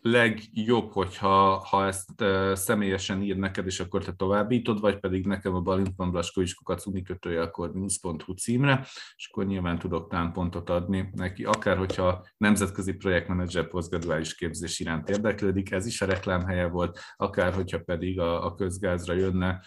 legjobb, 0.00 0.92
hogyha 0.92 1.56
ha 1.56 1.86
ezt 1.86 2.20
uh, 2.20 2.54
személyesen 2.54 3.22
ír 3.22 3.36
neked, 3.36 3.66
és 3.66 3.80
akkor 3.80 4.04
te 4.04 4.12
továbbítod, 4.12 4.80
vagy 4.80 4.98
pedig 4.98 5.26
nekem 5.26 5.54
a 5.54 5.60
Balint 5.60 6.10
Blaskovics 6.10 6.54
Kukacuni 6.54 7.02
kötője 7.02 7.42
akkor 7.42 7.72
news.hu 7.72 8.32
címre, 8.32 8.86
és 9.16 9.28
akkor 9.30 9.46
nyilván 9.46 9.78
tudok 9.78 10.10
támpontot 10.10 10.70
adni 10.70 11.10
neki, 11.12 11.44
akár 11.44 11.76
hogyha 11.76 12.26
nemzetközi 12.36 12.92
projektmenedzser 12.92 13.68
posztgraduális 13.68 14.34
képzés 14.34 14.80
iránt 14.80 15.08
érdeklődik, 15.08 15.70
ez 15.70 15.86
is 15.86 16.00
a 16.00 16.06
reklámhelye 16.06 16.66
volt, 16.66 17.00
akár 17.16 17.54
hogyha 17.54 17.78
pedig 17.80 18.20
a, 18.20 18.44
a 18.44 18.54
közgázra 18.54 19.14
jönne, 19.14 19.62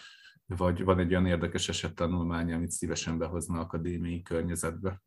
vagy 0.46 0.84
van 0.84 0.98
egy 0.98 1.10
olyan 1.10 1.26
érdekes 1.26 1.68
esettanulmány, 1.68 2.52
amit 2.52 2.70
szívesen 2.70 3.18
behozna 3.18 3.60
akadémiai 3.60 4.22
környezetbe. 4.22 5.02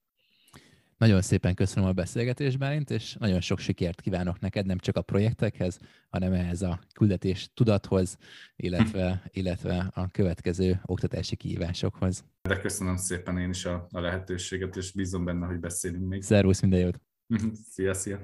Nagyon 0.97 1.21
szépen 1.21 1.53
köszönöm 1.53 1.89
a 1.89 1.93
beszélgetést, 1.93 2.57
Bálint, 2.57 2.89
és 2.89 3.15
nagyon 3.19 3.41
sok 3.41 3.59
sikert 3.59 4.01
kívánok 4.01 4.39
neked, 4.39 4.65
nem 4.65 4.77
csak 4.77 4.95
a 4.95 5.01
projektekhez, 5.01 5.79
hanem 6.09 6.33
ehhez 6.33 6.61
a 6.61 6.79
küldetés 6.93 7.49
tudathoz, 7.53 8.17
illetve, 8.55 9.23
illetve 9.31 9.91
a 9.93 10.07
következő 10.11 10.81
oktatási 10.85 11.35
kihívásokhoz. 11.35 12.23
De 12.41 12.59
köszönöm 12.59 12.97
szépen 12.97 13.37
én 13.37 13.49
is 13.49 13.65
a, 13.65 13.87
a 13.91 13.99
lehetőséget, 13.99 14.75
és 14.75 14.91
bízom 14.91 15.25
benne, 15.25 15.45
hogy 15.45 15.59
beszélünk 15.59 16.07
még. 16.07 16.21
Szervusz, 16.21 16.61
minden 16.61 16.79
jót! 16.79 17.01
szia, 17.73 17.93
szia! 17.93 18.19